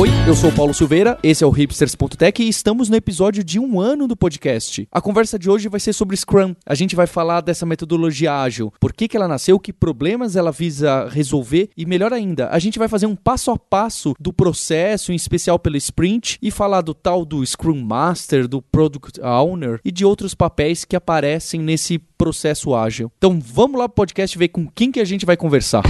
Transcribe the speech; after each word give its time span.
Oi, 0.00 0.08
eu 0.26 0.34
sou 0.34 0.50
Paulo 0.50 0.72
Silveira, 0.72 1.18
esse 1.22 1.44
é 1.44 1.46
o 1.46 1.50
hipsters.tech 1.50 2.42
e 2.42 2.48
estamos 2.48 2.88
no 2.88 2.96
episódio 2.96 3.44
de 3.44 3.58
um 3.58 3.78
ano 3.78 4.08
do 4.08 4.16
podcast. 4.16 4.88
A 4.90 4.98
conversa 4.98 5.38
de 5.38 5.50
hoje 5.50 5.68
vai 5.68 5.78
ser 5.78 5.92
sobre 5.92 6.16
Scrum. 6.16 6.54
A 6.64 6.74
gente 6.74 6.96
vai 6.96 7.06
falar 7.06 7.42
dessa 7.42 7.66
metodologia 7.66 8.34
ágil, 8.34 8.72
por 8.80 8.94
que, 8.94 9.06
que 9.06 9.14
ela 9.14 9.28
nasceu, 9.28 9.60
que 9.60 9.74
problemas 9.74 10.36
ela 10.36 10.50
visa 10.50 11.06
resolver 11.10 11.68
e, 11.76 11.84
melhor 11.84 12.14
ainda, 12.14 12.48
a 12.48 12.58
gente 12.58 12.78
vai 12.78 12.88
fazer 12.88 13.04
um 13.04 13.14
passo 13.14 13.50
a 13.50 13.58
passo 13.58 14.14
do 14.18 14.32
processo, 14.32 15.12
em 15.12 15.16
especial 15.16 15.58
pelo 15.58 15.76
sprint, 15.76 16.38
e 16.40 16.50
falar 16.50 16.80
do 16.80 16.94
tal 16.94 17.22
do 17.22 17.44
Scrum 17.44 17.84
Master, 17.84 18.48
do 18.48 18.62
Product 18.62 19.20
Owner 19.20 19.82
e 19.84 19.92
de 19.92 20.06
outros 20.06 20.34
papéis 20.34 20.82
que 20.82 20.96
aparecem 20.96 21.60
nesse 21.60 21.98
processo 22.16 22.74
ágil. 22.74 23.12
Então 23.18 23.38
vamos 23.38 23.78
lá 23.78 23.86
pro 23.86 23.96
podcast 23.96 24.38
ver 24.38 24.48
com 24.48 24.66
quem 24.66 24.90
que 24.90 25.00
a 25.00 25.04
gente 25.04 25.26
vai 25.26 25.36
conversar. 25.36 25.82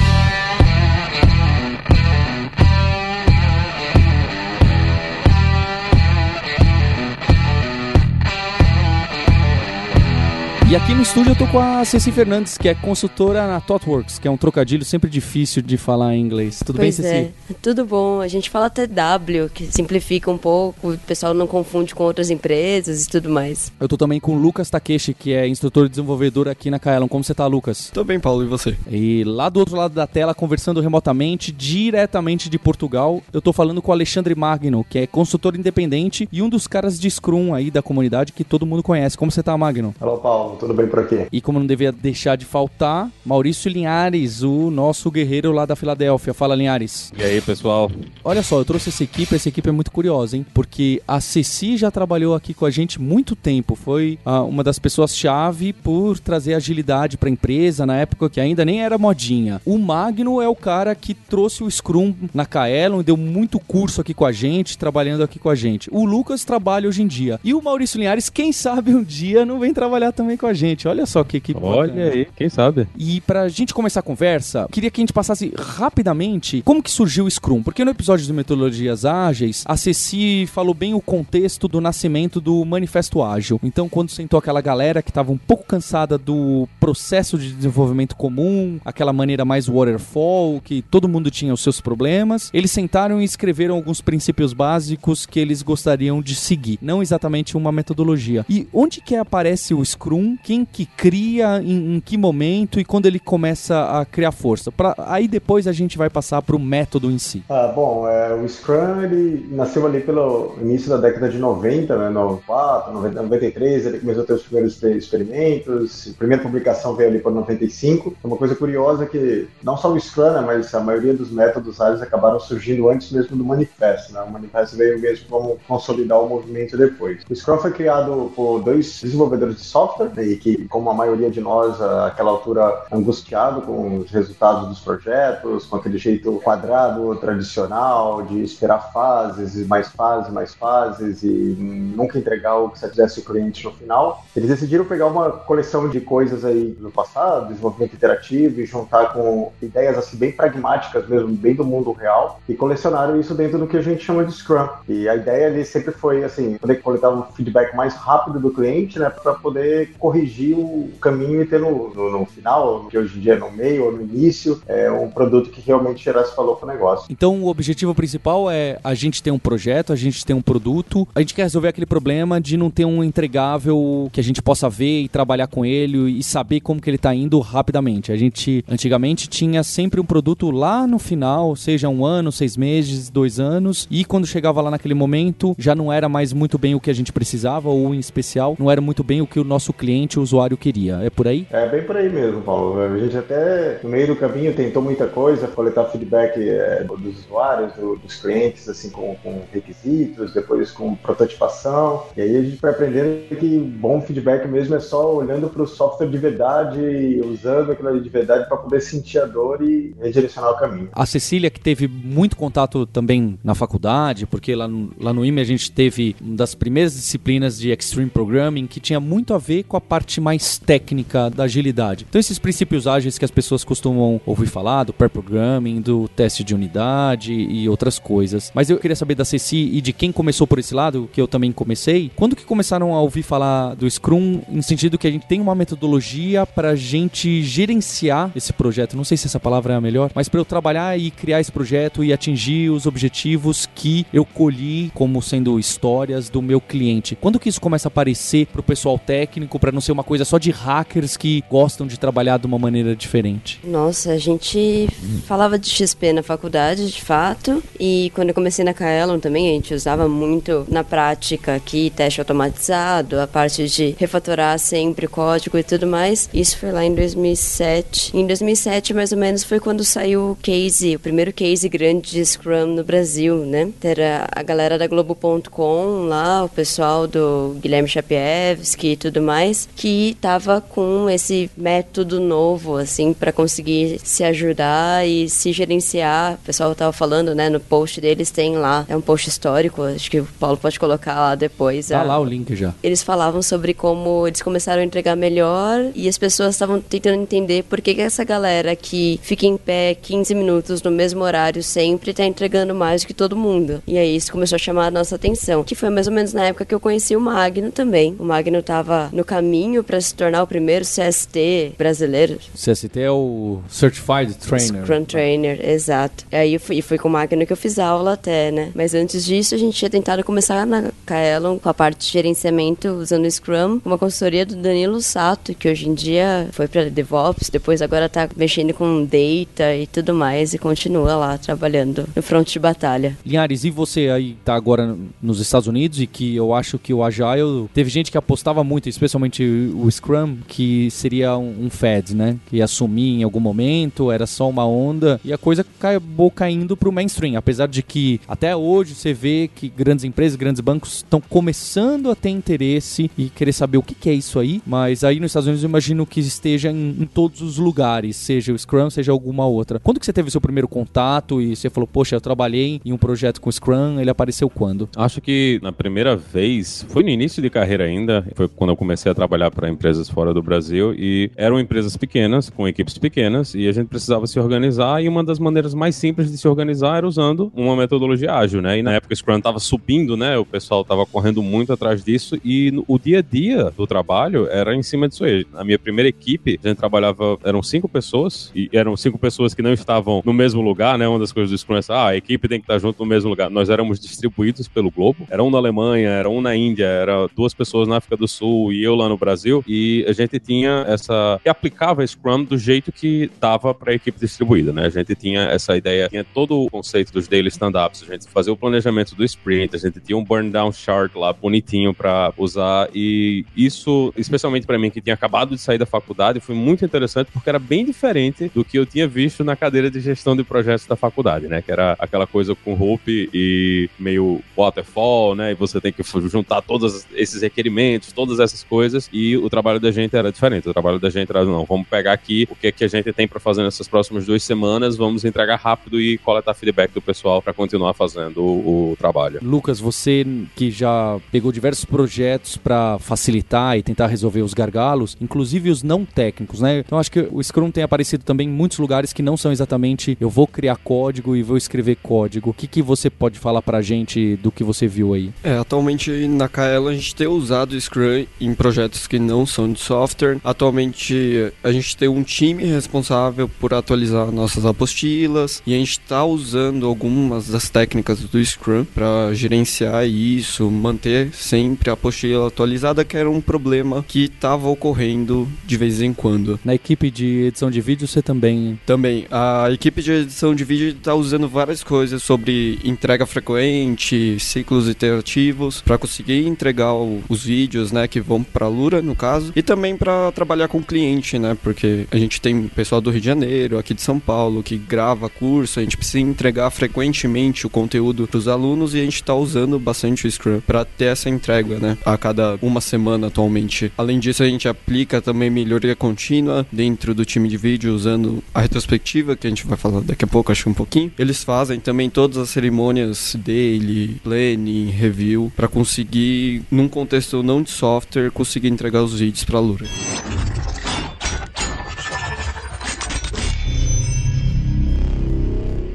E 10.71 10.77
aqui 10.77 10.95
no 10.95 11.03
estúdio 11.03 11.33
eu 11.33 11.37
tô 11.37 11.49
com 11.49 11.59
a 11.59 11.85
Ceci 11.85 12.13
Fernandes, 12.13 12.57
que 12.57 12.69
é 12.69 12.77
consultora 12.77 13.45
na 13.45 13.61
ThoughtWorks, 13.61 14.21
que 14.21 14.29
é 14.29 14.31
um 14.31 14.37
trocadilho 14.37 14.85
sempre 14.85 15.11
difícil 15.11 15.63
de 15.63 15.77
falar 15.77 16.15
em 16.15 16.21
inglês. 16.21 16.63
Tudo 16.65 16.77
pois 16.77 16.97
bem, 16.97 17.09
Ceci? 17.09 17.33
É. 17.51 17.55
Tudo 17.61 17.85
bom. 17.85 18.21
A 18.21 18.29
gente 18.29 18.49
fala 18.49 18.71
TW, 18.71 19.51
que 19.53 19.67
simplifica 19.67 20.31
um 20.31 20.39
pouco, 20.39 20.93
o 20.93 20.99
pessoal 20.99 21.35
não 21.35 21.49
confunde 21.49 21.93
com 21.93 22.05
outras 22.05 22.31
empresas 22.31 23.05
e 23.05 23.09
tudo 23.09 23.29
mais. 23.29 23.73
Eu 23.81 23.89
tô 23.89 23.97
também 23.97 24.21
com 24.21 24.37
o 24.37 24.39
Lucas 24.39 24.71
Takeshi, 24.71 25.13
que 25.13 25.33
é 25.33 25.49
instrutor 25.49 25.87
e 25.87 25.89
desenvolvedor 25.89 26.47
aqui 26.47 26.71
na 26.71 26.79
Kaelon. 26.79 27.09
Como 27.09 27.25
você 27.25 27.35
tá, 27.35 27.49
Lucas? 27.49 27.91
Tô 27.93 28.05
bem, 28.05 28.21
Paulo, 28.21 28.45
e 28.45 28.47
você? 28.47 28.77
E 28.89 29.25
lá 29.25 29.49
do 29.49 29.59
outro 29.59 29.75
lado 29.75 29.93
da 29.93 30.07
tela, 30.07 30.37
conversando 30.37 30.81
remotamente, 30.81 31.51
diretamente 31.51 32.49
de 32.49 32.61
Portugal, 32.61 33.21
eu 33.33 33.43
tô 33.43 33.53
falando 33.53 33.83
com 33.83 33.91
o 33.91 33.95
Alexandre 33.95 34.37
Magno, 34.37 34.87
que 34.89 35.01
é 35.01 35.07
consultor 35.09 35.57
independente 35.57 36.29
e 36.31 36.41
um 36.41 36.49
dos 36.49 36.69
caras 36.69 37.01
de 37.01 37.11
Scrum 37.11 37.55
aí 37.55 37.73
da 37.73 37.83
comunidade 37.83 38.33
que 38.33 38.45
todo 38.45 38.65
mundo 38.65 38.85
conhece. 38.85 39.19
Como 39.19 39.33
você 39.33 39.43
tá, 39.43 39.59
Magno? 39.59 39.93
Alô, 40.01 40.17
Paulo 40.19 40.60
tudo 40.61 40.75
bem 40.75 40.87
por 40.87 41.01
aqui? 41.01 41.27
E 41.33 41.41
como 41.41 41.59
não 41.59 41.67
devia 41.67 41.91
deixar 41.91 42.37
de 42.37 42.45
faltar, 42.45 43.11
Maurício 43.25 43.71
Linhares, 43.71 44.43
o 44.43 44.71
nosso 44.71 45.11
guerreiro 45.11 45.51
lá 45.51 45.65
da 45.65 45.75
Filadélfia. 45.75 46.35
Fala, 46.35 46.55
Linhares. 46.55 47.13
E 47.19 47.23
aí, 47.23 47.41
pessoal? 47.41 47.91
Olha 48.23 48.43
só, 48.43 48.59
eu 48.59 48.65
trouxe 48.65 48.91
essa 48.91 49.03
equipe, 49.03 49.35
essa 49.35 49.49
equipe 49.49 49.69
é 49.69 49.73
muito 49.73 49.91
curiosa, 49.91 50.37
hein? 50.37 50.45
Porque 50.53 51.03
a 51.09 51.21
Ceci 51.21 51.77
já 51.77 51.91
trabalhou 51.91 52.35
aqui 52.35 52.53
com 52.53 52.67
a 52.67 52.71
gente 52.71 53.01
muito 53.01 53.35
tempo, 53.35 53.75
foi 53.75 54.19
ah, 54.25 54.43
uma 54.43 54.63
das 54.63 54.79
pessoas-chave 54.79 55.73
por 55.73 56.19
trazer 56.19 56.55
agilidade 56.55 57.17
para 57.17 57.29
a 57.29 57.33
empresa 57.33 57.87
na 57.87 57.97
época 57.97 58.29
que 58.29 58.41
ainda 58.41 58.65
nem 58.65 58.83
era 58.83 58.99
modinha. 58.99 59.63
O 59.65 59.79
Magno 59.79 60.43
é 60.43 60.49
o 60.49 60.55
cara 60.55 60.95
que 60.95 61.15
trouxe 61.15 61.65
o 61.65 61.71
Scrum 61.71 62.15
na 62.35 62.45
Kaelon, 62.45 63.03
deu 63.03 63.17
muito 63.17 63.59
curso 63.59 64.01
aqui 64.01 64.13
com 64.13 64.27
a 64.27 64.33
gente, 64.33 64.77
trabalhando 64.77 65.23
aqui 65.23 65.39
com 65.39 65.49
a 65.49 65.55
gente. 65.55 65.89
O 65.91 66.05
Lucas 66.05 66.45
trabalha 66.45 66.89
hoje 66.89 67.03
em 67.03 67.07
dia. 67.07 67.41
E 67.43 67.55
o 67.55 67.63
Maurício 67.63 67.99
Linhares, 67.99 68.29
quem 68.29 68.53
sabe 68.53 68.95
um 68.95 69.03
dia 69.03 69.47
não 69.47 69.59
vem 69.59 69.73
trabalhar 69.73 70.13
também 70.13 70.37
com 70.37 70.47
a 70.47 70.50
gente. 70.55 70.87
Olha 70.89 71.07
só 71.07 71.25
que 71.25 71.37
equipe 71.37 71.61
Olha 71.63 71.93
bacana. 71.93 72.11
aí, 72.13 72.29
quem 72.37 72.49
sabe? 72.49 72.87
E 72.97 73.21
pra 73.21 73.49
gente 73.49 73.75
começar 73.75 74.01
a 74.01 74.03
conversa, 74.03 74.69
queria 74.71 74.91
que 74.91 75.01
a 75.01 75.03
gente 75.03 75.13
passasse 75.13 75.53
rapidamente 75.57 76.63
como 76.63 76.83
que 76.83 76.91
surgiu 76.91 77.25
o 77.25 77.31
Scrum. 77.31 77.63
Porque 77.63 77.85
no 77.85 77.91
episódio 77.91 78.25
de 78.25 78.33
metodologias 78.33 79.05
ágeis, 79.05 79.65
a 79.67 79.77
Ceci 79.77 80.47
falou 80.47 80.75
bem 80.75 80.95
o 80.95 81.01
contexto 81.01 81.69
do 81.69 81.81
nascimento 81.81 82.41
do 82.41 82.65
Manifesto 82.65 83.23
Ágil. 83.23 83.61
Então, 83.63 83.89
quando 83.89 84.11
sentou 84.11 84.39
aquela 84.39 84.61
galera 84.61 85.03
que 85.03 85.11
estava 85.11 85.33
um 85.33 85.39
pouco 85.39 85.65
cansada 85.65 86.17
do 86.17 86.69
processo 86.79 87.39
de 87.39 87.53
desenvolvimento 87.53 88.17
comum, 88.17 88.79
aquela 88.85 89.13
maneira 89.13 89.45
mais 89.45 89.69
waterfall, 89.69 90.61
que 90.61 90.83
todo 90.83 91.09
mundo 91.09 91.31
tinha 91.31 91.53
os 91.53 91.61
seus 91.61 91.81
problemas, 91.81 92.51
eles 92.53 92.71
sentaram 92.71 93.21
e 93.21 93.25
escreveram 93.25 93.75
alguns 93.75 94.01
princípios 94.01 94.53
básicos 94.53 95.27
que 95.27 95.39
eles 95.41 95.63
gostariam 95.63 96.21
de 96.23 96.35
seguir. 96.35 96.79
Não 96.81 97.03
exatamente 97.03 97.57
uma 97.57 97.73
metodologia. 97.73 98.45
E 98.49 98.67
onde 98.73 99.01
que 99.01 99.15
aparece 99.17 99.75
o 99.75 99.85
Scrum? 99.85 100.37
Quem 100.43 100.65
que 100.65 100.87
cria, 100.87 101.61
em, 101.63 101.97
em 101.97 102.01
que 102.01 102.17
momento 102.17 102.81
e 102.81 102.85
quando 102.85 103.07
ele 103.07 103.19
começa 103.19 104.01
a 104.01 104.05
criar 104.05 104.33
força? 104.33 104.73
Pra, 104.73 104.95
aí 104.99 105.29
depois 105.29 105.67
a 105.67 105.73
gente 105.73 105.99
vai 105.99 106.09
passar 106.09 106.43
para 106.43 106.57
o 106.57 106.59
método 106.59 107.11
em 107.11 107.19
si. 107.19 107.43
Ah, 107.49 107.73
bom, 107.75 108.09
é, 108.09 108.35
o 108.35 108.49
Scrum 108.49 109.03
ele 109.03 109.47
nasceu 109.51 109.87
ali 109.87 110.01
pelo 110.01 110.55
início 110.61 110.89
da 110.89 110.97
década 110.97 111.29
de 111.29 111.39
90, 111.39 111.97
né, 111.97 112.09
94, 112.09 112.93
90, 112.93 113.23
93, 113.23 113.87
ele 113.87 113.99
começou 113.99 114.23
a 114.23 114.27
ter 114.27 114.33
os 114.35 114.43
primeiros 114.43 114.83
experimentos, 114.83 116.11
a 116.15 116.19
primeira 116.19 116.43
publicação 116.43 116.95
veio 116.95 117.11
ali 117.11 117.19
por 117.19 117.33
95. 117.33 118.17
Uma 118.25 118.37
coisa 118.37 118.55
curiosa 118.55 119.05
é 119.05 119.07
que 119.07 119.49
não 119.63 119.77
só 119.77 119.93
o 119.93 120.01
Scrum, 120.01 120.33
né, 120.33 120.43
mas 120.45 120.75
a 120.75 120.81
maioria 120.81 121.15
dos 121.15 121.31
métodos 121.31 121.81
ágeis 121.81 122.03
acabaram 122.03 122.41
surgindo 122.41 122.89
antes 122.89 123.11
mesmo 123.13 123.37
do 123.37 123.45
Manifesto. 123.45 124.13
Né? 124.13 124.23
O 124.23 124.31
Manifesto 124.31 124.77
veio 124.77 124.99
mesmo 124.99 125.27
como 125.29 125.59
consolidar 125.67 126.21
o 126.21 126.29
movimento 126.29 126.77
depois. 126.77 127.23
O 127.29 127.35
Scrum 127.35 127.59
foi 127.59 127.73
criado 127.73 128.33
por 128.35 128.61
dois 128.61 129.01
desenvolvedores 129.01 129.57
de 129.57 129.63
software, 129.63 130.11
né, 130.17 130.30
e 130.31 130.37
que, 130.37 130.69
como 130.69 130.91
a 130.91 130.95
maioria 130.95 131.31
de 131.31 131.41
nós, 131.41 131.81
àquela 131.81 132.31
altura, 132.31 132.85
angustiado 132.93 133.63
com 133.63 133.99
os 133.99 134.11
resultados 134.11 134.69
dos 134.69 134.81
projetos, 134.81 135.67
com 135.67 135.77
aquele 135.77 135.99
jeito 135.99 136.41
quadrado, 136.43 137.17
tradicional, 137.17 138.23
de 138.23 138.43
esperar 138.43 138.93
fases, 138.93 139.57
e 139.57 139.65
mais 139.65 139.89
fases, 139.89 140.33
mais 140.33 140.55
fases, 140.55 141.23
e 141.23 141.57
nunca 141.97 142.19
entregar 142.19 142.57
o 142.57 142.71
que 142.71 142.79
você 142.79 142.89
quisesse 142.89 143.21
o 143.21 143.25
cliente 143.25 143.65
no 143.65 143.73
final. 143.73 144.25
Eles 144.37 144.49
decidiram 144.49 144.85
pegar 144.85 145.07
uma 145.07 145.31
coleção 145.31 145.89
de 145.89 146.01
coisas 146.01 146.45
aí 146.45 146.77
do 146.79 146.91
passado, 146.91 147.49
desenvolvimento 147.49 147.95
interativo, 147.95 148.61
e 148.61 148.67
juntar 148.67 149.13
com 149.13 149.53
ideias 149.61 149.99
assim 149.99 150.17
bem 150.17 150.33
pragmáticas 150.33 151.07
mesmo, 151.09 151.29
bem 151.29 151.55
do 151.55 151.65
mundo 151.65 151.93
real, 151.93 152.41
e 152.49 152.55
colecionaram 152.55 153.19
isso 153.19 153.35
dentro 153.35 153.59
do 153.59 153.67
que 153.67 153.77
a 153.77 153.83
gente 153.83 154.05
chama 154.05 154.25
de 154.25 154.33
Scrum. 154.33 154.69
E 154.89 155.09
a 155.09 155.17
ideia 155.17 155.49
ali 155.49 155.65
sempre 155.65 155.93
foi 155.93 156.25
assim, 156.25 156.57
poder 156.59 156.77
coletar 156.77 157.11
um 157.11 157.23
feedback 157.23 157.75
mais 157.75 157.95
rápido 157.95 158.39
do 158.39 158.51
cliente, 158.51 158.99
né, 158.99 159.11
para 159.11 159.35
poder 159.35 159.93
corrigir 160.11 160.59
o 160.59 160.91
caminho 161.01 161.41
e 161.41 161.47
ter 161.47 161.61
no, 161.61 161.95
no, 161.95 162.11
no, 162.11 162.27
final, 162.27 162.87
que 162.91 162.99
hoje 162.99 163.17
em 163.17 163.21
dia 163.21 163.35
é 163.35 163.39
no 163.39 163.51
meio 163.53 163.85
ou 163.85 163.93
no 163.93 164.03
início, 164.03 164.61
é 164.67 164.91
um 164.91 165.09
produto 165.09 165.51
que 165.51 165.61
realmente 165.61 166.03
gerasse 166.03 166.37
valor 166.37 166.57
para 166.57 166.69
o 166.69 166.73
negócio. 166.73 167.07
Então 167.09 167.41
o 167.45 167.47
objetivo 167.47 167.95
principal 167.95 168.51
é 168.51 168.79
a 168.83 168.93
gente 168.93 169.23
ter 169.23 169.31
um 169.31 169.39
projeto, 169.39 169.93
a 169.93 169.97
gente 169.97 170.27
ter 170.27 170.35
um 170.35 170.43
produto, 170.43 171.07
a 171.15 171.21
gente 171.21 171.33
quer 171.33 171.43
resolver 171.43 171.69
aquele 171.69 171.87
problema 171.87 172.41
de 172.41 172.57
não 172.57 172.71
ter 172.71 172.85
um 172.85 173.05
entregável 173.05 174.09
que 174.13 174.19
a 174.19 174.23
gente 174.25 174.43
possa 174.43 174.69
ver 174.69 175.03
e 175.03 175.09
trabalhar 175.09 175.47
com 175.47 175.65
ele 175.65 176.19
e 176.19 176.23
saber 176.25 176.61
como 176.61 176.81
que 176.81 176.91
ele 176.91 176.97
está 176.97 177.15
indo 177.15 177.39
rapidamente. 177.39 178.11
A 178.11 178.17
gente 178.17 178.65
antigamente 178.69 179.29
tinha 179.29 179.63
sempre 179.63 180.01
um 180.01 180.05
produto 180.05 180.51
lá 180.51 180.89
no 180.89 180.99
final, 180.99 181.55
seja 181.55 181.89
um 181.89 182.05
ano, 182.05 182.33
seis 182.33 182.57
meses, 182.57 183.11
dois 183.11 183.39
anos, 183.39 183.87
e 183.89 184.05
quando 184.05 184.27
chegava 184.27 184.61
lá 184.61 184.73
naquele 184.73 184.95
momento 184.95 185.55
já 185.57 185.75
não 185.75 185.93
era 185.93 186.09
mais 186.09 186.33
muito 186.33 186.59
bem 186.59 186.75
o 186.75 186.81
que 186.81 186.91
a 186.91 186.95
gente 186.95 187.13
precisava 187.13 187.69
ou 187.69 187.95
em 187.95 187.99
especial 187.99 188.57
não 188.59 188.71
era 188.71 188.81
muito 188.81 189.05
bem 189.05 189.21
o 189.21 189.27
que 189.27 189.39
o 189.39 189.45
nosso 189.45 189.73
cliente, 189.73 190.00
o 190.19 190.23
usuário 190.23 190.57
queria. 190.57 191.01
É 191.03 191.11
por 191.11 191.27
aí? 191.27 191.47
É 191.51 191.69
bem 191.69 191.83
por 191.83 191.97
aí 191.97 192.09
mesmo, 192.09 192.43
Paulo. 192.43 192.81
A 192.81 192.99
gente 192.99 193.17
até 193.17 193.81
no 193.83 193.89
meio 193.89 194.09
do 194.09 194.17
caminho 194.17 194.55
tentou 194.55 194.83
muita 194.83 195.07
coisa, 195.07 195.47
coletar 195.49 195.85
feedback 195.87 196.37
é, 196.37 196.85
dos 196.85 197.25
usuários, 197.25 197.73
do, 197.75 197.97
dos 197.97 198.17
clientes, 198.17 198.69
assim, 198.69 198.91
com, 198.91 199.15
com, 199.23 199.43
requisitos, 199.53 200.33
depois 200.33 200.71
com 200.71 200.95
prototipação. 200.95 202.05
E 202.17 202.23
aí 202.23 202.37
a 202.37 202.43
gente 202.43 202.57
foi 202.57 202.71
aprendendo 202.71 203.35
que 203.37 203.59
bom 203.59 204.01
feedback 204.01 204.47
mesmo 204.47 204.75
é 204.75 204.81
só 204.81 205.15
olhando 205.15 205.49
para 205.49 205.63
o 205.63 205.67
software 205.67 206.09
de 206.09 206.19
verdade, 206.19 207.21
usando 207.25 207.73
aquilo 207.73 207.89
ali 207.89 208.01
de 208.01 208.09
verdade 208.09 208.49
para 208.49 208.57
poder 208.57 208.81
sentir 208.81 209.19
a 209.19 209.27
dor 209.27 209.63
e 209.63 209.95
redirecionar 210.01 210.51
o 210.51 210.57
caminho. 210.57 210.89
A 210.93 211.07
Cecília, 211.07 211.51
que 211.51 211.61
teve 211.61 211.89
muito 211.89 212.37
contato 212.37 212.87
também 212.87 213.39
na 213.43 213.55
faculdade, 213.55 214.27
porque 214.27 214.55
lá 214.55 214.69
no, 214.69 214.91
lá 214.99 215.13
no 215.13 215.25
IME 215.25 215.41
a 215.41 215.45
gente 215.45 215.71
teve 215.71 216.17
uma 216.21 216.37
das 216.37 216.55
primeiras 216.55 216.95
disciplinas 216.95 217.59
de 217.59 217.71
Extreme 217.71 218.11
Programming 218.11 218.67
que 218.67 218.81
tinha 218.81 219.01
muito 219.01 219.35
a 219.35 219.39
ver 219.39 219.65
com 219.65 219.77
a 219.77 219.81
parte 219.91 220.21
mais 220.21 220.57
técnica 220.57 221.29
da 221.29 221.45
agilidade. 221.45 222.07
Então, 222.09 222.21
esses 222.21 222.39
princípios 222.39 222.87
ágeis 222.87 223.19
que 223.19 223.25
as 223.25 223.31
pessoas 223.33 223.65
costumam 223.65 224.21
ouvir 224.25 224.47
falar, 224.47 224.85
do 224.85 224.93
pair 224.93 225.11
programming, 225.11 225.81
do 225.81 226.07
teste 226.07 226.45
de 226.45 226.55
unidade 226.55 227.33
e 227.33 227.69
outras 227.69 227.99
coisas. 227.99 228.53
Mas 228.55 228.71
eu 228.71 228.79
queria 228.79 228.95
saber 228.95 229.17
da 229.17 229.25
Ceci 229.25 229.69
e 229.73 229.81
de 229.81 229.93
quem 229.93 230.13
começou 230.13 230.47
por 230.47 230.61
esse 230.61 230.73
lado, 230.73 231.11
que 231.13 231.21
eu 231.21 231.27
também 231.27 231.51
comecei. 231.51 232.09
Quando 232.15 232.37
que 232.37 232.45
começaram 232.45 232.95
a 232.95 233.01
ouvir 233.01 233.25
falar 233.25 233.75
do 233.75 233.91
Scrum, 233.91 234.43
em 234.49 234.63
sentido 234.63 234.97
que 234.97 235.09
a 235.09 235.11
gente 235.11 235.27
tem 235.27 235.41
uma 235.41 235.57
metodologia 235.57 236.47
para 236.47 236.71
a 236.71 236.77
gente 236.77 237.43
gerenciar 237.43 238.31
esse 238.37 238.53
projeto? 238.53 238.97
Não 238.97 239.03
sei 239.03 239.17
se 239.17 239.27
essa 239.27 239.41
palavra 239.41 239.75
é 239.75 239.77
a 239.77 239.81
melhor, 239.81 240.13
mas 240.15 240.29
para 240.29 240.39
eu 240.39 240.45
trabalhar 240.45 240.97
e 240.97 241.11
criar 241.11 241.41
esse 241.41 241.51
projeto 241.51 242.05
e 242.05 242.13
atingir 242.13 242.71
os 242.71 242.87
objetivos 242.87 243.69
que 243.75 244.07
eu 244.13 244.25
colhi 244.25 244.93
como 244.95 245.21
sendo 245.21 245.59
histórias 245.59 246.31
do 246.31 246.41
meu 246.41 246.61
cliente. 246.61 247.17
Quando 247.21 247.41
que 247.41 247.49
isso 247.49 247.61
começa 247.61 247.89
a 247.89 247.91
aparecer 247.91 248.47
para 248.47 248.61
o 248.61 248.65
pessoal 248.65 248.97
técnico, 248.97 249.59
para 249.59 249.73
não 249.81 249.83
ser 249.83 249.93
uma 249.93 250.05
coisa 250.05 250.27
só 250.27 250.37
de 250.37 250.51
hackers 250.51 251.17
que 251.17 251.43
gostam 251.51 251.87
de 251.87 251.99
trabalhar 251.99 252.39
de 252.39 252.47
uma 252.47 252.59
maneira 252.59 252.95
diferente? 252.95 253.59
Nossa, 253.65 254.13
a 254.13 254.19
gente 254.19 254.87
falava 255.27 255.59
de 255.59 255.71
XP 255.71 256.13
na 256.13 256.23
faculdade, 256.23 256.91
de 256.91 257.03
fato, 257.03 257.63
e 257.79 258.13
quando 258.15 258.29
eu 258.29 258.35
comecei 258.35 258.63
na 258.63 258.75
Kaelon 258.75 259.19
também, 259.19 259.49
a 259.49 259.53
gente 259.53 259.73
usava 259.73 260.07
muito 260.07 260.67
na 260.69 260.85
prática 260.85 261.55
aqui, 261.55 261.91
teste 261.97 262.21
automatizado, 262.21 263.19
a 263.19 263.27
parte 263.27 263.67
de 263.69 263.97
refatorar 263.99 264.59
sempre 264.59 265.07
o 265.07 265.11
código 265.11 265.57
e 265.57 265.63
tudo 265.63 265.87
mais. 265.87 266.29
Isso 266.35 266.59
foi 266.59 266.71
lá 266.71 266.85
em 266.85 266.95
2007. 266.95 268.15
Em 268.15 268.27
2007, 268.27 268.93
mais 268.93 269.13
ou 269.13 269.19
menos, 269.19 269.43
foi 269.43 269.59
quando 269.59 269.83
saiu 269.83 270.33
o 270.33 270.37
case, 270.37 270.97
o 270.97 271.01
primeiro 271.01 271.33
case 271.33 271.69
grande 271.69 272.11
de 272.11 272.27
Scrum 272.27 272.67
no 272.67 272.85
Brasil, 272.85 273.47
né? 273.47 273.71
Era 273.83 274.29
a 274.31 274.43
galera 274.43 274.77
da 274.77 274.87
Globo.com 274.87 276.07
lá, 276.07 276.45
o 276.45 276.49
pessoal 276.49 277.07
do 277.07 277.57
Guilherme 277.63 277.89
Chapievski 277.89 278.89
e 278.89 278.97
tudo 278.97 279.23
mais, 279.23 279.69
que 279.75 280.17
tava 280.21 280.61
com 280.61 281.09
esse 281.09 281.51
método 281.57 282.21
novo, 282.21 282.77
assim, 282.77 283.13
para 283.13 283.33
conseguir 283.33 284.01
se 284.03 284.23
ajudar 284.25 285.07
e 285.07 285.29
se 285.29 285.53
gerenciar. 285.53 286.35
O 286.35 286.39
pessoal 286.39 286.75
tava 286.75 286.93
falando, 286.93 287.35
né, 287.35 287.49
no 287.49 287.61
post 287.61 288.01
deles 288.01 288.31
tem 288.31 288.57
lá, 288.57 288.85
é 288.89 288.97
um 288.97 289.01
post 289.01 289.29
histórico, 289.29 289.83
acho 289.83 290.11
que 290.11 290.21
o 290.21 290.29
Paulo 290.39 290.57
pode 290.57 290.79
colocar 290.79 291.15
lá 291.15 291.35
depois. 291.35 291.89
Tá 291.89 292.01
a... 292.01 292.05
lá 292.05 292.19
o 292.19 292.25
link 292.25 292.55
já. 292.55 292.75
Eles 292.83 293.03
falavam 293.03 293.43
sobre 293.43 293.75
como 293.75 294.27
eles 294.27 294.43
começaram 294.43 294.83
a 294.83 294.85
entregar 294.85 295.17
melhor 295.17 295.91
e 295.95 296.09
as 296.09 296.19
pessoas 296.19 296.55
estavam 296.55 296.81
tentando 296.81 297.23
entender 297.23 297.65
por 297.65 297.81
que, 297.81 297.95
que 297.95 298.01
essa 298.01 298.25
galera 298.25 298.75
que 298.75 299.19
fica 299.23 299.47
em 299.47 299.57
pé 299.57 299.95
15 299.95 300.35
minutos 300.35 300.83
no 300.83 300.91
mesmo 300.91 301.23
horário 301.23 301.63
sempre 301.63 302.13
tá 302.13 302.25
entregando 302.25 302.75
mais 302.75 303.03
do 303.03 303.07
que 303.07 303.15
todo 303.15 303.37
mundo. 303.37 303.83
E 303.87 303.99
aí 303.99 304.17
isso 304.17 304.33
começou 304.33 304.57
a 304.57 304.59
chamar 304.59 304.87
a 304.87 304.91
nossa 304.91 305.17
atenção, 305.17 305.65
que 305.65 305.75
foi 305.75 305.91
mais 305.91 306.07
ou 306.07 306.13
menos 306.13 306.33
na 306.33 306.45
época 306.45 306.65
que 306.65 306.75
eu 306.75 306.81
conheci 306.81 307.17
o 307.17 307.21
Magno 307.21 307.71
também. 307.71 308.17
O 308.19 308.25
Magno 308.25 308.63
tava 308.63 309.09
no 309.13 309.25
caminho 309.25 309.60
para 309.85 310.01
se 310.01 310.15
tornar 310.15 310.43
o 310.43 310.47
primeiro 310.47 310.85
CST 310.85 311.75
brasileiro. 311.77 312.39
CST 312.55 313.01
é 313.01 313.11
o 313.11 313.61
Certified 313.69 314.35
Trainer. 314.35 314.83
Scrum 314.83 315.05
Trainer, 315.05 315.69
exato. 315.69 316.25
E 316.33 316.37
aí 316.37 316.59
fui, 316.59 316.83
fui 316.83 316.99
com 316.99 317.09
o 317.09 317.11
Magno 317.11 317.47
que 317.47 317.53
eu 317.53 317.57
fiz 317.57 317.79
aula 317.79 318.15
até, 318.15 318.51
né? 318.51 318.73
Mas 318.75 318.95
antes 318.95 319.25
disso 319.25 319.55
a 319.55 319.59
gente 319.59 319.77
tinha 319.77 319.91
tentado 319.91 320.25
começar 320.25 320.67
na 320.67 320.91
Kaelon 321.05 321.59
com 321.59 321.69
a 321.69 321.75
parte 321.75 322.07
de 322.07 322.13
gerenciamento 322.13 322.89
usando 322.89 323.25
o 323.25 323.31
Scrum, 323.31 323.81
uma 323.85 323.99
consultoria 323.99 324.47
do 324.47 324.57
Danilo 324.57 325.01
Sato, 325.01 325.55
que 325.55 325.69
hoje 325.69 325.89
em 325.89 325.95
dia 325.95 326.49
foi 326.53 326.69
para 326.69 326.91
DevOps, 326.91 327.51
depois 327.51 327.83
agora 327.83 328.09
tá 328.09 328.29
mexendo 328.37 328.73
com 328.75 329.05
data 329.05 329.75
e 329.75 329.87
tudo 329.87 330.15
mais 330.15 330.55
e 330.55 330.59
continua 330.59 331.17
lá 331.17 331.39
trabalhando 331.39 332.09
no 332.15 332.23
front 332.23 332.53
de 332.53 332.59
batalha. 332.59 333.17
Linhares, 333.25 333.65
e 333.65 333.71
você 333.71 334.09
aí 334.09 334.37
tá 334.45 334.55
agora 334.55 334.97
nos 335.21 335.41
Estados 335.41 335.69
Unidos 335.69 336.01
e 336.01 336.07
que 336.07 336.35
eu 336.37 336.55
acho 336.55 336.79
que 336.79 336.93
o 336.93 337.03
Agile, 337.03 337.69
teve 337.75 337.91
gente 337.91 338.11
que 338.11 338.19
apostava 338.19 338.63
muito, 338.63 338.89
especialmente 338.89 339.43
o 339.75 339.91
Scrum, 339.91 340.37
que 340.47 340.91
seria 340.91 341.37
um, 341.37 341.67
um 341.67 341.71
né? 342.15 342.37
Que 342.47 342.57
ia 342.57 342.67
em 342.97 343.23
algum 343.23 343.41
momento, 343.41 344.11
era 344.11 344.27
só 344.27 344.49
uma 344.49 344.67
onda 344.67 345.21
e 345.25 345.33
a 345.33 345.39
coisa 345.39 345.63
acabou 345.63 346.31
caindo 346.31 346.77
pro 346.77 346.93
mainstream, 346.93 347.37
apesar 347.37 347.67
de 347.67 347.83
que 347.83 348.21
até 348.27 348.55
hoje 348.55 348.95
você 348.95 349.13
vê 349.13 349.51
que 349.55 349.69
grandes 349.69 350.05
empresas, 350.05 350.37
grandes 350.37 350.61
bancos 350.61 350.97
estão 350.97 351.21
começando 351.21 352.11
a 352.11 352.15
ter 352.15 352.31
interesse 352.31 353.11
e 353.17 353.29
querer 353.29 353.53
saber 353.53 353.79
o 353.79 353.83
que, 353.83 353.95
que 353.95 354.11
é 354.11 354.15
isso 354.15 354.39
aí, 354.39 354.63
mas 354.67 355.05
aí 355.05 355.21
nos 355.21 355.31
Estados 355.31 355.47
Unidos 355.47 355.63
eu 355.63 355.69
imagino 355.69 356.07
que 356.07 356.21
esteja 356.21 356.71
em, 356.71 356.97
em, 357.01 357.07
todos 357.07 357.41
os 357.41 357.59
lugares, 357.59 358.17
seja 358.17 358.53
o 358.53 358.59
Scrum, 358.59 358.91
seja 358.91 359.13
alguma 359.13 359.47
outra. 359.47 359.79
Quando 359.81 359.99
que 359.99 360.07
você 360.07 360.13
teve 360.13 360.31
seu 360.31 360.41
primeiro 360.41 360.69
contato 360.69 361.41
e 361.41 361.57
você 361.57 361.71
falou, 361.71 361.87
poxa, 361.87 362.17
eu 362.17 362.21
trabalhei 362.21 362.81
em 362.85 362.93
um 362.93 362.99
projeto 362.99 363.41
com 363.41 363.51
Scrum, 363.51 363.99
ele 363.99 364.11
apareceu 364.11 364.49
quando? 364.51 364.89
Acho 364.97 365.21
que 365.21 365.59
na 365.63 365.73
primeira 365.73 366.17
vez, 366.17 366.85
foi 366.89 367.03
no 367.03 367.09
início 367.09 367.43
de 367.43 367.51
carreira 367.51 367.85
ainda, 367.85 368.27
foi 368.35 368.49
quando 368.49 368.71
eu 368.71 368.77
comecei 368.77 369.11
a 369.11 369.15
trabalhar 369.15 369.40
para 369.49 369.71
empresas 369.71 370.11
fora 370.11 370.35
do 370.35 370.43
Brasil 370.43 370.93
e 370.93 371.31
eram 371.37 371.61
empresas 371.61 371.97
pequenas, 371.97 372.51
com 372.51 372.67
equipes 372.67 372.99
pequenas, 372.99 373.55
e 373.55 373.69
a 373.69 373.73
gente 373.73 373.87
precisava 373.87 374.27
se 374.27 374.41
organizar 374.41 375.01
e 375.01 375.09
uma 375.09 375.23
das 375.23 375.39
maneiras 375.39 375.73
mais 375.73 375.95
simples 375.95 376.33
de 376.33 376.37
se 376.37 376.49
organizar 376.49 376.97
era 376.97 377.07
usando 377.07 377.53
uma 377.55 377.77
metodologia 377.77 378.35
ágil, 378.35 378.61
né? 378.61 378.79
E 378.79 378.83
na 378.83 378.95
época 378.95 379.15
o 379.15 379.17
Scrum 379.17 379.39
estava 379.39 379.61
subindo, 379.61 380.17
né? 380.17 380.37
O 380.37 380.45
pessoal 380.45 380.83
estava 380.83 381.07
correndo 381.07 381.43
muito 381.43 381.73
atrás 381.73 382.03
disso 382.03 382.37
e 382.45 382.73
o 382.89 382.99
dia 382.99 383.21
a 383.21 383.23
dia 383.23 383.71
do 383.77 383.87
trabalho 383.87 384.49
era 384.49 384.75
em 384.75 384.83
cima 384.83 385.09
disso 385.09 385.25
aí. 385.25 385.47
A 385.55 385.63
minha 385.63 385.79
primeira 385.79 386.09
equipe, 386.09 386.59
a 386.63 386.69
gente 386.69 386.79
trabalhava, 386.79 387.39
eram 387.45 387.63
cinco 387.63 387.89
pessoas 387.89 388.51
e 388.55 388.69
eram 388.73 388.97
cinco 388.97 389.19
pessoas 389.19 389.55
que 389.55 389.63
não 389.63 389.73
estavam 389.73 390.23
no 390.25 390.33
mesmo 390.33 390.61
lugar, 390.61 390.99
né? 390.99 391.07
Uma 391.07 391.19
das 391.19 391.31
coisas 391.31 391.51
do 391.51 391.59
Scrum 391.59 391.77
é 391.77 391.81
ah, 391.91 392.09
a 392.09 392.17
equipe 392.17 392.49
tem 392.49 392.59
que 392.59 392.65
estar 392.65 392.79
junto 392.79 392.99
no 392.99 393.07
mesmo 393.07 393.31
lugar. 393.31 393.51
Nós 393.51 393.69
éramos 393.69 394.01
distribuídos 394.01 394.67
pelo 394.67 394.91
globo. 394.91 395.27
Era 395.31 395.43
um 395.43 395.51
na 395.51 395.59
Alemanha, 395.59 396.09
era 396.09 396.29
um 396.29 396.41
na 396.41 396.57
Índia, 396.57 396.85
era 396.85 397.29
duas 397.37 397.55
pessoas 397.55 397.87
na 397.87 397.99
África 397.99 398.17
do 398.17 398.27
Sul 398.27 398.73
e 398.73 398.83
eu 398.83 398.95
lá 398.95 399.09
no 399.09 399.17
Brasil. 399.21 399.63
E 399.69 400.05
a 400.09 400.13
gente 400.13 400.39
tinha 400.41 400.85
essa. 400.89 401.41
e 401.45 401.49
aplicava 401.49 402.07
Scrum 402.07 402.45
do 402.45 402.59
jeito 402.59 402.91
que 402.91 403.31
dava 403.41 403.73
para 403.75 403.93
a 403.93 403.95
equipe 403.95 404.19
distribuída, 404.19 404.73
né? 404.73 404.87
A 404.87 404.91
gente 404.91 405.15
tinha 405.15 405.43
essa 405.43 405.77
ideia, 405.77 406.09
tinha 406.09 406.25
todo 406.25 406.61
o 406.61 406.71
conceito 406.71 407.13
dos 407.13 407.29
daily 407.29 407.49
stand-ups, 407.49 408.03
a 408.03 408.13
gente 408.13 408.29
fazia 408.29 408.53
o 408.53 408.57
planejamento 408.57 409.15
do 409.15 409.25
sprint, 409.25 409.77
a 409.77 409.79
gente 409.79 410.01
tinha 410.01 410.17
um 410.17 410.25
burn 410.25 410.51
down 410.51 410.73
chart 410.73 411.15
lá 411.15 411.33
bonitinho 411.33 411.93
para 411.93 412.33
usar 412.37 412.89
e 412.95 413.45
isso, 413.57 414.13
especialmente 414.17 414.67
para 414.67 414.79
mim 414.79 414.91
que 414.91 415.01
tinha 415.01 415.15
acabado 415.15 415.55
de 415.55 415.61
sair 415.61 415.79
da 415.79 415.87
faculdade, 415.87 416.41
foi 416.41 416.55
muito 416.55 416.85
interessante 416.85 417.31
porque 417.33 417.49
era 417.49 417.59
bem 417.59 417.85
diferente 417.85 418.51
do 418.55 418.65
que 418.65 418.79
eu 418.79 418.87
tinha 418.87 419.07
visto 419.07 419.45
na 419.45 419.55
cadeira 419.55 419.91
de 419.91 420.01
gestão 420.01 420.35
de 420.37 420.43
projetos 420.43 420.87
da 420.87 420.97
faculdade, 420.97 421.47
né? 421.47 421.61
Que 421.61 421.73
era 421.73 421.97
aquela 421.99 422.27
coisa 422.27 422.55
com 422.55 422.73
hope 422.73 423.29
e 423.33 423.91
meio 423.99 424.43
waterfall, 424.57 425.35
né? 425.35 425.53
E 425.53 425.55
você 425.55 425.81
tem 425.81 425.93
que 425.93 426.03
juntar 426.29 426.63
todos 426.63 427.07
esses 427.15 427.43
requerimentos, 427.43 428.13
todas 428.13 428.41
essas 428.41 428.63
coisas 428.63 429.10
e 429.13 429.37
o 429.37 429.49
trabalho 429.49 429.81
da 429.81 429.91
gente 429.91 430.17
era 430.17 430.31
diferente. 430.31 430.69
O 430.69 430.73
trabalho 430.73 430.99
da 430.99 431.11
gente 431.11 431.31
era 431.31 431.45
não, 431.45 431.65
vamos 431.65 431.87
pegar 431.87 432.13
aqui 432.13 432.47
o 432.51 432.57
que 432.57 432.69
é 432.69 432.73
que 432.73 432.85
a 432.85 432.89
gente 432.89 433.13
tem 433.13 433.27
para 433.27 433.41
fazer 433.41 433.63
nessas 433.63 433.89
próximas 433.89 434.27
duas 434.27 434.43
semanas, 434.43 434.97
vamos 434.97 435.25
entregar 435.25 435.57
rápido 435.57 436.01
e 436.01 436.19
coletar 436.19 436.55
feedback 436.55 436.93
do 436.93 437.03
pessoal 437.03 437.43
para 437.43 437.53
continuar 437.53 437.95
fazendo 437.95 438.43
o, 438.43 438.93
o 438.93 438.97
trabalho. 438.97 439.41
Lucas, 439.43 439.81
você 439.81 440.27
que 440.55 440.71
já 440.71 441.19
pegou 441.31 441.53
diversos 441.53 441.85
projetos 441.85 442.57
para 442.57 442.99
facilitar 442.99 443.77
e 443.77 443.83
tentar 443.83 444.07
resolver 444.07 444.43
os 444.43 444.55
gargalos, 444.55 445.17
inclusive 445.21 445.71
os 445.71 445.83
não 445.83 446.05
técnicos, 446.05 446.61
né? 446.61 446.79
Então 446.79 446.99
acho 446.99 447.11
que 447.11 447.29
o 447.31 447.43
Scrum 447.43 447.71
tem 447.71 447.85
aparecido 447.85 448.25
também 448.25 448.49
em 448.49 448.53
muitos 448.53 448.79
lugares 448.79 449.13
que 449.13 449.23
não 449.23 449.37
são 449.37 449.53
exatamente 449.53 450.17
eu 450.21 450.29
vou 450.29 450.47
criar 450.47 450.77
código 450.77 451.37
e 451.37 451.43
vou 451.43 451.57
escrever 451.57 451.97
código. 452.03 452.51
O 452.51 452.55
que, 452.55 452.67
que 452.67 452.83
você 452.83 453.09
pode 453.09 453.39
falar 453.39 453.63
pra 453.63 453.83
gente 453.83 454.37
do 454.37 454.51
que 454.51 454.65
você 454.65 454.87
viu 454.87 455.15
aí? 455.15 455.33
É, 455.43 455.57
atualmente 455.57 456.11
na 456.29 456.49
Kaela 456.49 456.91
a 456.91 456.95
gente 456.95 457.15
tem 457.15 457.27
usado 457.27 457.73
o 457.73 457.81
Scrum 457.81 458.27
em 458.41 458.55
projetos 458.55 459.00
que 459.07 459.19
não 459.19 459.47
são 459.47 459.73
de 459.73 459.81
software. 459.81 460.39
Atualmente 460.45 461.53
a 461.63 461.73
gente 461.73 461.97
tem 461.97 462.09
um 462.09 462.23
time 462.23 462.65
responsável 462.65 463.49
por 463.49 463.75
atualizar 463.75 464.31
nossas 464.31 464.65
apostilas 464.65 465.63
e 465.67 465.75
a 465.75 465.79
gente 465.79 465.93
está 465.93 466.25
usando 466.25 466.87
algumas 466.87 467.49
das 467.49 467.69
técnicas 467.69 468.21
do 468.21 468.45
Scrum 468.45 468.85
para 468.85 469.33
gerenciar 469.35 470.07
isso, 470.07 470.71
manter 470.71 471.33
sempre 471.33 471.91
a 471.91 471.95
apostila 471.95 472.49
atualizada, 472.49 473.05
que 473.05 473.17
era 473.17 473.31
um 473.31 473.41
problema 473.41 474.05
que 474.07 474.25
estava 474.25 474.69
ocorrendo 474.69 475.49
de 475.67 475.77
vez 475.77 476.01
em 476.01 476.13
quando. 476.13 476.59
Na 476.65 476.75
equipe 476.75 477.11
de 477.11 477.43
edição 477.43 477.71
de 477.71 477.81
vídeo 477.81 478.07
você 478.07 478.23
também? 478.23 478.79
Também. 478.87 479.27
A 479.31 479.69
equipe 479.71 480.03
de 480.03 480.13
edição 480.13 480.55
de 480.55 480.65
vídeo 480.65 480.89
está 480.89 481.15
usando 481.15 481.49
várias 481.49 481.83
coisas 481.85 482.23
sobre 482.23 482.79
entrega 482.85 483.27
frequente, 483.27 484.39
ciclos 484.39 484.89
iterativos, 484.89 485.81
para 485.81 485.99
conseguir 485.99 486.47
entregar 486.47 486.95
os 486.95 487.45
vídeos, 487.45 487.93
né, 487.93 488.09
que 488.09 488.21
vão 488.21 488.43
para 488.43 488.67
a 488.67 488.69
Lura, 488.91 489.01
no 489.01 489.15
caso, 489.15 489.53
e 489.55 489.63
também 489.63 489.97
para 489.97 490.33
trabalhar 490.33 490.67
com 490.67 490.79
o 490.79 490.83
cliente, 490.83 491.39
né, 491.39 491.57
porque 491.63 492.07
a 492.11 492.19
gente 492.19 492.41
tem 492.41 492.67
pessoal 492.67 493.01
do 493.01 493.11
Rio 493.11 493.21
de 493.21 493.27
Janeiro, 493.27 493.79
aqui 493.79 493.95
de 493.95 494.03
São 494.03 494.19
Paulo, 494.19 494.63
que 494.63 494.77
grava 494.77 495.29
curso, 495.29 495.79
a 495.79 495.83
gente 495.83 495.97
precisa 495.97 496.19
entregar 496.19 496.69
frequentemente 496.71 497.67
o 497.67 497.71
conteúdo 497.71 498.27
para 498.27 498.39
os 498.39 498.49
alunos 498.49 498.95
e 498.95 498.99
a 498.99 499.05
gente 499.05 499.15
está 499.15 499.35
usando 499.35 499.79
bastante 499.79 500.27
o 500.27 500.31
Scrum 500.31 500.61
para 500.67 500.85
ter 500.85 501.07
essa 501.07 501.31
entrega, 501.31 501.79
né, 501.79 501.97
a 502.05 502.19
cada 502.19 502.59
uma 502.61 502.81
semana 502.81 503.29
atualmente. 503.29 503.93
Além 503.97 504.19
disso, 504.19 504.43
a 504.43 504.49
gente 504.49 504.67
aplica 504.67 505.21
também 505.21 505.51
melhoria 505.51 505.95
contínua 505.95 506.67
dentro 506.73 507.15
do 507.15 507.25
time 507.25 507.49
de 507.49 507.57
vídeo 507.57 507.95
usando 507.95 508.43
a 508.53 508.61
retrospectiva, 508.61 509.37
que 509.37 509.47
a 509.47 509.51
gente 509.51 509.67
vai 509.67 509.79
falar 509.79 510.01
daqui 510.01 510.25
a 510.25 510.29
pouco, 510.29 510.51
acho 510.51 510.65
que 510.65 510.71
um 510.71 510.75
pouquinho. 510.75 511.13
Eles 511.19 511.45
fazem 511.45 511.79
também 511.79 512.11
todas 512.11 512.39
as 512.39 512.51
cerimônias 512.51 513.37
daily, 513.39 514.21
planning, 514.25 514.91
review, 514.91 515.53
para 515.55 515.69
conseguir, 515.69 516.63
num 516.71 516.89
contexto 516.89 517.43
não 517.43 517.63
de 517.63 517.71
software, 517.71 518.31
conseguir 518.31 518.69
entregar 518.81 519.03
os 519.03 519.21
vídeos 519.21 519.45
para 519.45 519.59
a 519.59 519.61
Lura. 519.61 519.85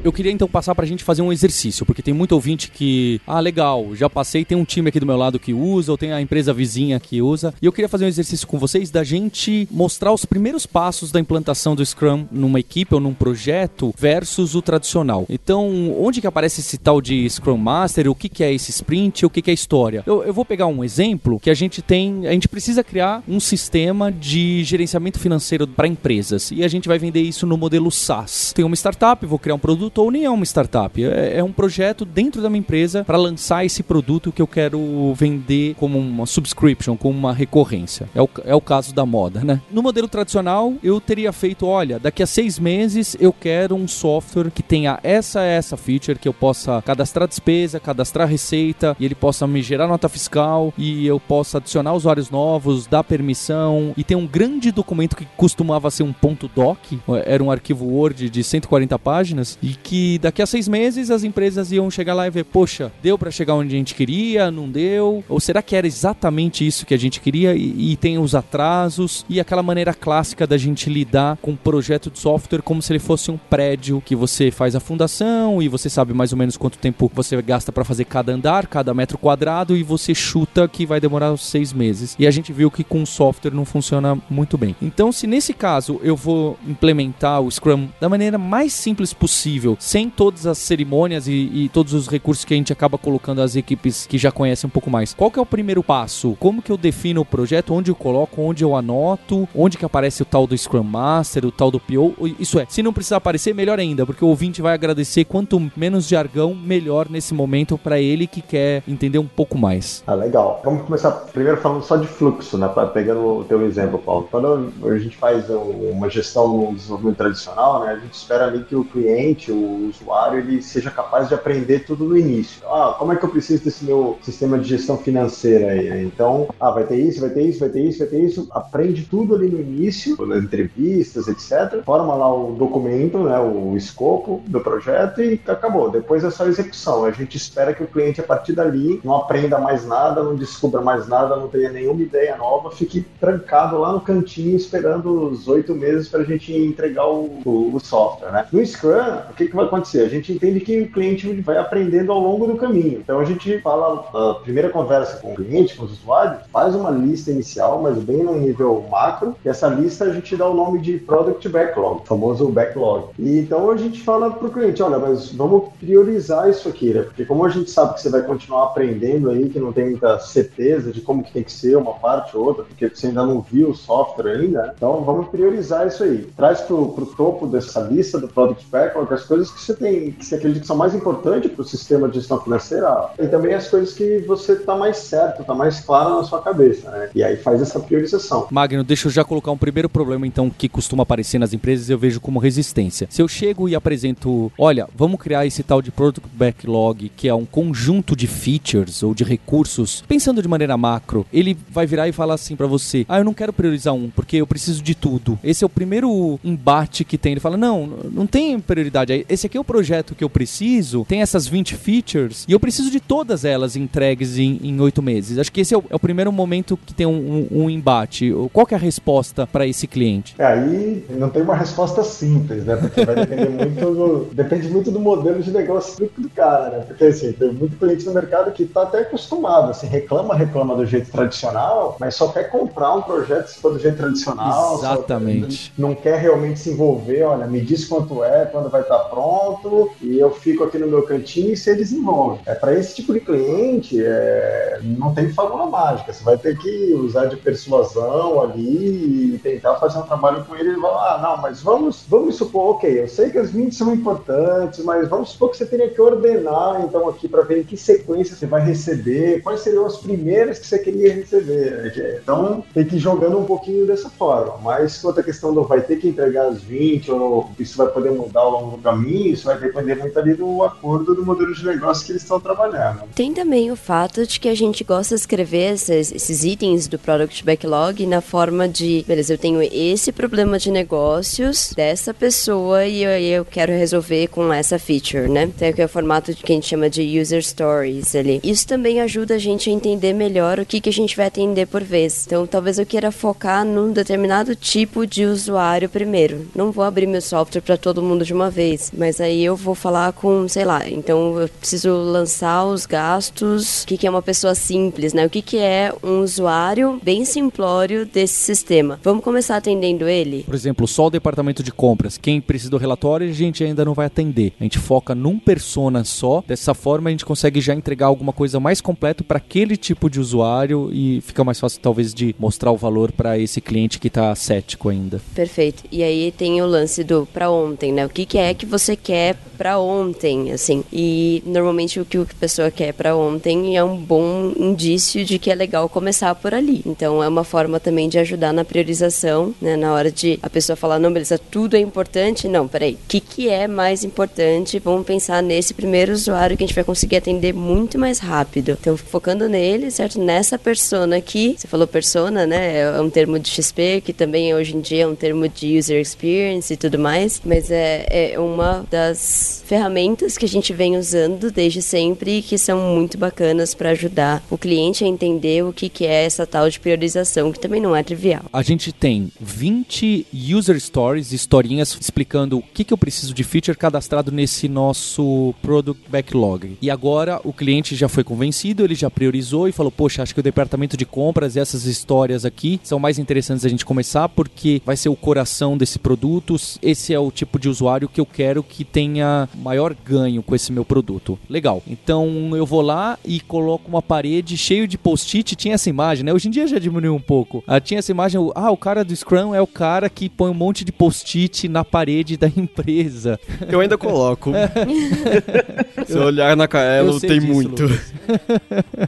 Eu 0.05 0.13
queria 0.13 0.31
então 0.31 0.47
passar 0.47 0.75
pra 0.75 0.85
gente 0.85 1.03
fazer 1.03 1.23
um 1.23 1.33
exercício, 1.33 1.83
porque 1.83 2.03
tem 2.03 2.13
muito 2.13 2.33
ouvinte 2.33 2.69
que, 2.69 3.19
ah, 3.25 3.39
legal, 3.39 3.95
já 3.95 4.07
passei, 4.07 4.45
tem 4.45 4.55
um 4.55 4.63
time 4.63 4.89
aqui 4.89 4.99
do 4.99 5.05
meu 5.07 5.17
lado 5.17 5.39
que 5.39 5.51
usa, 5.51 5.91
ou 5.91 5.97
tem 5.97 6.13
a 6.13 6.21
empresa 6.21 6.53
vizinha 6.53 6.99
que 6.99 7.23
usa. 7.23 7.55
E 7.59 7.65
eu 7.65 7.71
queria 7.71 7.89
fazer 7.89 8.05
um 8.05 8.07
exercício 8.07 8.45
com 8.45 8.59
vocês 8.59 8.91
da 8.91 9.03
gente 9.03 9.67
mostrar 9.71 10.13
os 10.13 10.23
primeiros 10.23 10.67
passos 10.67 11.11
da 11.11 11.19
implantação 11.19 11.75
do 11.75 11.83
Scrum 11.83 12.27
numa 12.31 12.59
equipe 12.59 12.93
ou 12.93 13.01
num 13.01 13.15
projeto 13.15 13.95
versus 13.97 14.53
o 14.53 14.61
tradicional. 14.61 15.25
Então, 15.27 15.67
onde 15.99 16.21
que 16.21 16.27
aparece 16.27 16.61
esse 16.61 16.77
tal 16.77 17.01
de 17.01 17.27
Scrum 17.27 17.57
Master? 17.57 18.07
O 18.07 18.13
que, 18.13 18.29
que 18.29 18.43
é 18.43 18.53
esse 18.53 18.69
sprint? 18.69 19.25
O 19.25 19.29
que, 19.31 19.41
que 19.41 19.49
é 19.49 19.55
história? 19.55 20.03
Eu, 20.05 20.23
eu 20.23 20.33
vou 20.35 20.45
pegar 20.45 20.67
um 20.67 20.83
exemplo 20.83 21.39
que 21.39 21.49
a 21.49 21.55
gente 21.55 21.81
tem, 21.81 22.27
a 22.27 22.31
gente 22.31 22.47
precisa 22.47 22.83
criar 22.83 23.23
um 23.27 23.39
sistema 23.39 24.11
de 24.11 24.63
gerenciamento 24.65 25.17
financeiro 25.17 25.65
para 25.65 25.87
empresas 25.87 26.51
e 26.51 26.63
a 26.63 26.67
gente 26.67 26.87
vai 26.87 26.99
vender 26.99 27.23
isso 27.23 27.47
no 27.47 27.57
modelo 27.57 27.89
SaaS. 27.89 28.53
Tem 28.53 28.63
uma 28.63 28.75
startup, 28.75 29.25
vou 29.25 29.39
criar 29.39 29.55
um 29.55 29.59
produto 29.59 29.94
ou 30.01 30.11
nem 30.11 30.25
é 30.25 30.29
uma 30.29 30.45
startup, 30.45 31.03
é, 31.03 31.37
é 31.37 31.43
um 31.43 31.51
projeto 31.51 32.05
dentro 32.05 32.41
da 32.41 32.49
minha 32.49 32.59
empresa 32.59 33.03
para 33.03 33.17
lançar 33.17 33.65
esse 33.65 33.83
produto 33.83 34.31
que 34.31 34.41
eu 34.41 34.47
quero 34.47 35.13
vender 35.13 35.75
como 35.75 35.97
uma 35.97 36.25
subscription, 36.25 36.95
como 36.97 37.17
uma 37.17 37.33
recorrência. 37.33 38.09
É 38.13 38.21
o, 38.21 38.29
é 38.43 38.55
o 38.55 38.61
caso 38.61 38.93
da 38.93 39.05
moda, 39.05 39.43
né? 39.43 39.61
No 39.71 39.81
modelo 39.81 40.07
tradicional, 40.07 40.73
eu 40.83 40.99
teria 40.99 41.31
feito, 41.31 41.65
olha, 41.65 41.99
daqui 41.99 42.23
a 42.23 42.27
seis 42.27 42.59
meses 42.59 43.15
eu 43.19 43.33
quero 43.33 43.75
um 43.75 43.87
software 43.87 44.51
que 44.51 44.63
tenha 44.63 44.99
essa 45.03 45.41
essa 45.41 45.77
feature 45.77 46.19
que 46.19 46.27
eu 46.27 46.33
possa 46.33 46.81
cadastrar 46.81 47.27
despesa, 47.27 47.79
cadastrar 47.79 48.27
receita 48.27 48.95
e 48.99 49.05
ele 49.05 49.15
possa 49.15 49.47
me 49.47 49.61
gerar 49.61 49.87
nota 49.87 50.09
fiscal 50.09 50.73
e 50.77 51.05
eu 51.05 51.19
possa 51.19 51.57
adicionar 51.57 51.93
usuários 51.93 52.29
novos, 52.29 52.87
dar 52.87 53.03
permissão 53.03 53.93
e 53.95 54.03
ter 54.03 54.15
um 54.15 54.27
grande 54.27 54.71
documento 54.71 55.15
que 55.15 55.25
costumava 55.37 55.89
ser 55.91 56.03
um 56.03 56.13
ponto 56.13 56.49
doc, 56.53 56.77
era 57.25 57.43
um 57.43 57.51
arquivo 57.51 57.85
Word 57.85 58.29
de 58.29 58.43
140 58.43 58.97
páginas 58.99 59.57
e 59.61 59.75
que 59.85 60.17
daqui 60.17 60.41
a 60.41 60.47
seis 60.47 60.67
meses 60.67 61.11
as 61.11 61.23
empresas 61.23 61.71
iam 61.71 61.91
chegar 61.91 62.15
lá 62.15 62.25
e 62.25 62.31
ver, 62.31 62.43
poxa, 62.43 62.91
deu 63.03 63.19
para 63.19 63.29
chegar 63.29 63.53
onde 63.53 63.75
a 63.75 63.77
gente 63.77 63.93
queria, 63.93 64.49
não 64.49 64.67
deu? 64.67 65.23
Ou 65.29 65.39
será 65.39 65.61
que 65.61 65.75
era 65.75 65.85
exatamente 65.85 66.65
isso 66.65 66.87
que 66.87 66.93
a 66.95 66.97
gente 66.97 67.21
queria 67.21 67.53
e, 67.53 67.91
e 67.91 67.95
tem 67.95 68.17
os 68.17 68.33
atrasos 68.33 69.23
e 69.29 69.39
aquela 69.39 69.61
maneira 69.61 69.93
clássica 69.93 70.47
da 70.47 70.57
gente 70.57 70.89
lidar 70.89 71.37
com 71.39 71.51
um 71.51 71.55
projeto 71.55 72.09
de 72.09 72.17
software 72.17 72.63
como 72.63 72.81
se 72.81 72.91
ele 72.91 72.99
fosse 72.99 73.29
um 73.29 73.37
prédio 73.37 74.01
que 74.03 74.15
você 74.15 74.49
faz 74.49 74.75
a 74.75 74.79
fundação 74.79 75.61
e 75.61 75.67
você 75.67 75.87
sabe 75.87 76.15
mais 76.15 76.31
ou 76.31 76.37
menos 76.37 76.57
quanto 76.57 76.79
tempo 76.79 77.11
você 77.13 77.39
gasta 77.43 77.71
para 77.71 77.85
fazer 77.85 78.05
cada 78.05 78.33
andar, 78.33 78.65
cada 78.65 78.91
metro 78.91 79.19
quadrado 79.19 79.77
e 79.77 79.83
você 79.83 80.15
chuta 80.15 80.67
que 80.67 80.83
vai 80.87 80.99
demorar 80.99 81.37
seis 81.37 81.71
meses. 81.71 82.15
E 82.17 82.25
a 82.25 82.31
gente 82.31 82.51
viu 82.51 82.71
que 82.71 82.83
com 82.83 83.05
software 83.05 83.53
não 83.53 83.65
funciona 83.65 84.17
muito 84.31 84.57
bem. 84.57 84.75
Então, 84.81 85.11
se 85.11 85.27
nesse 85.27 85.53
caso 85.53 85.99
eu 86.01 86.15
vou 86.15 86.57
implementar 86.67 87.39
o 87.39 87.51
Scrum 87.51 87.87
da 88.01 88.09
maneira 88.09 88.39
mais 88.39 88.73
simples 88.73 89.13
possível, 89.13 89.74
sem 89.79 90.09
todas 90.09 90.45
as 90.45 90.57
cerimônias 90.57 91.27
e, 91.27 91.31
e 91.31 91.69
todos 91.69 91.93
os 91.93 92.07
recursos 92.07 92.45
que 92.45 92.53
a 92.53 92.57
gente 92.57 92.73
acaba 92.73 92.97
colocando 92.97 93.41
às 93.41 93.55
equipes 93.55 94.05
que 94.05 94.17
já 94.17 94.31
conhecem 94.31 94.67
um 94.67 94.71
pouco 94.71 94.89
mais, 94.89 95.13
qual 95.13 95.31
que 95.31 95.39
é 95.39 95.41
o 95.41 95.45
primeiro 95.45 95.83
passo? 95.83 96.35
Como 96.39 96.61
que 96.61 96.71
eu 96.71 96.77
defino 96.77 97.21
o 97.21 97.25
projeto? 97.25 97.73
Onde 97.73 97.91
eu 97.91 97.95
coloco? 97.95 98.41
Onde 98.41 98.63
eu 98.63 98.75
anoto? 98.75 99.47
Onde 99.55 99.77
que 99.77 99.85
aparece 99.85 100.21
o 100.21 100.25
tal 100.25 100.47
do 100.47 100.57
Scrum 100.57 100.83
Master, 100.83 101.45
o 101.45 101.51
tal 101.51 101.71
do 101.71 101.79
PO? 101.79 102.15
Isso 102.39 102.59
é, 102.59 102.65
se 102.69 102.83
não 102.83 102.93
precisar 102.93 103.17
aparecer, 103.17 103.53
melhor 103.53 103.79
ainda, 103.79 104.05
porque 104.05 104.23
o 104.23 104.27
ouvinte 104.27 104.61
vai 104.61 104.73
agradecer 104.73 105.25
quanto 105.25 105.59
menos 105.75 106.07
jargão, 106.07 106.53
melhor 106.53 107.09
nesse 107.09 107.33
momento 107.33 107.77
para 107.77 107.99
ele 107.99 108.27
que 108.27 108.41
quer 108.41 108.83
entender 108.87 109.19
um 109.19 109.27
pouco 109.27 109.57
mais. 109.57 110.03
Ah, 110.07 110.13
legal. 110.13 110.61
Vamos 110.63 110.83
começar 110.83 111.11
primeiro 111.11 111.59
falando 111.61 111.83
só 111.83 111.95
de 111.97 112.07
fluxo, 112.07 112.57
né? 112.57 112.69
Pegando 112.93 113.39
o 113.39 113.43
teu 113.43 113.65
exemplo, 113.65 113.99
Paulo. 113.99 114.27
Quando 114.29 114.71
a 114.83 114.97
gente 114.97 115.15
faz 115.17 115.49
uma 115.49 116.09
gestão 116.09 116.47
no 116.47 116.73
desenvolvimento 116.73 117.17
tradicional, 117.17 117.83
né? 117.83 117.93
A 117.93 117.99
gente 117.99 118.13
espera 118.13 118.45
ali 118.45 118.63
que 118.63 118.75
o 118.75 118.83
cliente, 118.83 119.51
o 119.51 119.64
usuário, 119.65 120.39
ele 120.39 120.61
seja 120.61 120.91
capaz 120.91 121.27
de 121.27 121.33
aprender 121.33 121.85
tudo 121.85 122.05
no 122.05 122.17
início. 122.17 122.61
Ah, 122.67 122.95
como 122.97 123.13
é 123.13 123.15
que 123.15 123.25
eu 123.25 123.29
preciso 123.29 123.63
desse 123.63 123.83
meu 123.85 124.17
sistema 124.21 124.57
de 124.57 124.67
gestão 124.67 124.97
financeira 124.97 125.71
aí? 125.71 126.03
Então, 126.05 126.47
ah, 126.59 126.71
vai 126.71 126.83
ter 126.83 126.97
isso, 126.97 127.21
vai 127.21 127.29
ter 127.29 127.43
isso, 127.43 127.59
vai 127.59 127.69
ter 127.69 127.83
isso, 127.83 127.99
vai 127.99 128.07
ter 128.07 128.23
isso. 128.23 128.47
Aprende 128.51 129.03
tudo 129.03 129.35
ali 129.35 129.47
no 129.47 129.59
início, 129.59 130.15
nas 130.25 130.43
entrevistas, 130.43 131.27
etc. 131.27 131.83
Forma 131.83 132.15
lá 132.15 132.33
o 132.33 132.53
documento, 132.53 133.19
né? 133.19 133.39
O 133.39 133.75
escopo 133.75 134.41
do 134.47 134.59
projeto 134.61 135.21
e 135.21 135.39
acabou. 135.47 135.89
Depois 135.89 136.23
é 136.23 136.29
só 136.29 136.45
execução. 136.45 137.05
A 137.05 137.11
gente 137.11 137.37
espera 137.37 137.73
que 137.73 137.83
o 137.83 137.87
cliente, 137.87 138.21
a 138.21 138.23
partir 138.23 138.53
dali, 138.53 138.99
não 139.03 139.15
aprenda 139.15 139.57
mais 139.59 139.85
nada, 139.85 140.23
não 140.23 140.35
descubra 140.35 140.81
mais 140.81 141.07
nada, 141.07 141.35
não 141.35 141.47
tenha 141.47 141.71
nenhuma 141.71 142.01
ideia 142.01 142.35
nova, 142.37 142.71
fique 142.71 143.05
trancado 143.19 143.77
lá 143.77 143.91
no 143.91 144.01
cantinho 144.01 144.55
esperando 144.55 145.29
os 145.29 145.47
oito 145.47 145.73
meses 145.73 146.07
para 146.09 146.21
a 146.21 146.23
gente 146.23 146.53
entregar 146.53 147.07
o, 147.07 147.39
o, 147.45 147.75
o, 147.75 147.79
software, 147.79 148.31
né? 148.31 148.47
No 148.51 148.65
Scrum, 148.65 149.17
o 149.29 149.33
que, 149.33 149.44
que 149.47 149.55
vai 149.55 149.65
acontecer? 149.65 150.01
A 150.01 150.09
gente 150.09 150.31
entende 150.31 150.59
que 150.59 150.81
o 150.81 150.91
cliente 150.91 151.31
vai 151.41 151.57
aprendendo 151.57 152.11
ao 152.11 152.19
longo 152.19 152.47
do 152.47 152.55
caminho. 152.55 152.99
Então 152.99 153.19
a 153.19 153.25
gente 153.25 153.59
fala, 153.59 154.05
a 154.13 154.35
primeira 154.35 154.69
conversa 154.69 155.17
com 155.17 155.33
o 155.33 155.35
cliente, 155.35 155.75
com 155.75 155.85
os 155.85 155.93
usuários, 155.93 156.43
faz 156.51 156.75
uma 156.75 156.89
lista 156.89 157.31
inicial, 157.31 157.81
mas 157.81 157.97
bem 157.97 158.23
no 158.23 158.35
nível 158.35 158.85
macro, 158.89 159.35
e 159.43 159.49
essa 159.49 159.67
lista 159.67 160.05
a 160.05 160.13
gente 160.13 160.35
dá 160.35 160.47
o 160.47 160.53
nome 160.53 160.79
de 160.79 160.97
Product 160.97 161.47
Backlog, 161.49 162.05
famoso 162.05 162.47
backlog. 162.49 163.09
E 163.17 163.39
então 163.39 163.69
a 163.69 163.77
gente 163.77 164.01
fala 164.01 164.31
para 164.31 164.47
o 164.47 164.51
cliente, 164.51 164.81
olha, 164.81 164.99
mas 164.99 165.31
vamos 165.31 165.69
priorizar 165.79 166.49
isso 166.49 166.67
aqui, 166.69 166.93
né? 166.93 167.01
Porque 167.01 167.25
como 167.25 167.45
a 167.45 167.49
gente 167.49 167.69
sabe 167.69 167.95
que 167.95 168.01
você 168.01 168.09
vai 168.09 168.21
continuar 168.21 168.65
aprendendo 168.65 169.29
aí, 169.29 169.49
que 169.49 169.59
não 169.59 169.71
tem 169.71 169.91
muita 169.91 170.19
certeza 170.19 170.91
de 170.91 171.01
como 171.01 171.23
que 171.23 171.31
tem 171.31 171.43
que 171.43 171.51
ser 171.51 171.75
uma 171.77 171.93
parte 171.93 172.35
ou 172.35 172.45
outra, 172.45 172.63
porque 172.63 172.89
você 172.89 173.07
ainda 173.07 173.25
não 173.25 173.41
viu 173.41 173.69
o 173.69 173.75
software 173.75 174.31
ainda, 174.31 174.63
né? 174.63 174.73
então 174.75 175.03
vamos 175.03 175.27
priorizar 175.29 175.87
isso 175.87 176.03
aí. 176.03 176.27
Traz 176.35 176.61
para 176.61 176.75
o 176.75 177.13
topo 177.17 177.47
dessa 177.47 177.81
lista 177.81 178.19
do 178.19 178.27
Product 178.27 178.65
Backlog 178.69 179.13
as 179.13 179.23
coisas 179.23 179.34
que 179.43 179.61
você 179.61 179.73
tem, 179.73 180.11
que 180.11 180.25
você 180.25 180.35
acredita 180.35 180.61
que 180.61 180.67
são 180.67 180.75
mais 180.75 180.93
importantes 180.93 181.51
para 181.51 181.61
o 181.61 181.65
sistema 181.65 182.07
de 182.07 182.15
gestão 182.15 182.39
financeira 182.39 183.09
e 183.19 183.27
também 183.27 183.53
as 183.53 183.67
coisas 183.67 183.93
que 183.93 184.19
você 184.19 184.53
está 184.53 184.75
mais 184.75 184.97
certo, 184.97 185.41
está 185.41 185.53
mais 185.53 185.79
claro 185.79 186.17
na 186.17 186.23
sua 186.23 186.41
cabeça, 186.41 186.89
né? 186.91 187.09
E 187.13 187.23
aí 187.23 187.37
faz 187.37 187.61
essa 187.61 187.79
priorização. 187.79 188.47
Magno, 188.51 188.83
deixa 188.83 189.07
eu 189.07 189.11
já 189.11 189.23
colocar 189.23 189.51
um 189.51 189.57
primeiro 189.57 189.89
problema 189.89 190.25
então 190.25 190.49
que 190.49 190.69
costuma 190.69 191.03
aparecer 191.03 191.39
nas 191.39 191.53
empresas 191.53 191.89
eu 191.89 191.97
vejo 191.97 192.19
como 192.19 192.39
resistência. 192.39 193.07
Se 193.09 193.21
eu 193.21 193.27
chego 193.27 193.67
e 193.67 193.75
apresento, 193.75 194.51
olha, 194.57 194.87
vamos 194.95 195.19
criar 195.19 195.45
esse 195.45 195.63
tal 195.63 195.81
de 195.81 195.91
Product 195.91 196.27
Backlog, 196.33 197.11
que 197.15 197.27
é 197.27 197.33
um 197.33 197.45
conjunto 197.45 198.15
de 198.15 198.27
features 198.27 199.03
ou 199.03 199.13
de 199.13 199.23
recursos, 199.23 200.03
pensando 200.07 200.41
de 200.41 200.47
maneira 200.47 200.77
macro, 200.77 201.25
ele 201.31 201.57
vai 201.69 201.85
virar 201.85 202.07
e 202.07 202.11
falar 202.11 202.35
assim 202.35 202.55
para 202.55 202.67
você: 202.67 203.05
"Ah, 203.07 203.19
eu 203.19 203.23
não 203.23 203.33
quero 203.33 203.53
priorizar 203.53 203.93
um, 203.93 204.09
porque 204.09 204.37
eu 204.37 204.47
preciso 204.47 204.81
de 204.81 204.95
tudo". 204.95 205.37
Esse 205.43 205.63
é 205.63 205.67
o 205.67 205.69
primeiro 205.69 206.39
embate 206.43 207.03
que 207.03 207.17
tem. 207.17 207.33
Ele 207.33 207.39
fala: 207.39 207.57
"Não, 207.57 207.87
não 208.11 208.27
tem 208.27 208.59
prioridade. 208.59 209.24
Esse 209.27 209.47
aqui 209.47 209.57
é 209.57 209.59
o 209.59 209.63
projeto 209.63 210.15
que 210.15 210.23
eu 210.23 210.29
preciso, 210.29 211.05
tem 211.05 211.21
essas 211.21 211.47
20 211.47 211.75
features 211.75 212.45
e 212.47 212.51
eu 212.51 212.59
preciso 212.59 212.91
de 212.91 212.99
todas 212.99 213.45
elas 213.45 213.75
entregues 213.75 214.37
em 214.37 214.79
oito 214.79 215.01
meses". 215.01 215.37
Acho 215.37 215.51
que 215.51 215.61
esse 215.61 215.73
é 215.73 215.77
o, 215.77 215.83
é 215.89 215.95
o, 215.95 215.99
primeiro 215.99 216.31
momento 216.31 216.77
que 216.77 216.93
tem 216.93 217.05
um, 217.05 217.47
um, 217.51 217.63
um 217.63 217.69
embate. 217.69 218.33
Qual 218.53 218.67
é 218.69 218.75
a 218.75 218.77
resposta 218.77 219.47
para 219.47 219.65
esse 219.65 219.87
cliente? 219.87 220.35
É, 220.37 220.45
aí 220.45 221.05
não 221.09 221.29
tem 221.29 221.41
uma 221.41 221.55
resposta 221.55 222.03
simples, 222.03 222.65
né? 222.65 222.75
Porque 222.75 223.05
vai 223.05 223.15
depender 223.15 223.49
muito 223.49 223.93
do, 223.93 224.29
depende 224.33 224.69
muito 224.69 224.91
do 224.91 224.99
modelo 224.99 225.41
de 225.41 225.51
negócio 225.51 226.09
do 226.17 226.29
cara, 226.29 226.69
né? 226.69 226.85
Porque 226.87 227.05
assim, 227.05 227.31
tem 227.33 227.51
muito 227.51 227.77
cliente 227.77 228.05
no 228.05 228.13
mercado 228.13 228.51
que 228.51 228.63
está 228.63 228.83
até 228.83 228.99
acostumado, 228.99 229.71
assim, 229.71 229.87
reclama, 229.87 230.35
reclama 230.35 230.75
do 230.75 230.85
jeito 230.85 231.11
tradicional, 231.11 231.97
mas 231.99 232.15
só 232.15 232.27
quer 232.29 232.49
comprar 232.49 232.93
um 232.93 233.01
projeto 233.01 233.47
se 233.47 233.59
for 233.59 233.73
do 233.73 233.79
jeito 233.79 233.97
tradicional. 233.97 234.77
Exatamente. 234.77 235.73
Só, 235.75 235.81
não 235.81 235.95
quer 235.95 236.19
realmente 236.19 236.59
se 236.59 236.71
envolver, 236.71 237.23
olha, 237.23 237.47
me 237.47 237.61
diz 237.61 237.85
quanto 237.85 238.23
é, 238.23 238.45
quando 238.45 238.69
vai 238.69 238.81
estar 238.81 238.97
tá 238.97 239.09
pronto, 239.15 239.91
e 240.01 240.19
eu 240.19 240.29
fico 240.29 240.65
aqui 240.65 240.77
no 240.77 240.87
meu 240.87 241.03
cantinho 241.03 241.53
e 241.53 241.57
você 241.57 241.73
desenvolve. 241.73 242.41
É 242.45 242.53
para 242.53 242.77
esse 242.77 242.95
tipo 242.95 243.13
de 243.13 243.21
cliente, 243.21 243.97
é, 244.03 244.79
não 244.83 245.13
tem 245.13 245.31
fórmula 245.31 245.67
mágica. 245.67 246.11
Você 246.11 246.23
vai 246.23 246.37
ter 246.37 246.57
que 246.57 246.93
usar 246.93 247.25
de 247.25 247.37
persuasão 247.37 248.41
ali 248.41 249.35
e 249.35 249.39
tentar 249.41 249.75
fazer 249.75 249.99
um 249.99 250.03
trabalho 250.03 250.43
com 250.43 250.55
ele 250.55 250.71
e 250.71 250.85
ah, 250.85 251.19
não, 251.21 251.41
mas 251.41 251.61
vamos, 251.61 252.03
vamos 252.09 252.35
supor, 252.35 252.75
ok, 252.75 253.01
eu 253.01 253.07
sei 253.07 253.29
que 253.29 253.37
as 253.37 253.53
mídias 253.53 253.77
são 253.77 253.93
importantes, 253.93 254.83
mas 254.83 255.07
vamos 255.07 255.29
supor 255.29 255.51
que 255.51 255.57
você 255.57 255.65
teria 255.65 255.89
que 255.89 256.01
ordenar, 256.01 256.81
então, 256.81 257.07
aqui 257.07 257.27
para 257.27 257.43
ver 257.43 257.61
em 257.61 257.63
que 257.63 257.77
sequência 257.77 258.35
você 258.35 258.45
vai 258.45 258.61
receber, 258.65 259.41
quais 259.41 259.61
seriam 259.61 259.85
as 259.85 259.97
primeiras 259.97 260.59
que 260.59 260.67
você 260.67 260.79
queria 260.79 261.13
receber. 261.13 261.71
Né? 261.71 262.19
Então, 262.21 262.63
tem 262.73 262.85
que 262.85 262.97
ir 262.97 262.99
jogando 262.99 263.37
um 263.37 263.45
pouquinho 263.45 263.85
dessa 263.85 264.09
forma. 264.09 264.57
Mas 264.61 264.97
quanto 265.01 265.19
à 265.19 265.23
questão 265.23 265.53
do 265.53 265.63
vai 265.63 265.81
ter 265.81 265.97
que 265.97 266.07
entregar 266.07 266.47
as 266.47 266.61
20, 266.61 267.11
ou 267.11 267.49
isso 267.59 267.77
vai 267.77 267.87
poder 267.87 268.11
mudar 268.11 268.41
ao 268.41 268.51
longo 268.51 268.77
do 268.77 268.83
caminho, 268.83 269.04
isso 269.05 269.45
vai 269.45 269.57
depender 269.57 269.95
muito 269.95 270.17
ali 270.17 270.33
do 270.33 270.63
acordo 270.63 271.15
do 271.15 271.25
modelo 271.25 271.53
de 271.53 271.65
negócio 271.65 272.05
que 272.05 272.11
eles 272.11 272.21
estão 272.21 272.39
trabalhando. 272.39 273.03
Tem 273.15 273.33
também 273.33 273.71
o 273.71 273.75
fato 273.75 274.25
de 274.25 274.39
que 274.39 274.49
a 274.49 274.55
gente 274.55 274.83
gosta 274.83 275.15
de 275.15 275.21
escrever 275.21 275.73
esses, 275.73 276.11
esses 276.11 276.43
itens 276.43 276.87
do 276.87 276.97
Product 276.99 277.43
Backlog 277.43 278.05
na 278.05 278.21
forma 278.21 278.67
de, 278.67 279.03
beleza, 279.07 279.33
eu 279.33 279.37
tenho 279.37 279.61
esse 279.61 280.11
problema 280.11 280.57
de 280.57 280.71
negócios 280.71 281.73
dessa 281.75 282.13
pessoa 282.13 282.85
e 282.85 283.03
eu, 283.03 283.09
eu 283.11 283.45
quero 283.45 283.71
resolver 283.71 284.27
com 284.27 284.51
essa 284.51 284.77
feature, 284.79 285.29
né? 285.29 285.43
Então, 285.43 285.71
que 285.71 285.81
é 285.81 285.85
o 285.85 285.89
formato 285.89 286.33
que 286.33 286.51
a 286.51 286.55
gente 286.55 286.67
chama 286.67 286.89
de 286.89 287.19
user 287.19 287.43
stories 287.43 288.15
ali. 288.15 288.39
Isso 288.43 288.67
também 288.67 289.01
ajuda 289.01 289.35
a 289.35 289.37
gente 289.39 289.69
a 289.69 289.73
entender 289.73 290.13
melhor 290.13 290.59
o 290.59 290.65
que, 290.65 290.81
que 290.81 290.89
a 290.89 290.93
gente 290.93 291.15
vai 291.15 291.27
atender 291.27 291.67
por 291.67 291.83
vez. 291.83 292.25
Então, 292.25 292.45
talvez 292.45 292.79
eu 292.79 292.85
queira 292.85 293.11
focar 293.11 293.65
num 293.65 293.91
determinado 293.91 294.55
tipo 294.55 295.05
de 295.05 295.25
usuário 295.25 295.89
primeiro. 295.89 296.47
Não 296.55 296.71
vou 296.71 296.83
abrir 296.83 297.07
meu 297.07 297.21
software 297.21 297.61
para 297.61 297.77
todo 297.77 298.01
mundo 298.01 298.25
de 298.25 298.33
uma 298.33 298.49
vez. 298.49 298.91
Mas 298.97 299.19
aí 299.19 299.43
eu 299.43 299.55
vou 299.55 299.75
falar 299.75 300.13
com, 300.13 300.47
sei 300.47 300.65
lá, 300.65 300.87
então 300.87 301.39
eu 301.39 301.49
preciso 301.49 301.89
lançar 301.89 302.65
os 302.65 302.85
gastos, 302.85 303.83
o 303.83 303.87
que, 303.87 303.97
que 303.97 304.07
é 304.07 304.09
uma 304.09 304.21
pessoa 304.21 304.55
simples, 304.55 305.13
né? 305.13 305.25
O 305.25 305.29
que, 305.29 305.41
que 305.41 305.57
é 305.57 305.93
um 306.03 306.21
usuário 306.21 306.99
bem 307.03 307.25
simplório 307.25 308.05
desse 308.05 308.35
sistema. 308.35 308.99
Vamos 309.03 309.23
começar 309.23 309.57
atendendo 309.57 310.07
ele? 310.07 310.43
Por 310.43 310.55
exemplo, 310.55 310.87
só 310.87 311.07
o 311.07 311.09
departamento 311.09 311.61
de 311.61 311.71
compras. 311.71 312.17
Quem 312.17 312.39
precisa 312.39 312.71
do 312.71 312.77
relatório, 312.77 313.29
a 313.29 313.33
gente 313.33 313.63
ainda 313.63 313.83
não 313.83 313.93
vai 313.93 314.05
atender. 314.05 314.53
A 314.59 314.63
gente 314.63 314.79
foca 314.79 315.13
num 315.13 315.37
persona 315.37 316.03
só. 316.03 316.43
Dessa 316.47 316.73
forma, 316.73 317.09
a 317.09 317.11
gente 317.11 317.25
consegue 317.25 317.59
já 317.61 317.73
entregar 317.73 318.07
alguma 318.07 318.33
coisa 318.33 318.59
mais 318.59 318.81
completa 318.81 319.23
para 319.23 319.37
aquele 319.37 319.75
tipo 319.77 320.09
de 320.09 320.19
usuário 320.19 320.89
e 320.91 321.21
fica 321.21 321.43
mais 321.43 321.59
fácil, 321.59 321.79
talvez, 321.81 322.13
de 322.13 322.35
mostrar 322.39 322.71
o 322.71 322.77
valor 322.77 323.11
para 323.11 323.37
esse 323.37 323.59
cliente 323.59 323.99
que 323.99 324.07
está 324.07 324.33
cético 324.35 324.89
ainda. 324.89 325.21
Perfeito. 325.33 325.83
E 325.91 326.03
aí 326.03 326.31
tem 326.31 326.61
o 326.61 326.65
lance 326.65 327.03
do 327.03 327.27
para 327.33 327.49
ontem, 327.49 327.91
né? 327.91 328.05
O 328.05 328.09
que, 328.09 328.25
que 328.25 328.37
é 328.37 328.53
que 328.53 328.65
você 328.65 328.84
quer 328.93 329.37
para 329.57 329.79
ontem, 329.79 330.51
assim. 330.51 330.83
E 330.91 331.41
normalmente 331.45 331.97
o 331.97 332.03
que 332.05 332.17
a 332.17 332.25
pessoa 332.37 332.69
quer 332.69 332.93
para 332.93 333.15
ontem 333.15 333.77
é 333.77 333.83
um 333.83 333.95
bom 333.95 334.51
indício 334.57 335.23
de 335.23 335.39
que 335.39 335.49
é 335.49 335.55
legal 335.55 335.87
começar 335.87 336.35
por 336.35 336.53
ali. 336.53 336.81
Então 336.85 337.23
é 337.23 337.27
uma 337.27 337.45
forma 337.45 337.79
também 337.79 338.09
de 338.09 338.19
ajudar 338.19 338.51
na 338.51 338.65
priorização, 338.65 339.55
né? 339.61 339.77
Na 339.77 339.93
hora 339.93 340.11
de 340.11 340.37
a 340.41 340.49
pessoa 340.49 340.75
falar, 340.75 340.99
não, 340.99 341.11
beleza, 341.11 341.39
tudo 341.39 341.75
é 341.75 341.79
importante. 341.79 342.49
Não, 342.49 342.67
peraí, 342.67 342.95
o 342.95 343.07
que, 343.07 343.21
que 343.21 343.47
é 343.47 343.65
mais 343.67 344.03
importante? 344.03 344.79
Vamos 344.79 345.05
pensar 345.05 345.41
nesse 345.41 345.73
primeiro 345.73 346.11
usuário 346.11 346.57
que 346.57 346.63
a 346.63 346.67
gente 346.67 346.75
vai 346.75 346.83
conseguir 346.83 347.15
atender 347.15 347.53
muito 347.53 347.97
mais 347.97 348.19
rápido. 348.19 348.77
Então, 348.79 348.97
focando 348.97 349.47
nele, 349.47 349.89
certo? 349.89 350.19
Nessa 350.19 350.59
persona 350.59 351.15
aqui, 351.15 351.55
você 351.57 351.67
falou 351.67 351.87
persona, 351.87 352.45
né? 352.45 352.79
É 352.79 353.01
um 353.01 353.09
termo 353.09 353.39
de 353.39 353.49
XP, 353.49 354.01
que 354.03 354.11
também 354.11 354.53
hoje 354.53 354.75
em 354.75 354.81
dia 354.81 355.03
é 355.03 355.07
um 355.07 355.15
termo 355.15 355.47
de 355.47 355.77
user 355.77 356.01
experience 356.01 356.73
e 356.73 356.77
tudo 356.77 356.99
mais, 356.99 357.41
mas 357.45 357.71
é, 357.71 358.33
é 358.33 358.39
uma 358.39 358.74
das 358.83 359.63
ferramentas 359.65 360.37
que 360.37 360.45
a 360.45 360.47
gente 360.47 360.73
vem 360.73 360.97
usando 360.97 361.51
desde 361.51 361.81
sempre 361.81 362.41
que 362.41 362.57
são 362.57 362.95
muito 362.95 363.17
bacanas 363.17 363.73
para 363.73 363.91
ajudar 363.91 364.43
o 364.49 364.57
cliente 364.57 365.03
a 365.03 365.07
entender 365.07 365.63
o 365.63 365.73
que, 365.73 365.89
que 365.89 366.05
é 366.05 366.25
essa 366.25 366.45
tal 366.45 366.69
de 366.69 366.79
priorização, 366.79 367.51
que 367.51 367.59
também 367.59 367.81
não 367.81 367.95
é 367.95 368.03
trivial. 368.03 368.43
A 368.51 368.61
gente 368.61 368.91
tem 368.91 369.31
20 369.39 370.27
user 370.53 370.79
stories, 370.79 371.31
historinhas 371.31 371.97
explicando 371.99 372.57
o 372.57 372.61
que, 372.61 372.83
que 372.83 372.93
eu 372.93 372.97
preciso 372.97 373.33
de 373.33 373.43
feature 373.43 373.77
cadastrado 373.77 374.31
nesse 374.31 374.67
nosso 374.67 375.53
product 375.61 376.09
backlog. 376.09 376.77
E 376.81 376.89
agora 376.89 377.39
o 377.43 377.53
cliente 377.53 377.95
já 377.95 378.07
foi 378.07 378.23
convencido, 378.23 378.83
ele 378.83 378.95
já 378.95 379.09
priorizou 379.09 379.67
e 379.67 379.71
falou: 379.71 379.91
Poxa, 379.91 380.23
acho 380.23 380.33
que 380.33 380.39
o 380.39 380.43
departamento 380.43 380.97
de 380.97 381.05
compras 381.05 381.55
e 381.55 381.59
essas 381.59 381.85
histórias 381.85 382.45
aqui 382.45 382.79
são 382.83 382.99
mais 382.99 383.19
interessantes 383.19 383.65
a 383.65 383.69
gente 383.69 383.85
começar 383.85 384.29
porque 384.29 384.81
vai 384.85 384.97
ser 384.97 385.09
o 385.09 385.15
coração 385.15 385.77
desse 385.77 385.99
produto. 385.99 386.55
Esse 386.81 387.13
é 387.13 387.19
o 387.19 387.31
tipo 387.31 387.59
de 387.59 387.69
usuário 387.69 388.09
que 388.09 388.19
eu 388.19 388.25
quero 388.25 388.54
que 388.63 388.83
tenha 388.83 389.47
maior 389.55 389.95
ganho 390.05 390.41
com 390.43 390.55
esse 390.55 390.71
meu 390.71 390.85
produto. 390.85 391.37
Legal. 391.49 391.81
Então 391.87 392.51
eu 392.55 392.65
vou 392.65 392.81
lá 392.81 393.17
e 393.23 393.39
coloco 393.39 393.87
uma 393.87 394.01
parede 394.01 394.57
cheio 394.57 394.87
de 394.87 394.97
post-it. 394.97 395.55
Tinha 395.55 395.75
essa 395.75 395.89
imagem, 395.89 396.23
né? 396.23 396.33
Hoje 396.33 396.47
em 396.47 396.51
dia 396.51 396.67
já 396.67 396.79
diminuiu 396.79 397.15
um 397.15 397.19
pouco. 397.19 397.63
Ah, 397.67 397.79
tinha 397.79 397.99
essa 397.99 398.11
imagem, 398.11 398.39
ah, 398.55 398.71
o 398.71 398.77
cara 398.77 399.03
do 399.03 399.15
Scrum 399.15 399.53
é 399.53 399.61
o 399.61 399.67
cara 399.67 400.09
que 400.09 400.29
põe 400.29 400.49
um 400.49 400.53
monte 400.53 400.83
de 400.83 400.91
post-it 400.91 401.67
na 401.67 401.83
parede 401.83 402.37
da 402.37 402.47
empresa. 402.55 403.39
Eu 403.69 403.79
ainda 403.79 403.97
coloco. 403.97 404.51
Se 406.05 406.17
olhar 406.17 406.55
na 406.55 406.67
Kaelo, 406.67 407.19
tem 407.19 407.39
disso, 407.39 407.53
muito. 407.53 407.83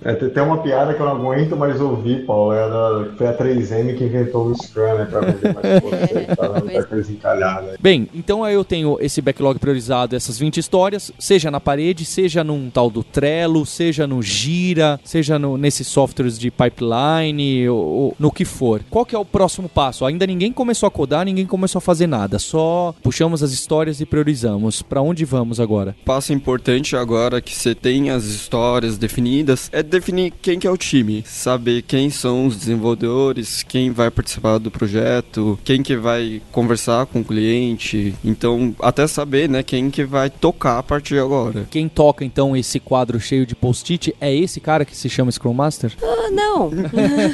É, 0.03 0.13
tem 0.13 0.43
uma 0.43 0.61
piada 0.61 0.93
que 0.93 0.99
eu 0.99 1.05
não 1.05 1.15
aguento 1.15 1.55
mais 1.55 1.79
ouvir, 1.79 2.25
Paulo. 2.25 2.53
É 2.53 2.69
da, 2.69 3.15
foi 3.17 3.27
a 3.27 3.37
3M 3.37 3.97
que 3.97 4.03
inventou 4.03 4.47
o 4.47 4.55
Scrum, 4.55 4.97
né? 4.97 5.05
Pra 5.05 5.21
vender 5.21 5.53
mais 5.53 5.79
post 5.81 6.35
tá 6.35 6.59
muita 6.59 6.83
coisa 6.83 7.11
encalhada. 7.11 7.75
Bem, 7.79 8.09
então 8.13 8.43
aí 8.43 8.53
eu 8.53 8.63
tenho 8.63 8.97
esse 8.99 9.21
backlog 9.37 9.59
priorizado, 9.59 10.15
essas 10.15 10.39
20 10.39 10.57
histórias, 10.57 11.11
seja 11.19 11.51
na 11.51 11.59
parede, 11.59 12.03
seja 12.03 12.43
num 12.43 12.69
tal 12.69 12.89
do 12.89 13.03
Trello, 13.03 13.65
seja 13.65 14.07
no 14.07 14.21
Gira, 14.21 14.99
seja 15.03 15.37
no, 15.37 15.57
nesses 15.57 15.87
softwares 15.87 16.39
de 16.39 16.49
pipeline, 16.49 17.69
ou, 17.69 17.85
ou, 17.85 18.15
no 18.19 18.31
que 18.31 18.43
for. 18.43 18.81
Qual 18.89 19.05
que 19.05 19.15
é 19.15 19.19
o 19.19 19.25
próximo 19.25 19.69
passo? 19.69 20.05
Ainda 20.05 20.25
ninguém 20.25 20.51
começou 20.51 20.87
a 20.87 20.91
codar, 20.91 21.25
ninguém 21.25 21.45
começou 21.45 21.77
a 21.77 21.81
fazer 21.81 22.07
nada, 22.07 22.39
só 22.39 22.93
puxamos 23.03 23.43
as 23.43 23.51
histórias 23.51 24.01
e 24.01 24.05
priorizamos. 24.05 24.81
Para 24.81 25.01
onde 25.01 25.23
vamos 25.23 25.59
agora? 25.59 25.95
Passo 26.03 26.33
importante 26.33 26.95
agora 26.95 27.39
que 27.39 27.55
você 27.55 27.75
tem 27.75 28.09
as 28.09 28.25
histórias 28.25 28.97
definidas 28.97 29.69
é 29.71 29.83
definir 29.83 30.33
quem 30.41 30.57
que 30.57 30.65
é 30.65 30.71
o 30.71 30.77
time, 30.77 31.23
saber 31.25 31.83
quem 31.83 32.09
são 32.09 32.47
os 32.47 32.57
desenvolvedores, 32.57 33.61
quem 33.63 33.91
vai 33.91 34.09
participar 34.09 34.57
do 34.57 34.71
projeto, 34.71 35.59
quem 35.63 35.83
que 35.83 35.95
vai 35.95 36.41
conversar 36.51 37.05
com 37.05 37.19
o 37.19 37.25
cliente, 37.25 38.15
então 38.23 38.75
até 38.79 39.05
saber, 39.05 39.26
né, 39.47 39.63
quem 39.63 39.89
que 39.89 40.03
vai 40.03 40.29
tocar 40.29 40.77
a 40.79 40.83
partir 40.83 41.15
de 41.15 41.19
agora. 41.19 41.67
Quem 41.69 41.87
toca 41.87 42.23
então 42.23 42.55
esse 42.55 42.79
quadro 42.79 43.19
cheio 43.19 43.45
de 43.45 43.55
post-it 43.55 44.15
é 44.19 44.33
esse 44.33 44.59
cara 44.59 44.85
que 44.85 44.95
se 44.95 45.09
chama 45.09 45.31
Scrum 45.31 45.53
Master? 45.53 45.91
Ah, 46.01 46.29
não. 46.31 46.71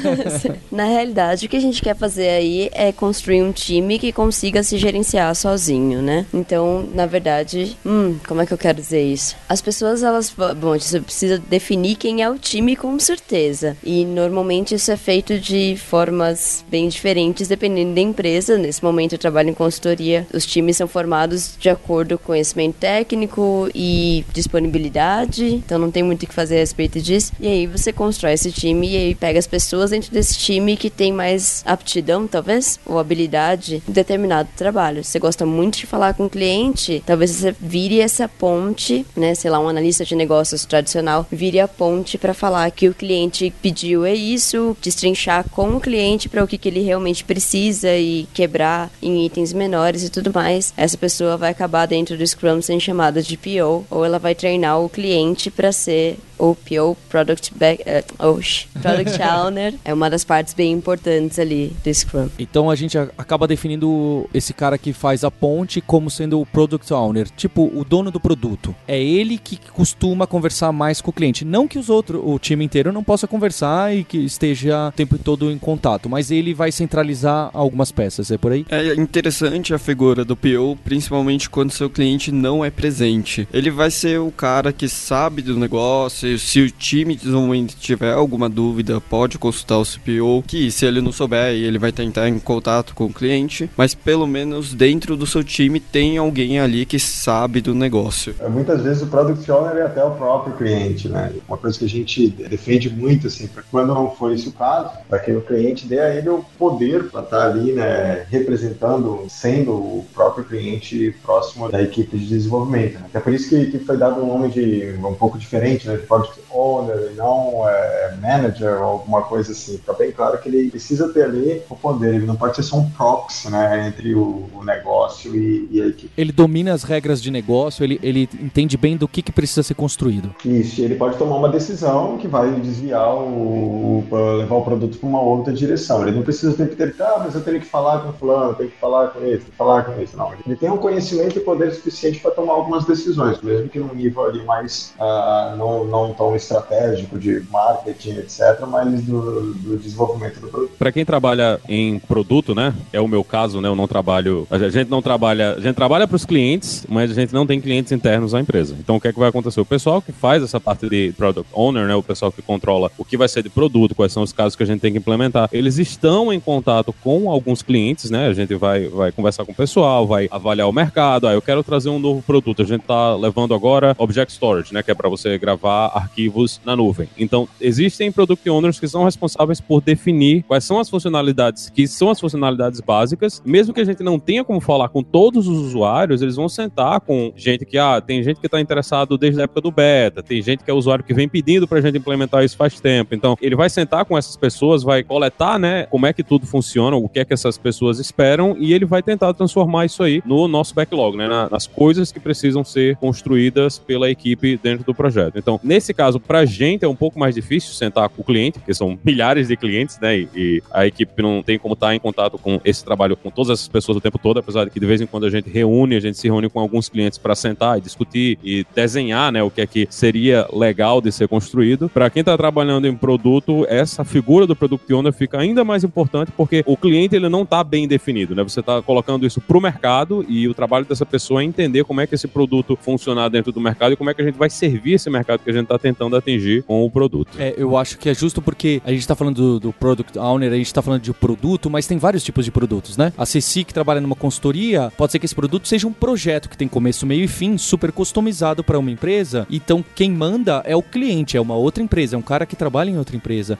Na 0.70 0.84
realidade, 0.84 1.46
o 1.46 1.48
que 1.48 1.56
a 1.56 1.60
gente 1.60 1.82
quer 1.82 1.96
fazer 1.96 2.28
aí 2.28 2.70
é 2.72 2.92
construir 2.92 3.42
um 3.42 3.52
time 3.52 3.98
que 3.98 4.12
consiga 4.12 4.62
se 4.62 4.76
gerenciar 4.76 5.34
sozinho, 5.34 6.02
né? 6.02 6.26
Então, 6.32 6.86
na 6.94 7.06
verdade, 7.06 7.76
hum, 7.84 8.16
como 8.26 8.40
é 8.40 8.46
que 8.46 8.52
eu 8.52 8.58
quero 8.58 8.80
dizer 8.80 9.02
isso? 9.02 9.36
As 9.48 9.60
pessoas, 9.60 10.02
elas, 10.02 10.34
bom, 10.56 10.78
você 10.78 11.00
precisa 11.00 11.38
definir 11.38 11.96
quem 11.96 12.22
é 12.22 12.28
o 12.28 12.38
time 12.38 12.76
com 12.76 12.98
certeza. 12.98 13.76
E 13.82 14.04
normalmente 14.04 14.74
isso 14.74 14.90
é 14.90 14.96
feito 14.96 15.38
de 15.38 15.76
formas 15.76 16.64
bem 16.68 16.88
diferentes 16.88 17.48
dependendo 17.48 17.94
da 17.94 18.00
empresa. 18.00 18.58
Nesse 18.58 18.82
momento 18.82 19.14
eu 19.14 19.18
trabalho 19.18 19.50
em 19.50 19.54
consultoria. 19.54 20.26
Os 20.32 20.44
times 20.44 20.76
são 20.76 20.88
formados 20.88 21.56
de 21.58 21.68
acordo 21.68 21.83
com 21.84 22.24
conhecimento 22.24 22.76
técnico 22.76 23.68
e 23.74 24.24
disponibilidade. 24.32 25.44
Então 25.54 25.78
não 25.78 25.90
tem 25.90 26.02
muito 26.02 26.24
o 26.24 26.26
que 26.26 26.34
fazer 26.34 26.56
a 26.56 26.60
respeito 26.60 27.00
disso. 27.00 27.32
E 27.40 27.46
aí 27.46 27.66
você 27.66 27.92
constrói 27.92 28.32
esse 28.32 28.50
time 28.50 28.90
e 28.90 28.96
aí 28.96 29.14
pega 29.14 29.38
as 29.38 29.46
pessoas 29.46 29.90
dentro 29.90 30.10
desse 30.10 30.36
time 30.38 30.76
que 30.76 30.90
tem 30.90 31.12
mais 31.12 31.62
aptidão, 31.66 32.26
talvez, 32.26 32.80
ou 32.84 32.98
habilidade 32.98 33.82
em 33.88 33.92
determinado 33.92 34.48
trabalho. 34.56 35.04
Você 35.04 35.18
gosta 35.18 35.46
muito 35.46 35.78
de 35.78 35.86
falar 35.86 36.14
com 36.14 36.26
o 36.26 36.30
cliente, 36.30 37.02
talvez 37.06 37.30
você 37.30 37.54
vire 37.60 38.00
essa 38.00 38.28
ponte, 38.28 39.06
né? 39.16 39.34
Sei 39.34 39.50
lá, 39.50 39.60
um 39.60 39.68
analista 39.68 40.04
de 40.04 40.14
negócios 40.14 40.64
tradicional, 40.64 41.26
vire 41.30 41.60
a 41.60 41.68
ponte 41.68 42.18
para 42.18 42.34
falar 42.34 42.70
que 42.70 42.88
o 42.88 42.94
cliente 42.94 43.52
pediu 43.62 44.04
é 44.04 44.14
isso, 44.14 44.76
destrinchar 44.80 45.44
com 45.50 45.76
o 45.76 45.80
cliente 45.80 46.28
para 46.28 46.42
o 46.42 46.46
que, 46.46 46.58
que 46.58 46.68
ele 46.68 46.80
realmente 46.80 47.24
precisa 47.24 47.94
e 47.94 48.26
quebrar 48.32 48.90
em 49.02 49.26
itens 49.26 49.52
menores 49.52 50.02
e 50.02 50.10
tudo 50.10 50.32
mais. 50.32 50.72
Essa 50.76 50.96
pessoa 50.96 51.36
vai 51.36 51.50
acabar 51.50 51.73
dentro 51.84 52.16
do 52.16 52.26
Scrum 52.26 52.62
sendo 52.62 52.80
chamada 52.80 53.20
de 53.20 53.36
PO, 53.36 53.84
ou 53.90 54.04
ela 54.04 54.18
vai 54.18 54.34
treinar 54.34 54.80
o 54.80 54.88
cliente 54.88 55.50
para 55.50 55.72
ser 55.72 56.16
o 56.38 56.54
PO, 56.54 56.96
Product, 57.08 57.52
Back, 57.54 57.82
uh, 57.82 58.04
oh, 58.18 58.80
Product 58.80 59.22
Owner, 59.22 59.74
é 59.84 59.94
uma 59.94 60.10
das 60.10 60.24
partes 60.24 60.54
bem 60.54 60.72
importantes 60.72 61.38
ali 61.38 61.74
do 61.82 61.94
Scrum. 61.94 62.28
Então 62.38 62.70
a 62.70 62.74
gente 62.74 62.98
acaba 62.98 63.46
definindo 63.46 64.28
esse 64.34 64.52
cara 64.52 64.76
que 64.76 64.92
faz 64.92 65.24
a 65.24 65.30
ponte 65.30 65.80
como 65.80 66.10
sendo 66.10 66.40
o 66.40 66.46
Product 66.46 66.92
Owner, 66.92 67.28
tipo 67.30 67.70
o 67.74 67.84
dono 67.84 68.10
do 68.10 68.20
produto. 68.20 68.74
É 68.86 69.00
ele 69.00 69.38
que 69.38 69.58
costuma 69.72 70.26
conversar 70.26 70.72
mais 70.72 71.00
com 71.00 71.10
o 71.10 71.12
cliente. 71.12 71.44
Não 71.44 71.68
que 71.68 71.78
os 71.78 71.88
outros, 71.88 72.20
o 72.24 72.38
time 72.38 72.64
inteiro 72.64 72.92
não 72.92 73.04
possa 73.04 73.26
conversar 73.26 73.94
e 73.94 74.04
que 74.04 74.18
esteja 74.18 74.88
o 74.88 74.92
tempo 74.92 75.18
todo 75.18 75.50
em 75.50 75.58
contato, 75.58 76.08
mas 76.08 76.30
ele 76.30 76.52
vai 76.52 76.72
centralizar 76.72 77.50
algumas 77.52 77.92
peças, 77.92 78.30
é 78.30 78.38
por 78.38 78.52
aí? 78.52 78.66
É 78.68 78.94
interessante 78.94 79.72
a 79.72 79.78
figura 79.78 80.24
do 80.24 80.36
PO, 80.36 80.76
principalmente 80.84 81.48
quando 81.48 81.63
seu 81.70 81.90
cliente 81.90 82.30
não 82.30 82.64
é 82.64 82.70
presente. 82.70 83.48
Ele 83.52 83.70
vai 83.70 83.90
ser 83.90 84.20
o 84.20 84.30
cara 84.30 84.72
que 84.72 84.88
sabe 84.88 85.42
do 85.42 85.56
negócio, 85.56 86.38
se 86.38 86.60
o 86.60 86.70
time 86.70 87.14
de 87.14 87.22
desenvolvimento 87.22 87.76
tiver 87.76 88.12
alguma 88.12 88.48
dúvida, 88.48 89.00
pode 89.00 89.38
consultar 89.38 89.78
o 89.78 89.84
CPO, 89.84 90.44
que 90.46 90.70
se 90.70 90.86
ele 90.86 91.00
não 91.00 91.12
souber, 91.12 91.54
ele 91.54 91.78
vai 91.78 91.92
tentar 91.92 92.28
em 92.28 92.38
contato 92.38 92.94
com 92.94 93.06
o 93.06 93.12
cliente, 93.12 93.68
mas 93.76 93.94
pelo 93.94 94.26
menos 94.26 94.74
dentro 94.74 95.16
do 95.16 95.26
seu 95.26 95.42
time 95.42 95.80
tem 95.80 96.18
alguém 96.18 96.60
ali 96.60 96.84
que 96.86 96.98
sabe 96.98 97.60
do 97.60 97.74
negócio. 97.74 98.34
É, 98.40 98.48
muitas 98.48 98.82
vezes 98.82 99.02
o 99.02 99.06
Product 99.06 99.50
Owner 99.50 99.76
é 99.76 99.82
até 99.82 100.04
o 100.04 100.12
próprio 100.12 100.56
cliente, 100.56 101.08
né? 101.08 101.32
Uma 101.48 101.56
coisa 101.56 101.78
que 101.78 101.84
a 101.84 101.88
gente 101.88 102.28
defende 102.28 102.90
muito, 102.90 103.26
assim, 103.26 103.48
quando 103.70 103.94
não 103.94 104.10
for 104.10 104.32
esse 104.32 104.48
o 104.48 104.52
caso, 104.52 104.90
para 105.08 105.18
que 105.18 105.32
o 105.32 105.40
cliente 105.40 105.86
dê 105.86 106.00
a 106.00 106.14
ele 106.14 106.28
o 106.28 106.44
poder 106.58 107.04
para 107.10 107.22
estar 107.22 107.38
tá 107.38 107.44
ali, 107.44 107.72
né, 107.72 108.26
representando, 108.30 109.26
sendo 109.28 109.72
o 109.72 110.06
próprio 110.14 110.44
cliente 110.44 111.14
próximo 111.22 111.53
da 111.70 111.82
equipe 111.82 112.16
de 112.16 112.26
desenvolvimento. 112.26 112.94
Né? 112.94 113.06
É 113.14 113.20
por 113.20 113.32
isso 113.32 113.48
que, 113.48 113.66
que 113.66 113.78
foi 113.78 113.96
dado 113.96 114.22
um 114.22 114.26
nome 114.26 114.50
de 114.50 114.94
um 114.98 115.14
pouco 115.14 115.38
diferente, 115.38 115.86
né, 115.86 115.96
de 115.96 116.06
Product 116.06 116.40
owner 116.50 117.10
e 117.12 117.14
não 117.16 117.68
é, 117.68 118.16
manager 118.20 118.80
ou 118.80 118.84
alguma 118.84 119.22
coisa 119.22 119.52
assim. 119.52 119.78
Fica 119.78 119.92
bem 119.92 120.12
claro 120.12 120.38
que 120.38 120.48
ele 120.48 120.70
precisa 120.70 121.08
ter 121.12 121.24
ali 121.24 121.62
o 121.68 121.76
poder, 121.76 122.14
ele 122.14 122.26
não 122.26 122.36
pode 122.36 122.56
ser 122.56 122.62
só 122.62 122.76
um 122.76 122.88
proxy, 122.90 123.50
né, 123.50 123.88
entre 123.88 124.14
o, 124.14 124.48
o 124.54 124.64
negócio 124.64 125.34
e, 125.34 125.68
e, 125.70 125.82
a 125.82 125.86
equipe. 125.86 126.10
Ele 126.16 126.32
domina 126.32 126.72
as 126.72 126.82
regras 126.82 127.20
de 127.20 127.30
negócio, 127.30 127.82
ele, 127.84 127.98
ele 128.02 128.28
entende 128.40 128.76
bem 128.76 128.96
do 128.96 129.08
que, 129.08 129.22
que 129.22 129.32
precisa 129.32 129.62
ser 129.62 129.74
construído. 129.74 130.34
Isso, 130.44 130.80
ele 130.80 130.94
pode 130.94 131.16
tomar 131.16 131.36
uma 131.36 131.48
decisão 131.48 132.18
que 132.18 132.28
vai 132.28 132.50
desviar 132.60 133.14
o, 133.14 134.04
o 134.10 134.36
levar 134.38 134.56
o 134.56 134.62
produto 134.62 134.98
para 134.98 135.08
uma 135.08 135.20
outra 135.20 135.52
direção. 135.52 136.02
Ele 136.02 136.16
não 136.16 136.22
precisa 136.22 136.52
o 136.52 136.56
tempo 136.56 136.72
inteiro, 136.72 136.94
ah, 137.00 137.22
mas 137.24 137.34
eu 137.34 137.42
tenho 137.42 137.60
que 137.60 137.66
falar 137.66 138.00
com 138.00 138.12
fulano, 138.12 138.50
eu 138.50 138.54
tenho 138.54 138.70
que 138.70 138.78
falar 138.78 139.08
com 139.08 139.24
esse, 139.24 139.44
falar 139.56 139.84
com 139.84 140.00
esse. 140.00 140.16
Não, 140.16 140.32
ele 140.46 140.56
tem 140.56 140.70
um 140.70 140.76
conhecimento 140.76 141.40
poder 141.44 141.72
suficiente 141.72 142.20
para 142.20 142.30
tomar 142.30 142.54
algumas 142.54 142.84
decisões, 142.84 143.40
mesmo 143.40 143.68
que 143.68 143.78
num 143.78 143.94
nível 143.94 144.26
ali 144.26 144.42
mais 144.44 144.94
uh, 144.98 145.56
não, 145.56 145.84
não 145.84 146.12
tão 146.12 146.34
estratégico 146.34 147.18
de 147.18 147.42
marketing, 147.50 148.18
etc., 148.18 148.60
mas 148.68 149.02
do, 149.02 149.52
do 149.54 149.76
desenvolvimento 149.76 150.40
do 150.40 150.48
produto. 150.48 150.72
Para 150.78 150.92
quem 150.92 151.04
trabalha 151.04 151.60
em 151.68 151.98
produto, 151.98 152.54
né? 152.54 152.74
É 152.92 153.00
o 153.00 153.08
meu 153.08 153.22
caso, 153.22 153.60
né? 153.60 153.68
Eu 153.68 153.76
não 153.76 153.86
trabalho. 153.86 154.46
A 154.50 154.58
gente 154.68 154.90
não 154.90 155.02
trabalha. 155.02 155.54
A 155.54 155.60
gente 155.60 155.74
trabalha 155.74 156.06
para 156.06 156.16
os 156.16 156.24
clientes, 156.24 156.86
mas 156.88 157.10
a 157.10 157.14
gente 157.14 157.32
não 157.32 157.46
tem 157.46 157.60
clientes 157.60 157.92
internos 157.92 158.34
à 158.34 158.40
empresa. 158.40 158.74
Então 158.78 158.96
o 158.96 159.00
que 159.00 159.08
é 159.08 159.12
que 159.12 159.18
vai 159.18 159.28
acontecer? 159.28 159.60
O 159.60 159.64
pessoal 159.64 160.00
que 160.00 160.12
faz 160.12 160.42
essa 160.42 160.60
parte 160.60 160.88
de 160.88 161.12
product 161.16 161.50
owner, 161.52 161.86
né? 161.86 161.94
O 161.94 162.02
pessoal 162.02 162.32
que 162.32 162.42
controla 162.42 162.90
o 162.98 163.04
que 163.04 163.16
vai 163.16 163.28
ser 163.28 163.42
de 163.42 163.50
produto, 163.50 163.94
quais 163.94 164.12
são 164.12 164.22
os 164.22 164.32
casos 164.32 164.56
que 164.56 164.62
a 164.62 164.66
gente 164.66 164.80
tem 164.80 164.92
que 164.92 164.98
implementar, 164.98 165.48
eles 165.52 165.78
estão 165.78 166.32
em 166.32 166.40
contato 166.40 166.94
com 167.02 167.30
alguns 167.30 167.62
clientes, 167.62 168.10
né? 168.10 168.28
A 168.28 168.32
gente 168.32 168.54
vai, 168.54 168.88
vai 168.88 169.12
conversar 169.12 169.44
com 169.44 169.52
o 169.52 169.54
pessoal, 169.54 170.06
vai 170.06 170.28
avaliar 170.30 170.68
o 170.68 170.72
mercado. 170.72 171.23
Ah, 171.26 171.32
eu 171.32 171.42
quero 171.42 171.62
trazer 171.62 171.88
um 171.88 171.98
novo 171.98 172.22
produto. 172.22 172.62
A 172.62 172.64
gente 172.64 172.82
está 172.82 173.14
levando 173.14 173.54
agora 173.54 173.94
Object 173.98 174.32
Storage, 174.32 174.72
né? 174.72 174.82
Que 174.82 174.90
é 174.90 174.94
para 174.94 175.08
você 175.08 175.38
gravar 175.38 175.86
arquivos 175.94 176.60
na 176.64 176.76
nuvem. 176.76 177.08
Então, 177.18 177.48
existem 177.60 178.10
product 178.12 178.48
owners 178.48 178.78
que 178.78 178.88
são 178.88 179.04
responsáveis 179.04 179.60
por 179.60 179.80
definir 179.80 180.42
quais 180.44 180.64
são 180.64 180.78
as 180.78 180.88
funcionalidades 180.88 181.70
que 181.70 181.86
são 181.86 182.10
as 182.10 182.20
funcionalidades 182.20 182.80
básicas. 182.80 183.42
Mesmo 183.44 183.72
que 183.72 183.80
a 183.80 183.84
gente 183.84 184.02
não 184.02 184.18
tenha 184.18 184.44
como 184.44 184.60
falar 184.60 184.88
com 184.88 185.02
todos 185.02 185.48
os 185.48 185.58
usuários, 185.58 186.22
eles 186.22 186.36
vão 186.36 186.48
sentar 186.48 187.00
com 187.00 187.32
gente 187.36 187.64
que, 187.64 187.78
ah, 187.78 188.00
tem 188.00 188.22
gente 188.22 188.40
que 188.40 188.46
está 188.46 188.60
interessado 188.60 189.16
desde 189.18 189.40
a 189.40 189.44
época 189.44 189.60
do 189.60 189.70
beta, 189.70 190.22
tem 190.22 190.40
gente 190.42 190.64
que 190.64 190.70
é 190.70 190.74
usuário 190.74 191.04
que 191.04 191.14
vem 191.14 191.28
pedindo 191.28 191.66
para 191.66 191.78
a 191.78 191.80
gente 191.80 191.98
implementar 191.98 192.44
isso 192.44 192.56
faz 192.56 192.80
tempo. 192.80 193.14
Então, 193.14 193.36
ele 193.40 193.56
vai 193.56 193.70
sentar 193.70 194.04
com 194.04 194.16
essas 194.16 194.36
pessoas, 194.36 194.82
vai 194.82 195.02
coletar, 195.02 195.58
né, 195.58 195.86
como 195.86 196.06
é 196.06 196.12
que 196.12 196.22
tudo 196.22 196.46
funciona, 196.46 196.96
o 196.96 197.08
que 197.08 197.20
é 197.20 197.24
que 197.24 197.32
essas 197.32 197.58
pessoas 197.58 197.98
esperam 197.98 198.56
e 198.58 198.72
ele 198.72 198.84
vai 198.84 199.02
tentar 199.02 199.32
transformar 199.34 199.86
isso 199.86 200.02
aí 200.02 200.22
no 200.24 200.46
nosso 200.48 200.74
backlog, 200.74 201.13
né, 201.16 201.28
nas 201.50 201.66
coisas 201.66 202.12
que 202.12 202.20
precisam 202.20 202.64
ser 202.64 202.96
construídas 202.96 203.78
pela 203.78 204.10
equipe 204.10 204.58
dentro 204.62 204.84
do 204.84 204.94
projeto. 204.94 205.38
Então, 205.38 205.60
nesse 205.62 205.92
caso, 205.92 206.18
para 206.20 206.40
a 206.40 206.44
gente 206.44 206.84
é 206.84 206.88
um 206.88 206.96
pouco 206.96 207.18
mais 207.18 207.34
difícil 207.34 207.72
sentar 207.72 208.08
com 208.08 208.22
o 208.22 208.24
cliente, 208.24 208.58
porque 208.58 208.74
são 208.74 208.98
milhares 209.04 209.48
de 209.48 209.56
clientes, 209.56 209.98
né, 210.00 210.18
e, 210.18 210.62
a 210.70 210.86
equipe 210.86 211.22
não 211.22 211.42
tem 211.42 211.58
como 211.58 211.74
estar 211.74 211.94
em 211.94 211.98
contato 211.98 212.38
com 212.38 212.60
esse 212.64 212.84
trabalho 212.84 213.16
com 213.16 213.30
todas 213.30 213.50
essas 213.50 213.68
pessoas 213.68 213.98
o 213.98 214.00
tempo 214.00 214.18
todo, 214.18 214.38
apesar 214.38 214.64
de 214.64 214.70
que 214.70 214.80
de 214.80 214.86
vez 214.86 215.00
em 215.00 215.06
quando 215.06 215.26
a 215.26 215.30
gente 215.30 215.48
reúne, 215.50 215.96
a 215.96 216.00
gente 216.00 216.18
se 216.18 216.28
reúne 216.28 216.48
com 216.48 216.60
alguns 216.60 216.88
clientes 216.88 217.18
para 217.18 217.34
sentar 217.34 217.78
e 217.78 217.80
discutir 217.80 218.38
e 218.42 218.66
desenhar, 218.74 219.32
né, 219.32 219.42
o 219.42 219.50
que 219.50 219.60
é 219.60 219.66
que 219.66 219.86
seria 219.90 220.46
legal 220.52 221.00
de 221.00 221.12
ser 221.12 221.28
construído. 221.28 221.88
Para 221.88 222.10
quem 222.10 222.20
está 222.20 222.36
trabalhando 222.36 222.86
em 222.86 222.94
produto, 222.94 223.66
essa 223.68 224.04
figura 224.04 224.46
do 224.46 224.56
product 224.56 224.92
owner 224.92 225.12
fica 225.12 225.38
ainda 225.38 225.64
mais 225.64 225.84
importante 225.84 226.32
porque 226.36 226.62
o 226.66 226.76
cliente 226.76 227.16
ele 227.16 227.28
não 227.28 227.42
está 227.42 227.62
bem 227.62 227.86
definido, 227.86 228.34
né? 228.34 228.42
Você 228.42 228.60
está 228.60 228.82
colocando 228.82 229.26
isso 229.26 229.40
para 229.40 229.56
o 229.56 229.60
mercado 229.60 230.24
e 230.28 230.48
o 230.48 230.54
trabalho 230.54 230.84
dessa 230.84 231.03
pessoa 231.06 231.42
é 231.42 231.44
entender 231.44 231.84
como 231.84 232.00
é 232.00 232.06
que 232.06 232.14
esse 232.14 232.28
produto 232.28 232.78
funciona 232.80 233.28
dentro 233.28 233.52
do 233.52 233.60
mercado 233.60 233.92
e 233.92 233.96
como 233.96 234.10
é 234.10 234.14
que 234.14 234.22
a 234.22 234.24
gente 234.24 234.36
vai 234.36 234.50
servir 234.50 234.94
esse 234.94 235.08
mercado 235.10 235.40
que 235.40 235.50
a 235.50 235.52
gente 235.52 235.64
está 235.64 235.78
tentando 235.78 236.16
atingir 236.16 236.62
com 236.62 236.84
o 236.84 236.90
produto. 236.90 237.36
É, 237.38 237.54
eu 237.56 237.76
acho 237.76 237.98
que 237.98 238.08
é 238.08 238.14
justo 238.14 238.40
porque 238.40 238.80
a 238.84 238.90
gente 238.90 239.00
está 239.00 239.14
falando 239.14 239.34
do, 239.34 239.60
do 239.60 239.72
product 239.72 240.18
owner, 240.18 240.52
a 240.52 240.56
gente 240.56 240.66
está 240.66 240.82
falando 240.82 241.02
de 241.02 241.12
produto, 241.12 241.70
mas 241.70 241.86
tem 241.86 241.98
vários 241.98 242.22
tipos 242.22 242.44
de 242.44 242.50
produtos, 242.50 242.96
né? 242.96 243.12
A 243.16 243.26
Ceci, 243.26 243.64
que 243.64 243.74
trabalha 243.74 244.00
numa 244.00 244.16
consultoria, 244.16 244.92
pode 244.96 245.12
ser 245.12 245.18
que 245.18 245.26
esse 245.26 245.34
produto 245.34 245.66
seja 245.68 245.86
um 245.86 245.92
projeto 245.92 246.48
que 246.48 246.56
tem 246.56 246.68
começo, 246.68 247.06
meio 247.06 247.24
e 247.24 247.28
fim, 247.28 247.56
super 247.58 247.92
customizado 247.92 248.62
para 248.62 248.78
uma 248.78 248.90
empresa. 248.90 249.46
Então, 249.50 249.84
quem 249.94 250.10
manda 250.10 250.62
é 250.64 250.76
o 250.76 250.82
cliente, 250.82 251.36
é 251.36 251.40
uma 251.40 251.54
outra 251.54 251.82
empresa, 251.82 252.16
é 252.16 252.18
um 252.18 252.22
cara 252.22 252.46
que 252.46 252.56
trabalha 252.56 252.90
em 252.90 252.98
outra 252.98 253.16
empresa. 253.16 253.58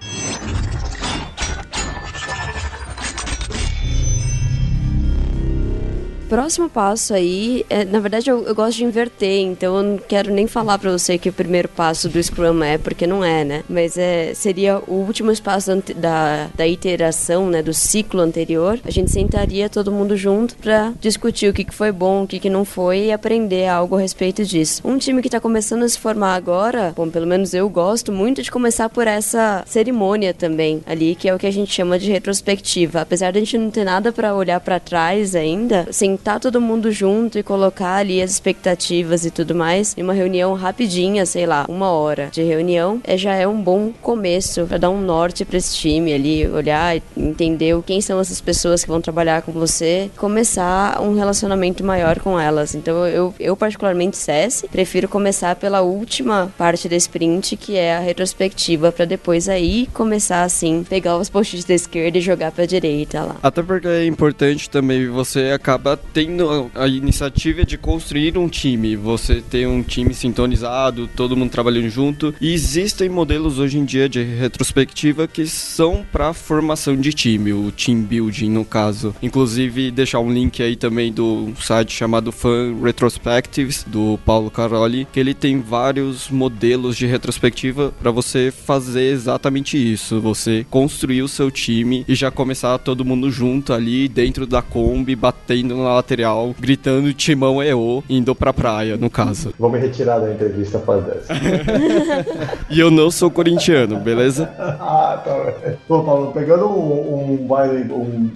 Próximo 6.24 6.68
passo 6.68 7.14
aí, 7.14 7.64
é, 7.68 7.84
na 7.84 8.00
verdade 8.00 8.30
eu, 8.30 8.44
eu, 8.44 8.54
gosto 8.54 8.78
de 8.78 8.84
inverter, 8.84 9.42
então 9.42 9.76
eu 9.76 9.82
não 9.82 9.98
quero 9.98 10.32
nem 10.32 10.46
falar 10.46 10.78
para 10.78 10.90
você 10.90 11.18
que 11.18 11.28
o 11.28 11.32
primeiro 11.32 11.68
passo 11.68 12.08
do 12.08 12.22
Scrum 12.22 12.62
é, 12.62 12.78
porque 12.78 13.06
não 13.06 13.24
é, 13.24 13.44
né? 13.44 13.64
Mas 13.68 13.96
é, 13.96 14.34
seria 14.34 14.78
o 14.86 14.94
último 14.94 15.30
espaço 15.30 15.70
da, 15.96 16.48
da 16.54 16.66
iteração, 16.66 17.48
né, 17.48 17.62
do 17.62 17.72
ciclo 17.72 18.20
anterior. 18.20 18.78
A 18.84 18.90
gente 18.90 19.10
sentaria 19.10 19.68
todo 19.68 19.92
mundo 19.92 20.16
junto 20.16 20.56
para 20.56 20.92
discutir 21.00 21.48
o 21.48 21.52
que, 21.52 21.64
que 21.64 21.74
foi 21.74 21.92
bom, 21.92 22.22
o 22.22 22.26
que, 22.26 22.38
que 22.38 22.50
não 22.50 22.64
foi 22.64 23.06
e 23.06 23.12
aprender 23.12 23.68
algo 23.68 23.96
a 23.96 24.00
respeito 24.00 24.44
disso. 24.44 24.82
Um 24.84 24.98
time 24.98 25.20
que 25.20 25.28
está 25.28 25.40
começando 25.40 25.82
a 25.82 25.88
se 25.88 25.98
formar 25.98 26.34
agora, 26.34 26.92
bom, 26.96 27.08
pelo 27.08 27.26
menos 27.26 27.54
eu 27.54 27.68
gosto 27.68 28.10
muito 28.12 28.42
de 28.42 28.50
começar 28.50 28.88
por 28.88 29.06
essa 29.06 29.62
cerimônia 29.66 30.32
também 30.32 30.82
ali, 30.86 31.14
que 31.14 31.28
é 31.28 31.34
o 31.34 31.38
que 31.38 31.46
a 31.46 31.52
gente 31.52 31.72
chama 31.72 31.98
de 31.98 32.10
retrospectiva. 32.10 33.00
Apesar 33.00 33.30
de 33.30 33.38
a 33.38 33.40
gente 33.40 33.58
não 33.58 33.70
ter 33.70 33.84
nada 33.84 34.12
para 34.12 34.34
olhar 34.34 34.60
para 34.60 34.80
trás 34.80 35.34
ainda, 35.34 35.86
sentar 36.14 36.38
todo 36.38 36.60
mundo 36.60 36.92
junto 36.92 37.38
e 37.38 37.42
colocar 37.42 37.96
ali 37.96 38.22
as 38.22 38.30
expectativas 38.30 39.26
e 39.26 39.30
tudo 39.32 39.52
mais 39.52 39.94
em 39.98 40.02
uma 40.02 40.12
reunião 40.12 40.54
rapidinha, 40.54 41.26
sei 41.26 41.44
lá, 41.44 41.66
uma 41.68 41.90
hora 41.90 42.28
de 42.30 42.42
reunião, 42.42 43.00
é, 43.02 43.16
já 43.16 43.34
é 43.34 43.48
um 43.48 43.60
bom 43.60 43.92
começo 44.00 44.64
para 44.66 44.78
dar 44.78 44.90
um 44.90 45.00
norte 45.00 45.44
para 45.44 45.58
esse 45.58 45.76
time 45.76 46.14
ali, 46.14 46.46
olhar 46.46 46.96
entender 47.16 47.74
quem 47.84 48.00
são 48.00 48.20
essas 48.20 48.40
pessoas 48.40 48.84
que 48.84 48.88
vão 48.88 49.00
trabalhar 49.00 49.42
com 49.42 49.50
você, 49.50 50.08
começar 50.16 51.00
um 51.02 51.16
relacionamento 51.16 51.82
maior 51.82 52.20
com 52.20 52.38
elas. 52.38 52.76
Então 52.76 53.06
eu, 53.08 53.34
eu 53.40 53.56
particularmente 53.56 54.16
CS, 54.16 54.64
prefiro 54.70 55.08
começar 55.08 55.56
pela 55.56 55.80
última 55.80 56.52
parte 56.56 56.88
da 56.88 56.94
sprint, 56.94 57.56
que 57.56 57.76
é 57.76 57.96
a 57.96 58.00
retrospectiva, 58.00 58.92
para 58.92 59.04
depois 59.04 59.48
aí 59.48 59.88
começar 59.92 60.44
assim, 60.44 60.84
pegar 60.88 61.16
os 61.16 61.28
posts 61.28 61.64
da 61.64 61.74
esquerda 61.74 62.18
e 62.18 62.20
jogar 62.20 62.52
para 62.52 62.66
direita 62.66 63.20
lá. 63.24 63.36
Até 63.42 63.62
porque 63.62 63.88
é 63.88 64.06
importante 64.06 64.70
também 64.70 65.08
você 65.08 65.50
acaba 65.52 65.98
tendo 66.12 66.70
a 66.74 66.86
iniciativa 66.86 67.64
de 67.64 67.78
construir 67.78 68.36
um 68.38 68.48
time. 68.48 68.96
Você 68.96 69.40
tem 69.40 69.66
um 69.66 69.82
time 69.82 70.14
sintonizado, 70.14 71.08
todo 71.08 71.36
mundo 71.36 71.50
trabalhando 71.50 71.88
junto. 71.88 72.34
E 72.40 72.52
existem 72.52 73.08
modelos 73.08 73.58
hoje 73.58 73.78
em 73.78 73.84
dia 73.84 74.08
de 74.08 74.22
retrospectiva 74.22 75.26
que 75.26 75.46
são 75.46 76.04
para 76.12 76.32
formação 76.32 76.96
de 76.96 77.12
time, 77.12 77.52
o 77.52 77.72
team 77.72 78.02
building 78.02 78.50
no 78.50 78.64
caso. 78.64 79.14
Inclusive 79.22 79.90
deixar 79.90 80.20
um 80.20 80.32
link 80.32 80.62
aí 80.62 80.76
também 80.76 81.12
do 81.12 81.52
site 81.60 81.92
chamado 81.92 82.30
Fan 82.32 82.76
Retrospectives 82.82 83.84
do 83.86 84.18
Paulo 84.24 84.50
Caroli, 84.50 85.06
que 85.12 85.20
ele 85.20 85.34
tem 85.34 85.60
vários 85.60 86.28
modelos 86.30 86.96
de 86.96 87.06
retrospectiva 87.06 87.92
para 88.00 88.10
você 88.10 88.52
fazer 88.52 89.10
exatamente 89.12 89.76
isso, 89.76 90.20
você 90.20 90.66
construir 90.70 91.22
o 91.22 91.28
seu 91.28 91.50
time 91.50 92.04
e 92.08 92.14
já 92.14 92.30
começar 92.30 92.78
todo 92.78 93.04
mundo 93.04 93.30
junto 93.30 93.72
ali 93.72 94.08
dentro 94.08 94.46
da 94.46 94.62
Kombi, 94.62 95.14
batendo 95.14 95.76
na 95.76 95.93
material, 95.94 96.54
gritando 96.58 97.12
Timão 97.12 97.62
é 97.62 97.74
o, 97.74 98.02
indo 98.08 98.34
pra 98.34 98.52
praia, 98.52 98.96
no 98.96 99.10
caso. 99.10 99.52
Vou 99.58 99.70
me 99.70 99.78
retirar 99.78 100.18
da 100.18 100.32
entrevista 100.32 100.78
após 100.78 101.04
dessa. 101.04 101.32
e 102.70 102.80
eu 102.80 102.90
não 102.90 103.10
sou 103.10 103.30
corintiano, 103.30 103.98
beleza? 103.98 104.50
ah, 104.58 105.22
tá. 105.24 105.54
Bom, 105.88 106.04
Paulo, 106.04 106.32
pegando 106.32 106.66
um, 106.66 107.14
um, 107.14 107.46
um 107.92 108.30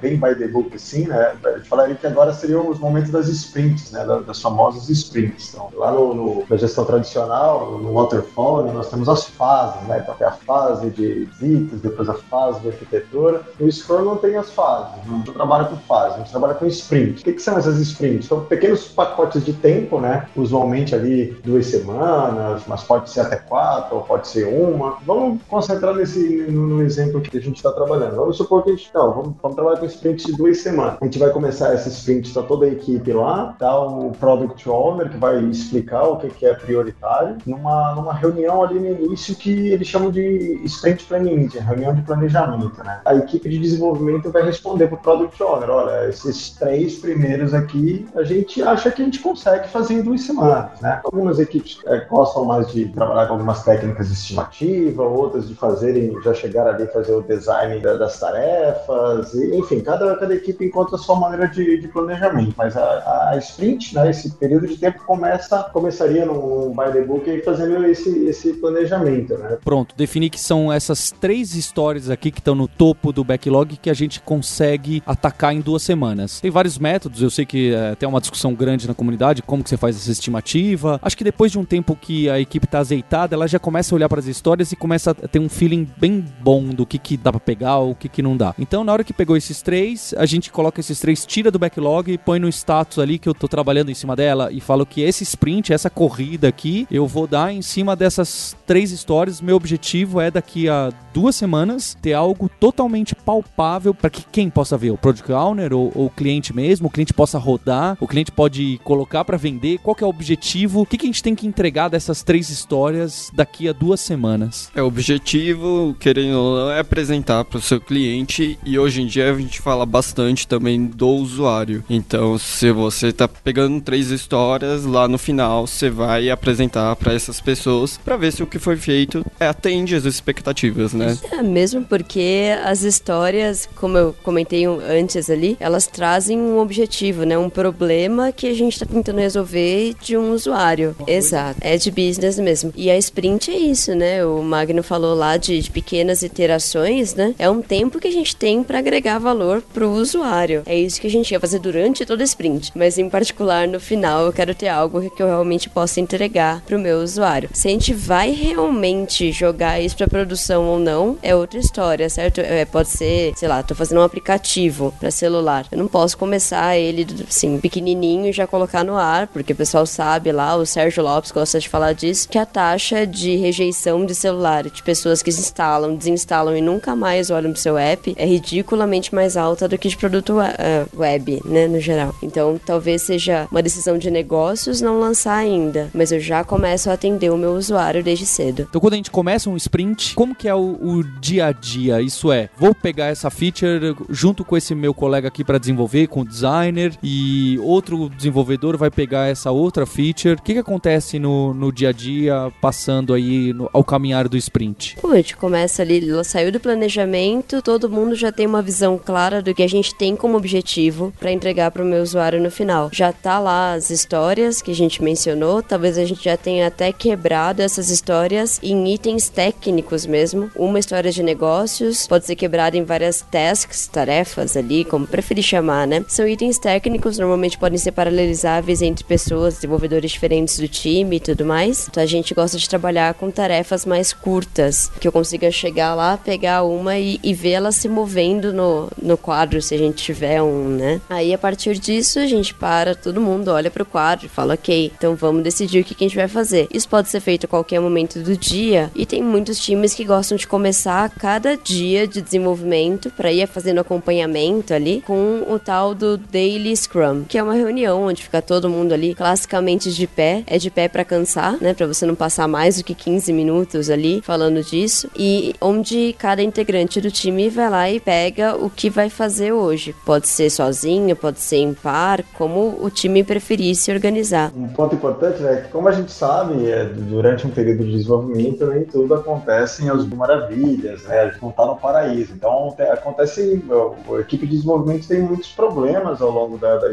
bem 0.00 0.16
by 0.16 0.34
the 0.34 0.48
book, 0.48 0.74
assim, 0.74 1.06
né? 1.06 1.34
Falaria 1.68 1.94
que 1.94 2.06
agora 2.06 2.32
seriam 2.32 2.68
os 2.68 2.78
momentos 2.78 3.10
das 3.10 3.28
sprints, 3.28 3.90
né? 3.90 4.04
Das 4.26 4.40
famosas 4.40 4.88
sprints. 4.88 5.52
Então, 5.52 5.70
lá 5.74 5.90
no, 5.90 6.14
no 6.14 6.44
na 6.48 6.56
gestão 6.56 6.84
tradicional, 6.84 7.78
no 7.78 7.92
waterfall, 7.92 8.64
né, 8.64 8.72
nós 8.72 8.88
temos 8.90 9.08
as 9.08 9.24
fases, 9.24 9.82
né? 9.88 10.00
Então, 10.02 10.14
tem 10.14 10.26
a 10.26 10.32
fase 10.32 10.90
de 10.90 11.24
visitas, 11.24 11.80
depois 11.80 12.08
a 12.08 12.14
fase 12.14 12.60
de 12.60 12.68
arquitetura. 12.68 13.42
No 13.58 13.70
Scrum 13.70 14.02
não 14.02 14.16
tem 14.16 14.36
as 14.36 14.50
fases, 14.50 14.94
não 15.06 15.22
trabalha 15.22 15.64
com 15.64 15.76
fase, 15.76 16.14
a 16.14 16.18
gente 16.18 16.30
trabalha 16.30 16.54
com 16.54 16.66
sprint. 16.66 17.20
O 17.20 17.24
que, 17.24 17.32
que 17.32 17.42
são 17.42 17.58
essas 17.58 17.78
sprints? 17.78 18.26
São 18.26 18.44
pequenos 18.44 18.88
pacotes 18.88 19.44
de 19.44 19.52
tempo, 19.52 20.00
né? 20.00 20.28
Usualmente 20.36 20.94
ali 20.94 21.36
duas 21.44 21.66
semanas, 21.66 22.62
mas 22.66 22.82
pode 22.82 23.10
ser 23.10 23.20
até 23.20 23.36
quatro, 23.36 23.96
ou 23.96 24.02
pode 24.02 24.28
ser 24.28 24.44
uma. 24.46 24.98
Vamos 25.06 25.40
concentrar 25.48 25.94
nesse 25.94 26.46
no, 26.50 26.66
no 26.66 26.82
exemplo 26.82 27.20
que 27.20 27.36
a 27.36 27.40
gente 27.40 27.56
está 27.56 27.72
trabalhando. 27.72 28.16
Vamos 28.16 28.36
supor 28.36 28.62
que 28.62 28.70
a 28.70 28.76
gente, 28.76 28.90
não, 28.94 29.12
vamos, 29.12 29.34
vamos 29.42 29.56
trabalha 29.64 29.78
com 29.78 29.86
sprint 29.86 30.26
de 30.26 30.32
duas 30.36 30.58
semanas. 30.58 30.98
A 31.00 31.04
gente 31.04 31.18
vai 31.18 31.30
começar 31.30 31.74
esse 31.74 31.88
sprint, 31.88 32.32
tá 32.34 32.42
toda 32.42 32.66
a 32.66 32.68
equipe 32.68 33.12
lá, 33.12 33.56
tá 33.58 33.80
o 33.80 34.12
Product 34.12 34.68
Owner 34.68 35.10
que 35.10 35.16
vai 35.16 35.42
explicar 35.44 36.02
o 36.04 36.18
que, 36.18 36.28
que 36.28 36.46
é 36.46 36.54
prioritário, 36.54 37.38
numa, 37.46 37.94
numa 37.94 38.12
reunião 38.12 38.62
ali 38.62 38.78
no 38.78 39.04
início 39.04 39.34
que 39.34 39.68
eles 39.68 39.88
chamam 39.88 40.10
de 40.10 40.60
Sprint 40.64 41.04
Planning 41.04 41.48
reunião 41.54 41.94
de 41.94 42.02
planejamento, 42.02 42.82
né? 42.84 43.00
A 43.04 43.14
equipe 43.14 43.48
de 43.48 43.58
desenvolvimento 43.58 44.30
vai 44.30 44.42
responder 44.42 44.88
pro 44.88 44.98
Product 44.98 45.42
Owner, 45.42 45.70
olha, 45.70 46.08
esses 46.08 46.50
três 46.50 46.96
primeiros 46.96 47.54
aqui, 47.54 48.06
a 48.14 48.22
gente 48.22 48.62
acha 48.62 48.90
que 48.90 49.00
a 49.00 49.04
gente 49.04 49.20
consegue 49.20 49.68
fazer 49.68 49.94
em 49.94 50.02
duas 50.02 50.22
semanas, 50.22 50.80
né? 50.80 51.00
Algumas 51.04 51.38
equipes 51.38 51.78
é, 51.86 52.00
gostam 52.00 52.44
mais 52.44 52.70
de 52.70 52.88
trabalhar 52.88 53.26
com 53.26 53.34
algumas 53.34 53.62
técnicas 53.62 54.08
de 54.08 54.14
estimativa, 54.14 55.02
outras 55.02 55.48
de 55.48 55.54
fazerem, 55.54 56.14
já 56.22 56.34
chegar 56.34 56.66
ali 56.66 56.86
fazer 56.88 57.14
o 57.14 57.22
design 57.22 57.80
das 57.80 58.18
tarefas, 58.18 59.34
e, 59.34 59.53
enfim, 59.58 59.80
cada, 59.80 60.16
cada 60.16 60.34
equipe 60.34 60.64
encontra 60.64 60.96
a 60.96 60.98
sua 60.98 61.18
maneira 61.18 61.48
de, 61.48 61.80
de 61.80 61.88
planejamento, 61.88 62.54
mas 62.56 62.76
a, 62.76 63.30
a, 63.30 63.38
sprint, 63.38 63.94
né, 63.94 64.10
esse 64.10 64.30
período 64.30 64.66
de 64.66 64.76
tempo 64.76 65.02
começa, 65.04 65.64
começaria 65.72 66.24
num 66.24 66.70
by 66.70 66.92
the 66.92 67.02
book 67.02 67.42
fazendo 67.42 67.84
esse, 67.86 68.26
esse 68.26 68.54
planejamento, 68.54 69.36
né? 69.38 69.58
Pronto, 69.64 69.94
definir 69.96 70.30
que 70.30 70.40
são 70.40 70.72
essas 70.72 71.10
três 71.10 71.54
histórias 71.54 72.10
aqui 72.10 72.30
que 72.30 72.40
estão 72.40 72.54
no 72.54 72.68
topo 72.68 73.12
do 73.12 73.24
backlog 73.24 73.76
que 73.76 73.90
a 73.90 73.94
gente 73.94 74.20
consegue 74.20 75.02
atacar 75.06 75.54
em 75.54 75.60
duas 75.60 75.82
semanas. 75.82 76.40
Tem 76.40 76.50
vários 76.50 76.78
métodos, 76.78 77.22
eu 77.22 77.30
sei 77.30 77.44
que 77.46 77.74
é, 77.74 77.94
tem 77.94 78.08
uma 78.08 78.20
discussão 78.20 78.54
grande 78.54 78.86
na 78.88 78.94
comunidade, 78.94 79.42
como 79.42 79.62
que 79.62 79.70
você 79.70 79.76
faz 79.76 79.96
essa 79.96 80.10
estimativa. 80.10 80.98
Acho 81.02 81.16
que 81.16 81.24
depois 81.24 81.52
de 81.52 81.58
um 81.58 81.64
tempo 81.64 81.96
que 81.96 82.28
a 82.28 82.40
equipe 82.40 82.66
está 82.66 82.78
azeitada, 82.78 83.34
ela 83.34 83.46
já 83.46 83.58
começa 83.58 83.94
a 83.94 83.96
olhar 83.96 84.08
para 84.08 84.20
as 84.20 84.26
histórias 84.26 84.72
e 84.72 84.76
começa 84.76 85.10
a 85.10 85.14
ter 85.14 85.38
um 85.38 85.48
feeling 85.48 85.88
bem 85.96 86.24
bom 86.40 86.64
do 86.64 86.86
que, 86.86 86.98
que 86.98 87.16
dá 87.16 87.30
para 87.30 87.40
pegar 87.40 87.78
o 87.78 87.94
que, 87.94 88.08
que 88.08 88.22
não 88.22 88.36
dá. 88.36 88.54
Então, 88.58 88.84
na 88.84 88.92
hora 88.92 89.04
que 89.04 89.12
pegou 89.12 89.36
esses 89.44 89.62
três, 89.62 90.14
a 90.16 90.26
gente 90.26 90.50
coloca 90.50 90.80
esses 90.80 90.98
três, 90.98 91.26
tira 91.26 91.50
do 91.50 91.58
backlog 91.58 92.10
e 92.10 92.18
põe 92.18 92.38
no 92.38 92.48
status 92.48 92.98
ali 92.98 93.18
que 93.18 93.28
eu 93.28 93.34
tô 93.34 93.46
trabalhando 93.46 93.90
em 93.90 93.94
cima 93.94 94.16
dela 94.16 94.50
e 94.50 94.60
falo 94.60 94.86
que 94.86 95.02
esse 95.02 95.22
sprint, 95.22 95.72
essa 95.72 95.90
corrida 95.90 96.48
aqui, 96.48 96.86
eu 96.90 97.06
vou 97.06 97.26
dar 97.26 97.52
em 97.52 97.62
cima 97.62 97.94
dessas 97.94 98.56
três 98.66 98.90
histórias. 98.90 99.40
Meu 99.40 99.56
objetivo 99.56 100.20
é 100.20 100.30
daqui 100.30 100.68
a 100.68 100.90
duas 101.12 101.36
semanas 101.36 101.96
ter 102.00 102.14
algo 102.14 102.48
totalmente 102.48 103.14
palpável 103.14 103.94
para 103.94 104.10
que 104.10 104.24
quem 104.32 104.48
possa 104.48 104.76
ver, 104.76 104.90
o 104.90 104.98
Product 104.98 105.30
Owner 105.30 105.72
ou, 105.72 105.92
ou, 105.94 106.06
o 106.06 106.10
cliente 106.10 106.54
mesmo, 106.54 106.88
o 106.88 106.90
cliente 106.90 107.12
possa 107.12 107.38
rodar, 107.38 107.96
o 108.00 108.08
cliente 108.08 108.32
pode 108.32 108.80
colocar 108.82 109.24
para 109.24 109.36
vender, 109.36 109.78
qual 109.78 109.96
é 110.00 110.04
o 110.04 110.08
objetivo, 110.08 110.80
o 110.80 110.86
que, 110.86 110.96
que 110.96 111.06
a 111.06 111.08
gente 111.08 111.22
tem 111.22 111.34
que 111.34 111.46
entregar 111.46 111.88
dessas 111.88 112.22
três 112.22 112.48
histórias 112.48 113.30
daqui 113.34 113.68
a 113.68 113.72
duas 113.72 114.00
semanas. 114.00 114.70
É, 114.74 114.82
o 114.82 114.86
objetivo, 114.86 115.94
querendo 116.00 116.38
ou 116.38 116.56
não, 116.56 116.70
é 116.70 116.80
apresentar 116.80 117.44
para 117.44 117.58
o 117.58 117.62
seu 117.62 117.80
cliente 117.80 118.58
e 118.64 118.78
hoje 118.78 119.02
em 119.02 119.06
dia 119.06 119.23
a 119.30 119.38
gente 119.38 119.60
fala 119.60 119.86
bastante 119.86 120.46
também 120.46 120.84
do 120.86 121.08
usuário. 121.08 121.84
Então, 121.88 122.38
se 122.38 122.70
você 122.70 123.12
tá 123.12 123.28
pegando 123.28 123.80
três 123.80 124.10
histórias, 124.10 124.84
lá 124.84 125.08
no 125.08 125.18
final 125.18 125.66
você 125.66 125.90
vai 125.90 126.30
apresentar 126.30 126.94
para 126.96 127.12
essas 127.12 127.40
pessoas 127.40 127.98
para 127.98 128.16
ver 128.16 128.32
se 128.32 128.42
o 128.42 128.46
que 128.46 128.58
foi 128.58 128.76
feito 128.76 129.24
atende 129.38 129.94
as 129.94 130.04
expectativas, 130.04 130.92
né? 130.92 131.16
É, 131.30 131.42
mesmo 131.42 131.84
porque 131.84 132.50
as 132.64 132.82
histórias, 132.82 133.68
como 133.74 133.96
eu 133.96 134.14
comentei 134.22 134.64
antes 134.66 135.28
ali, 135.30 135.56
elas 135.60 135.86
trazem 135.86 136.38
um 136.38 136.58
objetivo, 136.58 137.24
né? 137.24 137.36
Um 137.36 137.50
problema 137.50 138.32
que 138.32 138.46
a 138.46 138.54
gente 138.54 138.74
está 138.74 138.86
tentando 138.86 139.18
resolver 139.18 139.94
de 140.00 140.16
um 140.16 140.32
usuário. 140.32 140.96
Exato. 141.06 141.58
É 141.60 141.76
de 141.76 141.90
business 141.90 142.38
mesmo. 142.38 142.72
E 142.76 142.90
a 142.90 142.98
sprint 142.98 143.50
é 143.50 143.56
isso, 143.56 143.94
né? 143.94 144.24
O 144.24 144.42
Magno 144.42 144.82
falou 144.82 145.14
lá 145.14 145.36
de, 145.36 145.60
de 145.60 145.70
pequenas 145.70 146.22
iterações, 146.22 147.14
né? 147.14 147.34
É 147.38 147.48
um 147.48 147.62
tempo 147.62 147.98
que 147.98 148.08
a 148.08 148.12
gente 148.12 148.34
tem 148.36 148.62
para 148.62 148.78
agregar 148.78 149.13
valor 149.18 149.62
pro 149.72 149.90
usuário. 149.90 150.62
É 150.66 150.76
isso 150.76 151.00
que 151.00 151.06
a 151.06 151.10
gente 151.10 151.30
ia 151.30 151.40
fazer 151.40 151.58
durante 151.58 152.04
toda 152.04 152.22
a 152.22 152.24
sprint. 152.24 152.72
Mas 152.74 152.98
em 152.98 153.08
particular 153.08 153.66
no 153.68 153.80
final 153.80 154.26
eu 154.26 154.32
quero 154.32 154.54
ter 154.54 154.68
algo 154.68 155.10
que 155.10 155.22
eu 155.22 155.26
realmente 155.26 155.68
possa 155.68 156.00
entregar 156.00 156.62
pro 156.62 156.78
meu 156.78 156.98
usuário. 156.98 157.50
Se 157.52 157.68
a 157.68 157.70
gente 157.70 157.92
vai 157.92 158.30
realmente 158.30 159.32
jogar 159.32 159.80
isso 159.80 159.96
para 159.96 160.08
produção 160.08 160.64
ou 160.66 160.78
não, 160.78 161.16
é 161.22 161.34
outra 161.34 161.58
história, 161.58 162.08
certo? 162.08 162.40
É, 162.40 162.64
pode 162.64 162.88
ser, 162.88 163.32
sei 163.36 163.48
lá, 163.48 163.62
tô 163.62 163.74
fazendo 163.74 164.00
um 164.00 164.04
aplicativo 164.04 164.94
para 164.98 165.10
celular. 165.10 165.66
Eu 165.70 165.78
não 165.78 165.88
posso 165.88 166.16
começar 166.16 166.76
ele 166.76 167.06
assim 167.28 167.58
pequenininho 167.58 168.26
e 168.26 168.32
já 168.32 168.46
colocar 168.46 168.84
no 168.84 168.96
ar, 168.96 169.26
porque 169.28 169.52
o 169.52 169.56
pessoal 169.56 169.86
sabe 169.86 170.32
lá, 170.32 170.56
o 170.56 170.66
Sérgio 170.66 171.02
Lopes 171.02 171.30
gosta 171.30 171.58
de 171.58 171.68
falar 171.68 171.92
disso, 171.92 172.28
que 172.28 172.38
a 172.38 172.46
taxa 172.46 173.06
de 173.06 173.36
rejeição 173.36 174.04
de 174.04 174.14
celular 174.14 174.64
de 174.64 174.82
pessoas 174.82 175.22
que 175.22 175.30
instalam, 175.30 175.94
desinstalam 175.94 176.56
e 176.56 176.60
nunca 176.60 176.94
mais 176.94 177.30
olham 177.30 177.52
pro 177.52 177.60
seu 177.60 177.76
app 177.76 178.14
é 178.16 178.24
ridiculamente 178.24 179.03
mais 179.12 179.36
alta 179.36 179.68
do 179.68 179.76
que 179.76 179.88
de 179.88 179.96
produto 179.96 180.34
uh, 180.38 180.98
web, 180.98 181.40
né, 181.44 181.66
no 181.66 181.80
geral. 181.80 182.14
Então, 182.22 182.60
talvez 182.64 183.02
seja 183.02 183.48
uma 183.50 183.62
decisão 183.62 183.98
de 183.98 184.10
negócios 184.10 184.80
não 184.80 185.00
lançar 185.00 185.36
ainda, 185.36 185.90
mas 185.92 186.12
eu 186.12 186.20
já 186.20 186.44
começo 186.44 186.88
a 186.88 186.92
atender 186.92 187.30
o 187.30 187.36
meu 187.36 187.54
usuário 187.54 188.02
desde 188.02 188.26
cedo. 188.26 188.66
Então, 188.68 188.80
quando 188.80 188.94
a 188.94 188.96
gente 188.96 189.10
começa 189.10 189.50
um 189.50 189.56
sprint, 189.56 190.14
como 190.14 190.34
que 190.34 190.48
é 190.48 190.54
o, 190.54 190.78
o 190.80 191.04
dia 191.20 191.46
a 191.46 191.52
dia? 191.52 192.00
Isso 192.00 192.30
é, 192.30 192.48
vou 192.56 192.74
pegar 192.74 193.06
essa 193.06 193.30
feature 193.30 193.96
junto 194.08 194.44
com 194.44 194.56
esse 194.56 194.74
meu 194.74 194.94
colega 194.94 195.28
aqui 195.28 195.44
para 195.44 195.58
desenvolver, 195.58 196.06
com 196.06 196.20
o 196.20 196.24
designer, 196.24 196.96
e 197.02 197.58
outro 197.62 198.08
desenvolvedor 198.08 198.76
vai 198.76 198.90
pegar 198.90 199.26
essa 199.26 199.50
outra 199.50 199.86
feature. 199.86 200.34
O 200.34 200.42
que, 200.42 200.54
que 200.54 200.58
acontece 200.58 201.18
no, 201.18 201.52
no 201.54 201.72
dia 201.72 201.88
a 201.88 201.92
dia, 201.92 202.52
passando 202.60 203.14
aí 203.14 203.52
no, 203.52 203.68
ao 203.72 203.84
caminhar 203.84 204.28
do 204.28 204.36
sprint? 204.36 204.96
Pô, 205.00 205.08
a 205.10 205.16
gente 205.16 205.36
começa 205.36 205.82
ali, 205.82 206.02
saiu 206.24 206.52
do 206.52 206.60
planejamento, 206.60 207.62
todo 207.62 207.90
mundo 207.90 208.14
já 208.14 208.30
tem 208.30 208.46
uma 208.46 208.62
visão 208.62 208.93
clara 208.98 209.42
do 209.42 209.54
que 209.54 209.62
a 209.62 209.68
gente 209.68 209.94
tem 209.94 210.16
como 210.16 210.36
objetivo 210.36 211.12
para 211.18 211.32
entregar 211.32 211.70
para 211.70 211.82
o 211.82 211.86
meu 211.86 212.02
usuário 212.02 212.40
no 212.40 212.50
final. 212.50 212.90
Já 212.92 213.12
tá 213.12 213.38
lá 213.38 213.74
as 213.74 213.90
histórias 213.90 214.60
que 214.62 214.70
a 214.70 214.74
gente 214.74 215.02
mencionou, 215.02 215.62
talvez 215.62 215.98
a 215.98 216.04
gente 216.04 216.24
já 216.24 216.36
tenha 216.36 216.66
até 216.66 216.92
quebrado 216.92 217.62
essas 217.62 217.90
histórias 217.90 218.60
em 218.62 218.92
itens 218.92 219.28
técnicos 219.28 220.06
mesmo. 220.06 220.50
Uma 220.56 220.78
história 220.78 221.10
de 221.10 221.22
negócios 221.22 222.06
pode 222.06 222.26
ser 222.26 222.36
quebrada 222.36 222.76
em 222.76 222.84
várias 222.84 223.20
tasks, 223.20 223.86
tarefas 223.86 224.56
ali, 224.56 224.84
como 224.84 225.06
preferir 225.06 225.44
chamar, 225.44 225.86
né? 225.86 226.04
São 226.08 226.26
itens 226.26 226.58
técnicos, 226.58 227.18
normalmente 227.18 227.58
podem 227.58 227.78
ser 227.78 227.92
paralelizáveis 227.92 228.82
entre 228.82 229.04
pessoas, 229.04 229.54
desenvolvedores 229.54 230.10
diferentes 230.10 230.58
do 230.58 230.68
time 230.68 231.16
e 231.16 231.20
tudo 231.20 231.44
mais. 231.44 231.88
Então 231.88 232.02
a 232.02 232.06
gente 232.06 232.34
gosta 232.34 232.58
de 232.58 232.68
trabalhar 232.68 233.14
com 233.14 233.30
tarefas 233.30 233.84
mais 233.84 234.12
curtas, 234.12 234.90
que 235.00 235.06
eu 235.06 235.12
consiga 235.12 235.50
chegar 235.50 235.94
lá, 235.94 236.16
pegar 236.16 236.62
uma 236.62 236.98
e, 236.98 237.18
e 237.22 237.34
ver 237.34 237.52
ela 237.52 237.72
se 237.72 237.88
movendo 237.88 238.52
no, 239.00 239.16
quadro, 239.16 239.60
se 239.60 239.74
a 239.74 239.78
gente 239.78 240.02
tiver 240.02 240.42
um, 240.42 240.68
né? 240.68 241.00
Aí 241.08 241.32
a 241.32 241.38
partir 241.38 241.78
disso 241.78 242.18
a 242.18 242.26
gente 242.26 242.54
para, 242.54 242.94
todo 242.94 243.20
mundo 243.20 243.48
olha 243.48 243.70
pro 243.70 243.84
quadro 243.84 244.26
e 244.26 244.28
fala, 244.28 244.54
ok, 244.54 244.92
então 244.96 245.14
vamos 245.14 245.42
decidir 245.42 245.80
o 245.80 245.84
que, 245.84 245.94
que 245.94 246.04
a 246.04 246.08
gente 246.08 246.16
vai 246.16 246.28
fazer. 246.28 246.68
Isso 246.72 246.88
pode 246.88 247.08
ser 247.08 247.20
feito 247.20 247.46
a 247.46 247.48
qualquer 247.48 247.80
momento 247.80 248.20
do 248.20 248.36
dia 248.36 248.90
e 248.94 249.06
tem 249.06 249.22
muitos 249.22 249.58
times 249.58 249.94
que 249.94 250.04
gostam 250.04 250.36
de 250.36 250.46
começar 250.46 251.08
cada 251.10 251.56
dia 251.56 252.06
de 252.06 252.20
desenvolvimento 252.20 253.10
para 253.10 253.32
ir 253.32 253.46
fazendo 253.46 253.80
acompanhamento 253.80 254.72
ali 254.74 255.02
com 255.06 255.44
o 255.48 255.58
tal 255.58 255.94
do 255.94 256.16
Daily 256.16 256.76
Scrum, 256.76 257.24
que 257.24 257.38
é 257.38 257.42
uma 257.42 257.54
reunião 257.54 258.02
onde 258.02 258.22
fica 258.22 258.40
todo 258.42 258.70
mundo 258.70 258.92
ali 258.92 259.14
classicamente 259.14 259.92
de 259.92 260.06
pé, 260.06 260.42
é 260.46 260.58
de 260.58 260.70
pé 260.70 260.88
para 260.88 261.04
cansar, 261.04 261.56
né, 261.60 261.74
para 261.74 261.86
você 261.86 262.06
não 262.06 262.14
passar 262.14 262.48
mais 262.48 262.78
do 262.78 262.84
que 262.84 262.94
15 262.94 263.32
minutos 263.32 263.90
ali 263.90 264.20
falando 264.22 264.62
disso 264.62 265.10
e 265.16 265.54
onde 265.60 266.14
cada 266.18 266.42
integrante 266.42 267.00
do 267.00 267.10
time 267.10 267.48
vai 267.48 267.70
lá 267.70 267.90
e 267.90 268.00
pega 268.00 268.56
o 268.56 268.70
que 268.74 268.90
vai 268.90 269.08
fazer 269.08 269.52
hoje. 269.52 269.94
Pode 270.04 270.28
ser 270.28 270.50
sozinho, 270.50 271.14
pode 271.16 271.40
ser 271.40 271.56
em 271.56 271.72
par, 271.74 272.22
como 272.34 272.78
o 272.80 272.90
time 272.90 273.22
preferir 273.24 273.74
se 273.74 273.92
organizar. 273.92 274.52
Um 274.54 274.68
ponto 274.68 274.94
importante 274.94 275.44
é 275.44 275.62
que, 275.62 275.68
como 275.68 275.88
a 275.88 275.92
gente 275.92 276.12
sabe, 276.12 276.68
é, 276.68 276.84
durante 276.84 277.46
um 277.46 277.50
período 277.50 277.84
de 277.84 277.92
desenvolvimento, 277.92 278.66
nem 278.66 278.84
tudo 278.84 279.14
acontece 279.14 279.84
em 279.84 279.90
as 279.90 280.04
maravilhas, 280.06 281.02
né? 281.04 281.20
A 281.20 281.28
gente 281.28 281.42
não 281.42 281.50
está 281.50 281.66
no 281.66 281.76
paraíso. 281.76 282.32
Então, 282.34 282.74
acontece, 282.92 283.62
a 284.08 284.20
equipe 284.20 284.46
de 284.46 284.52
desenvolvimento 284.52 285.06
tem 285.06 285.22
muitos 285.22 285.50
problemas 285.52 286.20
ao 286.20 286.30
longo 286.30 286.58
da, 286.58 286.76
da, 286.76 286.88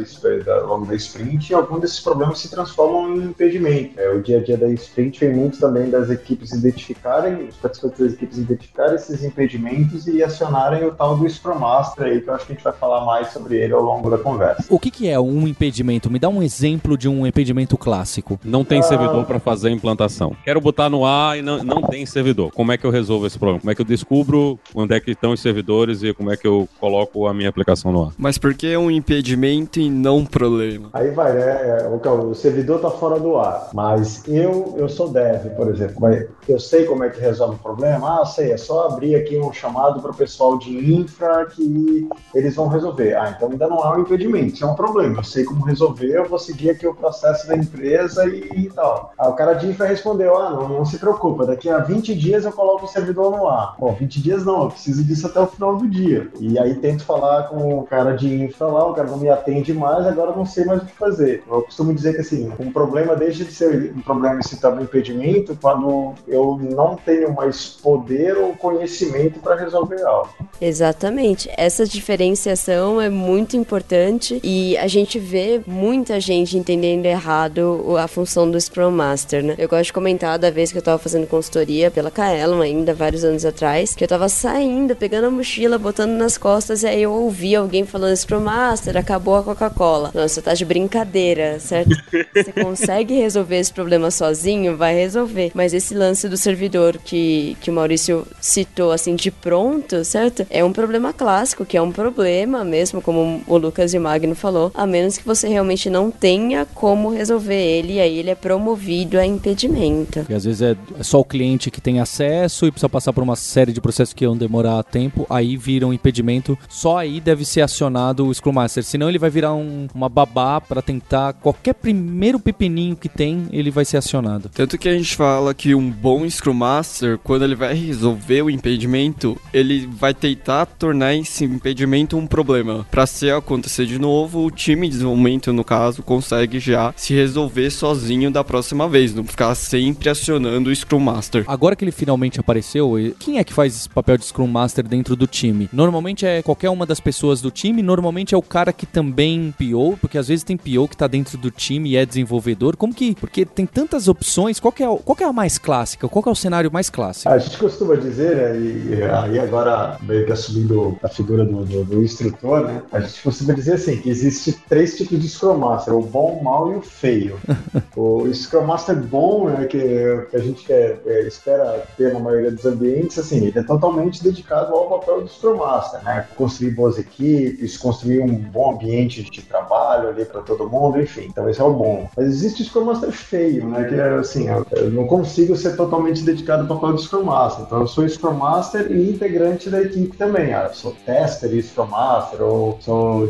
da, 0.46 0.64
longo 0.64 0.86
da 0.86 0.96
sprint 0.96 1.52
e 1.52 1.54
alguns 1.54 1.82
desses 1.82 2.00
problemas 2.00 2.40
se 2.40 2.50
transformam 2.50 3.16
em 3.16 3.26
impedimento. 3.26 4.00
É, 4.00 4.10
o 4.10 4.22
dia 4.22 4.40
a 4.40 4.44
dia 4.44 4.58
da 4.58 4.68
sprint 4.70 5.20
vem 5.20 5.34
muito 5.34 5.60
também 5.60 5.90
das 5.90 6.10
equipes 6.10 6.52
identificarem, 6.52 7.48
os 7.48 7.56
participantes 7.56 8.00
das 8.00 8.14
equipes 8.14 8.38
identificarem 8.38 8.96
esses 8.96 9.24
impedimentos 9.24 10.08
e 10.08 10.24
acionarem 10.24 10.86
o 10.86 10.92
tal 10.92 11.18
do 11.18 11.30
Scrum 11.30 11.60
Master 11.72 12.08
aí, 12.08 12.22
que 12.22 12.30
eu 12.30 12.34
acho 12.34 12.46
que 12.46 12.52
a 12.52 12.56
gente 12.56 12.64
vai 12.64 12.74
falar 12.74 13.06
mais 13.06 13.30
sobre 13.30 13.56
ele 13.56 13.72
ao 13.72 13.82
longo 13.82 14.10
da 14.10 14.18
conversa. 14.18 14.66
O 14.70 14.78
que, 14.78 14.92
que 14.92 15.08
é 15.08 15.18
um 15.18 15.48
impedimento? 15.48 16.12
Me 16.12 16.20
dá 16.20 16.28
um 16.28 16.44
exemplo 16.44 16.98
de 16.98 17.08
um 17.08 17.26
impedimento 17.26 17.78
clássico. 17.78 18.38
Não 18.44 18.66
tem 18.66 18.80
ah... 18.80 18.84
servidor 18.84 19.26
para 19.26 19.40
fazer 19.40 19.70
a 19.70 19.72
implantação. 19.72 20.36
Quero 20.44 20.60
botar 20.60 20.90
no 20.90 21.06
ar 21.06 21.38
e 21.38 21.42
não, 21.42 21.64
não 21.64 21.82
tem 21.84 22.06
servidor. 22.06 22.52
Como 22.52 22.72
é 22.74 22.78
que 22.78 22.86
eu 22.86 22.92
resolvo 22.92 23.26
esse 23.26 23.40
problema? 23.40 23.62
Como 23.62 23.72
é 23.72 23.76
que 23.76 23.82
eu 23.82 23.86
descubro 23.86 24.60
onde 24.76 24.94
é 24.94 25.00
que 25.00 25.12
estão 25.12 25.32
os 25.32 25.40
servidores 25.40 26.04
e 26.04 26.14
como 26.14 26.32
é 26.32 26.36
que 26.36 26.46
eu 26.46 26.68
coloco 26.80 27.26
a 27.26 27.34
minha 27.34 27.48
aplicação 27.48 27.92
no 27.92 28.04
ar? 28.04 28.12
Mas 28.18 28.38
por 28.38 28.54
que 28.54 28.68
é 28.68 28.78
um 28.78 28.92
impedimento 28.92 29.80
e 29.80 29.90
não 29.90 30.18
um 30.18 30.26
problema? 30.26 30.90
Aí 30.92 31.12
vai, 31.12 31.34
né? 31.34 31.86
É, 31.86 31.88
o, 31.88 32.34
servidor 32.34 32.78
está 32.78 32.90
fora 32.90 33.20
do 33.20 33.38
ar, 33.38 33.70
mas 33.74 34.28
eu, 34.28 34.76
eu 34.78 34.90
sou 34.90 35.10
dev, 35.10 35.48
por 35.56 35.70
exemplo. 35.70 36.02
Eu 36.48 36.60
sei 36.60 36.86
como 36.86 37.04
é 37.04 37.10
que 37.10 37.20
resolve 37.20 37.56
o 37.56 37.60
problema? 37.60 38.22
Ah, 38.22 38.26
sei, 38.26 38.52
é 38.52 38.58
só 38.58 38.88
abrir 38.88 39.16
aqui 39.16 39.40
um 39.40 39.54
chamado 39.54 40.02
para 40.02 40.12
o 40.12 40.16
pessoal 40.16 40.58
de 40.58 40.94
infra 40.94 41.46
que 41.46 41.61
que 41.62 42.10
eles 42.34 42.56
vão 42.56 42.68
resolver. 42.68 43.16
Ah, 43.16 43.34
então 43.36 43.50
ainda 43.50 43.68
não 43.68 43.84
há 43.84 43.96
um 43.96 44.02
impedimento, 44.02 44.56
isso 44.56 44.66
é 44.66 44.68
um 44.68 44.76
problema. 44.76 45.20
Eu 45.20 45.24
sei 45.24 45.44
como 45.44 45.66
resolver, 45.66 46.16
eu 46.16 46.26
vou 46.26 46.40
seguir 46.40 46.72
aqui 46.72 46.88
o 46.88 46.94
processo 46.94 47.48
da 47.48 47.56
empresa 47.56 48.26
e, 48.28 48.50
e 48.56 48.70
tal. 48.70 49.14
Aí 49.18 49.30
o 49.30 49.34
cara 49.34 49.54
de 49.54 49.68
infra 49.68 49.88
respondeu: 49.88 50.38
ah, 50.38 50.50
não, 50.50 50.68
não 50.68 50.86
se 50.86 50.98
preocupa, 50.98 51.46
daqui 51.46 51.70
a 51.70 51.80
20 51.80 52.16
dias 52.16 52.46
eu 52.46 52.52
coloco 52.52 52.86
o 52.86 52.88
servidor 52.88 53.38
no 53.38 53.48
ar. 53.48 53.76
Bom, 53.80 53.94
20 53.94 54.22
dias 54.22 54.46
não, 54.46 54.64
eu 54.64 54.70
preciso 54.70 55.04
disso 55.04 55.28
até 55.28 55.40
o 55.40 55.48
final 55.48 55.76
do 55.76 55.88
dia. 55.88 56.30
E 56.40 56.58
aí 56.58 56.76
tento 56.76 57.04
falar 57.04 57.44
com 57.44 57.80
o 57.80 57.84
cara 57.84 58.16
de 58.16 58.44
infra 58.44 58.68
lá, 58.68 58.90
o 58.90 58.94
cara 58.94 59.08
não 59.08 59.18
me 59.18 59.30
atende 59.30 59.74
mais, 59.74 60.06
agora 60.08 60.32
eu 60.32 60.38
não 60.38 60.46
sei 60.46 60.66
mais 60.66 60.82
o 60.82 60.86
que 60.86 60.94
fazer. 60.94 61.44
Eu 61.50 61.62
costumo 61.64 61.94
dizer 61.94 62.14
que 62.14 62.22
assim, 62.22 62.52
um 62.60 62.72
problema 62.72 63.16
deixa 63.16 63.44
de 63.44 63.52
ser 63.52 63.94
um 63.96 64.02
problema 64.02 64.40
e 64.40 64.48
se 64.48 64.60
torna 64.60 64.82
um 64.82 64.84
impedimento 64.84 65.58
quando 65.62 66.14
eu 66.28 66.58
não 66.62 66.96
tenho 66.96 67.34
mais 67.34 67.70
poder 67.70 68.38
ou 68.38 68.56
conhecimento 68.56 69.40
para 69.40 69.56
resolver 69.56 70.02
algo. 70.04 70.30
Exatamente. 70.60 71.41
Essa 71.58 71.86
diferenciação 71.86 73.00
é 73.02 73.10
muito 73.10 73.56
importante 73.58 74.40
e 74.44 74.78
a 74.78 74.88
gente 74.88 75.20
vê 75.20 75.62
muita 75.66 76.20
gente 76.20 76.58
entendendo 76.58 77.06
errado 77.06 77.96
a 77.98 78.08
função 78.08 78.50
do 78.50 78.60
Scrum 78.60 78.92
Master, 78.92 79.44
né? 79.44 79.56
Eu 79.58 79.68
gosto 79.70 79.86
de 79.86 79.94
comentar 79.94 80.38
da 80.38 80.50
vez 80.50 80.72
que 80.72 80.78
eu 80.78 80.82
tava 80.82 80.98
fazendo 80.98 81.28
consultoria 81.28 81.90
pela 81.90 82.12
Kaelon 82.12 82.62
ainda, 82.62 82.94
vários 82.94 83.24
anos 83.24 83.46
atrás, 83.46 83.96
que 83.96 84.04
eu 84.04 84.08
tava 84.08 84.30
saindo, 84.30 84.96
pegando 84.96 85.28
a 85.28 85.32
mochila, 85.32 85.78
botando 85.78 86.12
nas 86.12 86.38
costas 86.38 86.84
e 86.84 86.88
aí 86.88 87.02
eu 87.04 87.12
ouvi 87.12 87.56
alguém 87.56 87.86
falando 87.86 88.16
Scrum 88.16 88.42
Master, 88.42 88.98
acabou 88.98 89.36
a 89.36 89.44
Coca-Cola. 89.44 90.12
Nossa, 90.14 90.36
você 90.36 90.42
tá 90.42 90.54
de 90.54 90.66
brincadeira, 90.66 91.60
certo? 91.60 91.92
Você 92.34 92.52
consegue 92.52 93.14
resolver 93.14 93.58
esse 93.58 93.72
problema 93.72 94.10
sozinho? 94.10 94.78
Vai 94.78 94.96
resolver. 94.96 95.52
Mas 95.54 95.74
esse 95.74 95.94
lance 95.94 96.28
do 96.28 96.38
servidor 96.38 96.98
que, 96.98 97.58
que 97.62 97.70
o 97.70 97.74
Maurício 97.74 98.26
citou 98.40 98.92
assim 98.92 99.16
de 99.16 99.32
pronto, 99.32 100.04
certo? 100.04 100.46
É 100.50 100.64
um 100.64 100.72
problema 100.72 101.14
clássico, 101.32 101.66
que 101.66 101.78
é 101.78 101.82
um 101.82 101.94
problema 101.94 102.66
mesmo, 102.66 103.02
como 103.02 103.42
o 103.48 103.58
Lucas 103.58 103.94
e 103.94 103.98
o 103.98 104.02
Magno 104.02 104.36
falou, 104.36 104.70
a 104.76 104.86
menos 104.86 105.18
que 105.18 105.26
você 105.26 105.48
realmente 105.48 105.90
não 105.90 106.12
tenha 106.12 106.66
como 106.66 107.10
resolver 107.10 107.56
ele, 107.56 107.94
e 107.94 108.00
aí 108.02 108.20
ele 108.20 108.30
é 108.30 108.36
promovido 108.36 109.18
a 109.18 109.26
impedimento. 109.26 110.26
E 110.30 110.34
às 110.34 110.44
vezes 110.44 110.62
é 110.62 110.76
só 111.02 111.22
o 111.22 111.24
cliente 111.24 111.72
que 111.72 111.80
tem 111.80 112.02
acesso 112.02 112.66
e 112.66 112.72
precisa 112.72 112.90
passar 112.90 113.14
por 113.14 113.24
uma 113.24 113.38
série 113.38 113.72
de 113.72 113.80
processos 113.80 114.14
que 114.14 114.28
vão 114.28 114.36
demorar 114.36 114.84
tempo, 114.84 115.26
aí 115.30 115.56
vira 115.56 115.88
um 115.88 115.94
impedimento, 115.94 116.60
só 116.68 116.98
aí 116.98 117.22
deve 117.22 117.46
ser 117.46 117.62
acionado 117.62 118.28
o 118.28 118.34
Scrum 118.34 118.52
Master, 118.52 118.84
senão 118.84 119.08
ele 119.08 119.18
vai 119.18 119.30
virar 119.30 119.54
um, 119.54 119.88
uma 119.96 120.10
babá 120.10 120.60
para 120.60 120.82
tentar 120.82 121.32
qualquer 121.34 121.76
primeiro 121.76 122.42
pepininho 122.42 122.98
que 122.98 123.08
tem, 123.08 123.48
ele 123.54 123.72
vai 123.72 123.86
ser 123.86 123.96
acionado. 123.96 124.50
Tanto 124.54 124.78
que 124.78 124.90
a 124.90 124.94
gente 124.94 125.16
fala 125.16 125.54
que 125.54 125.74
um 125.74 125.90
bom 125.90 126.30
Scrum 126.30 126.54
Master, 126.54 127.18
quando 127.20 127.46
ele 127.46 127.56
vai 127.56 127.74
resolver 127.74 128.42
o 128.42 128.50
impedimento, 128.50 129.40
ele 129.54 129.88
vai 129.88 130.14
tentar 130.14 130.66
tornar 130.66 131.21
esse 131.22 131.46
impedimento 131.46 132.18
um 132.18 132.28
problema. 132.28 132.86
Para 132.90 133.06
se 133.06 133.30
acontecer 133.30 133.86
de 133.86 134.00
novo, 134.00 134.46
o 134.46 134.52
time 134.52 134.88
de 134.88 134.94
desenvolvimento, 134.94 135.54
no 135.54 135.64
caso, 135.64 136.04
consegue 136.04 136.60
já 136.60 136.94
se 136.96 137.14
resolver 137.14 137.70
sozinho 137.70 138.32
da 138.32 138.44
próxima 138.44 138.88
vez, 138.88 139.14
não 139.14 139.24
ficar 139.24 139.54
sempre 139.56 140.10
acionando 140.10 140.70
o 140.70 140.76
Scrum 140.76 141.00
Master. 141.00 141.44
Agora 141.48 141.76
que 141.76 141.84
ele 141.84 141.92
finalmente 141.92 142.40
apareceu, 142.40 142.94
quem 143.20 143.38
é 143.38 143.44
que 143.44 143.54
faz 143.54 143.76
esse 143.76 143.90
papel 143.90 144.18
de 144.18 144.26
Scrum 144.26 144.48
Master 144.48 144.88
dentro 144.88 145.16
do 145.16 145.28
time? 145.28 145.70
Normalmente 145.72 146.26
é 146.26 146.42
qualquer 146.42 146.70
uma 146.70 146.86
das 146.86 147.00
pessoas 147.00 147.42
do 147.42 147.52
time, 147.52 147.82
normalmente 147.82 148.34
é 148.34 148.38
o 148.38 148.42
cara 148.42 148.74
que 148.74 148.86
também 148.86 149.54
PO, 149.58 149.98
porque 150.00 150.18
às 150.18 150.28
vezes 150.28 150.44
tem 150.44 150.58
PO 150.58 150.88
que 150.88 150.98
tá 150.98 151.08
dentro 151.08 151.38
do 151.38 151.52
time 151.52 151.92
e 151.92 151.98
é 151.98 152.06
desenvolvedor. 152.06 152.76
Como 152.76 152.94
que. 152.94 153.16
Porque 153.16 153.46
tem 153.46 153.66
tantas 153.66 154.08
opções, 154.08 154.60
qual 154.60 154.72
que 154.72 154.84
é, 154.84 154.88
qual 154.88 155.16
que 155.16 155.24
é 155.24 155.28
a 155.28 155.34
mais 155.34 155.58
clássica? 155.58 156.08
Qual 156.08 156.22
que 156.24 156.30
é 156.30 156.32
o 156.32 156.36
cenário 156.36 156.72
mais 156.72 156.90
clássico? 156.90 157.30
A 157.30 157.38
gente 157.38 157.58
costuma 157.58 157.96
dizer, 157.96 158.36
né, 158.36 158.60
e 158.60 159.04
aí 159.04 159.40
agora 159.40 159.98
meio 160.02 160.26
que 160.26 160.32
assumindo 160.32 160.98
a 161.04 161.10
figura 161.12 161.46
do, 161.46 161.64
do, 161.66 161.84
do, 161.84 162.04
instrutor, 162.04 162.62
né? 162.62 162.82
A 162.92 163.00
gente 163.00 163.22
costuma 163.22 163.54
dizer 163.54 163.74
assim, 163.74 163.98
que 163.98 164.10
existe 164.10 164.54
três 164.68 164.98
tipos 164.98 165.20
de 165.20 165.30
Scrum 165.30 165.58
Master, 165.58 165.96
o 165.96 166.02
bom, 166.02 166.40
o 166.40 166.44
mal 166.44 166.72
e 166.72 166.76
o 166.76 166.82
feio. 166.82 167.40
o 167.96 168.32
Scrum 168.34 168.66
Master 168.66 168.96
bom, 168.96 169.50
né, 169.50 169.66
que, 169.66 170.28
que 170.30 170.36
a 170.36 170.40
gente 170.40 170.72
é, 170.72 170.98
é, 171.06 171.28
espera 171.28 171.84
ter 171.98 172.14
na 172.14 172.20
maioria 172.20 172.52
dos 172.52 172.66
ambientes, 172.66 173.18
assim, 173.18 173.46
ele 173.46 173.58
é 173.58 173.64
totalmente 173.64 174.24
dedicado 174.24 174.74
ao 174.74 175.00
papel 175.00 175.22
do 175.22 175.28
Scrum 175.28 175.58
Master, 175.58 176.04
né? 176.04 176.28
Construir 176.36 176.72
boas 176.72 176.98
equipes, 176.98 177.78
construir 177.78 178.22
um 178.22 178.36
bom 178.36 178.76
ambiente 178.76 179.24
de 179.24 179.42
trabalho 179.42 180.10
ali 180.10 180.26
para 180.26 180.42
todo 180.42 180.70
mundo, 180.70 181.00
enfim. 181.00 181.28
Então 181.30 181.50
esse 181.50 181.60
é 181.60 181.64
o 181.64 181.74
bom. 181.74 182.10
Mas 182.16 182.28
existe 182.28 182.62
o 182.62 182.66
Scrum 182.66 182.86
Master 182.86 183.12
feio, 183.12 183.68
né? 183.68 183.84
Que 183.86 183.96
é 183.96 184.10
assim, 184.16 184.48
eu 184.50 184.92
não 184.92 185.06
consigo 185.06 185.56
ser 185.56 185.76
totalmente 185.76 186.24
dedicado 186.24 186.62
ao 186.62 186.80
papel 186.80 186.96
do 186.96 187.02
Scrum 187.02 187.24
Master. 187.24 187.66
Então 187.66 187.82
eu 187.82 187.88
sou 187.88 188.08
Scrum 188.08 188.34
Master 188.34 188.92
e 188.92 189.10
integrante 189.12 189.70
da 189.70 189.82
equipe 189.82 190.16
também. 190.18 190.54
Ah, 190.54 190.68
eu 190.70 190.74
sou 190.74 190.96
tester 191.06 191.54
e 191.54 191.62
Scrum 191.62 191.88
Master, 191.88 192.42
ou 192.42 192.78
sou 192.82 193.28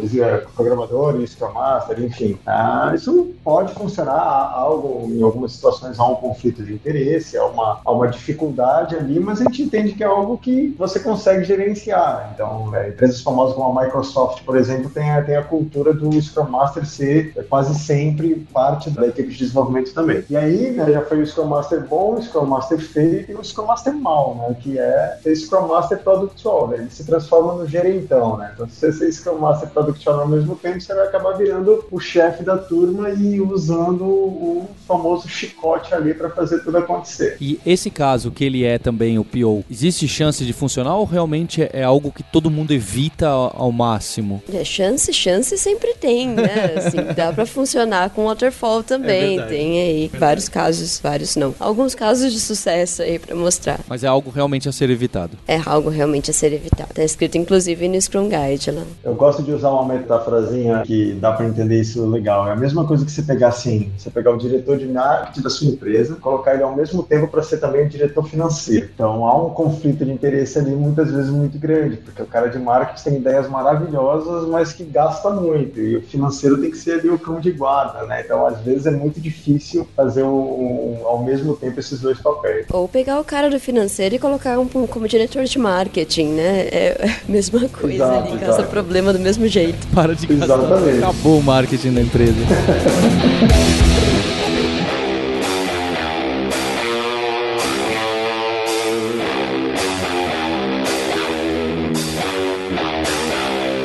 programador 0.55 1.19
e 1.21 1.27
Scrum 1.27 1.53
Master, 1.53 2.01
enfim. 2.03 2.37
Ah, 2.45 2.91
isso 2.93 3.31
pode 3.43 3.73
funcionar 3.73 4.51
algo, 4.53 5.09
em 5.11 5.21
algumas 5.21 5.53
situações 5.53 5.99
há 5.99 6.05
um 6.05 6.15
conflito 6.15 6.63
de 6.63 6.73
interesse, 6.73 7.37
há 7.37 7.45
uma, 7.45 7.79
há 7.83 7.91
uma 7.91 8.07
dificuldade 8.07 8.95
ali, 8.95 9.19
mas 9.19 9.41
a 9.41 9.43
gente 9.45 9.63
entende 9.63 9.93
que 9.93 10.03
é 10.03 10.07
algo 10.07 10.37
que 10.37 10.75
você 10.77 10.99
consegue 10.99 11.43
gerenciar. 11.43 12.31
Então, 12.33 12.75
é, 12.75 12.89
empresas 12.89 13.21
famosas 13.21 13.55
como 13.55 13.77
a 13.77 13.83
Microsoft, 13.83 14.43
por 14.43 14.57
exemplo, 14.57 14.89
tem 14.89 15.09
a, 15.11 15.21
tem 15.21 15.35
a 15.35 15.43
cultura 15.43 15.93
do 15.93 16.21
Scrum 16.21 16.49
Master 16.49 16.85
ser 16.85 17.33
quase 17.49 17.77
sempre 17.77 18.35
parte 18.53 18.89
da 18.89 19.07
equipe 19.07 19.29
de 19.29 19.37
desenvolvimento 19.37 19.93
também. 19.93 20.23
E 20.29 20.35
aí, 20.35 20.71
né, 20.71 20.91
já 20.91 21.01
foi 21.01 21.21
o 21.21 21.27
Scrum 21.27 21.45
Master 21.45 21.85
bom, 21.87 22.15
o 22.15 22.21
Scrum 22.21 22.45
Master 22.45 22.79
feio 22.79 23.25
e 23.27 23.33
o 23.33 23.43
Scrum 23.43 23.65
Master 23.65 23.93
mal, 23.93 24.35
né, 24.35 24.55
que 24.61 24.77
é 24.77 25.19
o 25.25 25.35
Scrum 25.35 25.67
Master 25.67 25.99
Product 25.99 26.47
Owner. 26.47 26.81
Ele 26.81 26.89
se 26.89 27.05
transforma 27.05 27.60
no 27.61 27.67
gerentão, 27.67 28.37
né? 28.37 28.51
Então, 28.53 28.67
se 28.67 28.75
você 28.75 28.91
ser 28.91 29.11
Scrum 29.11 29.37
Master 29.39 29.69
Product 29.69 30.09
Owner 30.09 30.21
ao 30.21 30.27
mesmo 30.27 30.55
tempo, 30.55 30.81
você 30.81 30.93
vai 30.93 31.07
acabar 31.07 31.37
virando 31.37 31.85
o 31.91 31.99
chefe 31.99 32.43
da 32.43 32.57
turma 32.57 33.09
e 33.11 33.39
usando 33.39 34.03
o 34.03 34.69
famoso 34.87 35.29
chicote 35.29 35.93
ali 35.93 36.13
para 36.13 36.29
fazer 36.29 36.59
tudo 36.63 36.77
acontecer. 36.77 37.37
E 37.39 37.59
esse 37.65 37.89
caso 37.89 38.31
que 38.31 38.43
ele 38.43 38.63
é 38.65 38.77
também 38.77 39.19
o 39.19 39.23
PO, 39.23 39.63
existe 39.69 40.07
chance 40.07 40.43
de 40.43 40.53
funcionar 40.53 40.95
ou 40.95 41.05
realmente 41.05 41.67
é 41.71 41.83
algo 41.83 42.11
que 42.11 42.23
todo 42.23 42.49
mundo 42.49 42.73
evita 42.73 43.27
ao 43.27 43.71
máximo? 43.71 44.41
É, 44.51 44.63
chance, 44.63 45.13
chance 45.13 45.57
sempre 45.57 45.93
tem, 45.93 46.29
né? 46.29 46.73
Assim, 46.77 46.97
dá 47.15 47.31
para 47.31 47.45
funcionar 47.45 48.09
com 48.09 48.25
waterfall 48.25 48.83
também. 48.83 49.39
É 49.39 49.45
tem 49.45 49.81
aí 49.81 50.01
verdade. 50.01 50.19
vários 50.19 50.49
casos, 50.49 50.99
vários 50.99 51.35
não. 51.35 51.53
Alguns 51.59 51.93
casos 51.93 52.33
de 52.33 52.39
sucesso 52.39 53.01
aí 53.01 53.19
para 53.19 53.35
mostrar. 53.35 53.79
Mas 53.87 54.03
é 54.03 54.07
algo 54.07 54.31
realmente 54.31 54.67
a 54.67 54.71
ser 54.71 54.89
evitado. 54.89 55.37
É 55.47 55.61
algo 55.65 55.89
realmente 55.89 56.31
a 56.31 56.33
ser 56.33 56.53
evitado. 56.53 56.93
Tá 56.93 57.03
escrito 57.03 57.37
inclusive 57.37 57.50
no 57.51 58.01
Scrum 58.01 58.29
Guide 58.29 58.71
lá. 58.71 58.83
Eu 59.03 59.13
gosto 59.13 59.43
de 59.43 59.51
usar 59.51 59.69
uma 59.71 59.93
metáforazinha 59.93 60.81
que 60.85 61.13
dá 61.13 61.33
para 61.33 61.45
entender 61.45 61.81
isso 61.81 62.05
legal. 62.05 62.47
É 62.47 62.51
a 62.51 62.55
mesma 62.55 62.85
coisa 62.85 63.05
que 63.05 63.11
você 63.11 63.21
pegar 63.21 63.49
assim, 63.49 63.91
você 63.97 64.09
pegar 64.09 64.31
o 64.31 64.37
diretor 64.37 64.77
de 64.77 64.87
marketing 64.87 65.41
da 65.41 65.49
sua 65.49 65.67
empresa, 65.67 66.15
colocar 66.15 66.53
ele 66.53 66.63
ao 66.63 66.75
mesmo 66.75 67.03
tempo 67.03 67.27
para 67.27 67.43
ser 67.43 67.57
também 67.57 67.85
o 67.85 67.89
diretor 67.89 68.27
financeiro. 68.27 68.89
Então 68.93 69.25
há 69.25 69.45
um 69.45 69.49
conflito 69.49 70.05
de 70.05 70.11
interesse 70.11 70.57
ali 70.59 70.71
muitas 70.71 71.11
vezes 71.11 71.29
muito 71.29 71.57
grande, 71.57 71.97
porque 71.97 72.21
o 72.21 72.25
cara 72.25 72.47
de 72.47 72.57
marketing 72.57 73.03
tem 73.03 73.17
ideias 73.17 73.49
maravilhosas, 73.49 74.47
mas 74.47 74.71
que 74.71 74.83
gasta 74.83 75.29
muito. 75.29 75.79
E 75.79 75.97
o 75.97 76.01
financeiro 76.01 76.59
tem 76.59 76.71
que 76.71 76.77
ser 76.77 76.99
ali 76.99 77.09
o 77.09 77.19
cão 77.19 77.39
de 77.39 77.51
guarda, 77.51 78.05
né? 78.05 78.21
Então 78.23 78.45
às 78.45 78.59
vezes 78.61 78.85
é 78.85 78.91
muito 78.91 79.19
difícil 79.19 79.87
fazer 79.95 80.23
o, 80.23 80.99
ao 81.05 81.23
mesmo 81.23 81.55
tempo 81.55 81.79
esses 81.79 81.99
dois 81.99 82.19
papéis. 82.19 82.65
Ou 82.71 82.87
pegar 82.87 83.19
o 83.19 83.23
cara 83.23 83.49
do 83.49 83.59
financeiro 83.59 84.15
e 84.15 84.19
colocar 84.19 84.57
um, 84.59 84.67
como 84.67 85.07
diretor 85.07 85.43
de 85.43 85.59
marketing, 85.59 86.29
né? 86.29 86.67
É 86.71 86.97
a 87.03 87.40
mesma 87.41 87.67
coisa 87.69 87.95
exato, 87.95 88.17
ali, 88.19 88.27
exato. 88.27 88.45
causa 88.45 88.63
problema 88.63 89.11
do 89.11 89.19
mesmo 89.19 89.47
jeito. 89.47 89.87
Para 89.93 90.13
de 90.13 90.27
gastar. 90.27 90.59
Acabou 90.97 91.39
o 91.39 91.43
marketing 91.43 91.93
da 91.93 92.01
empresa. 92.01 92.35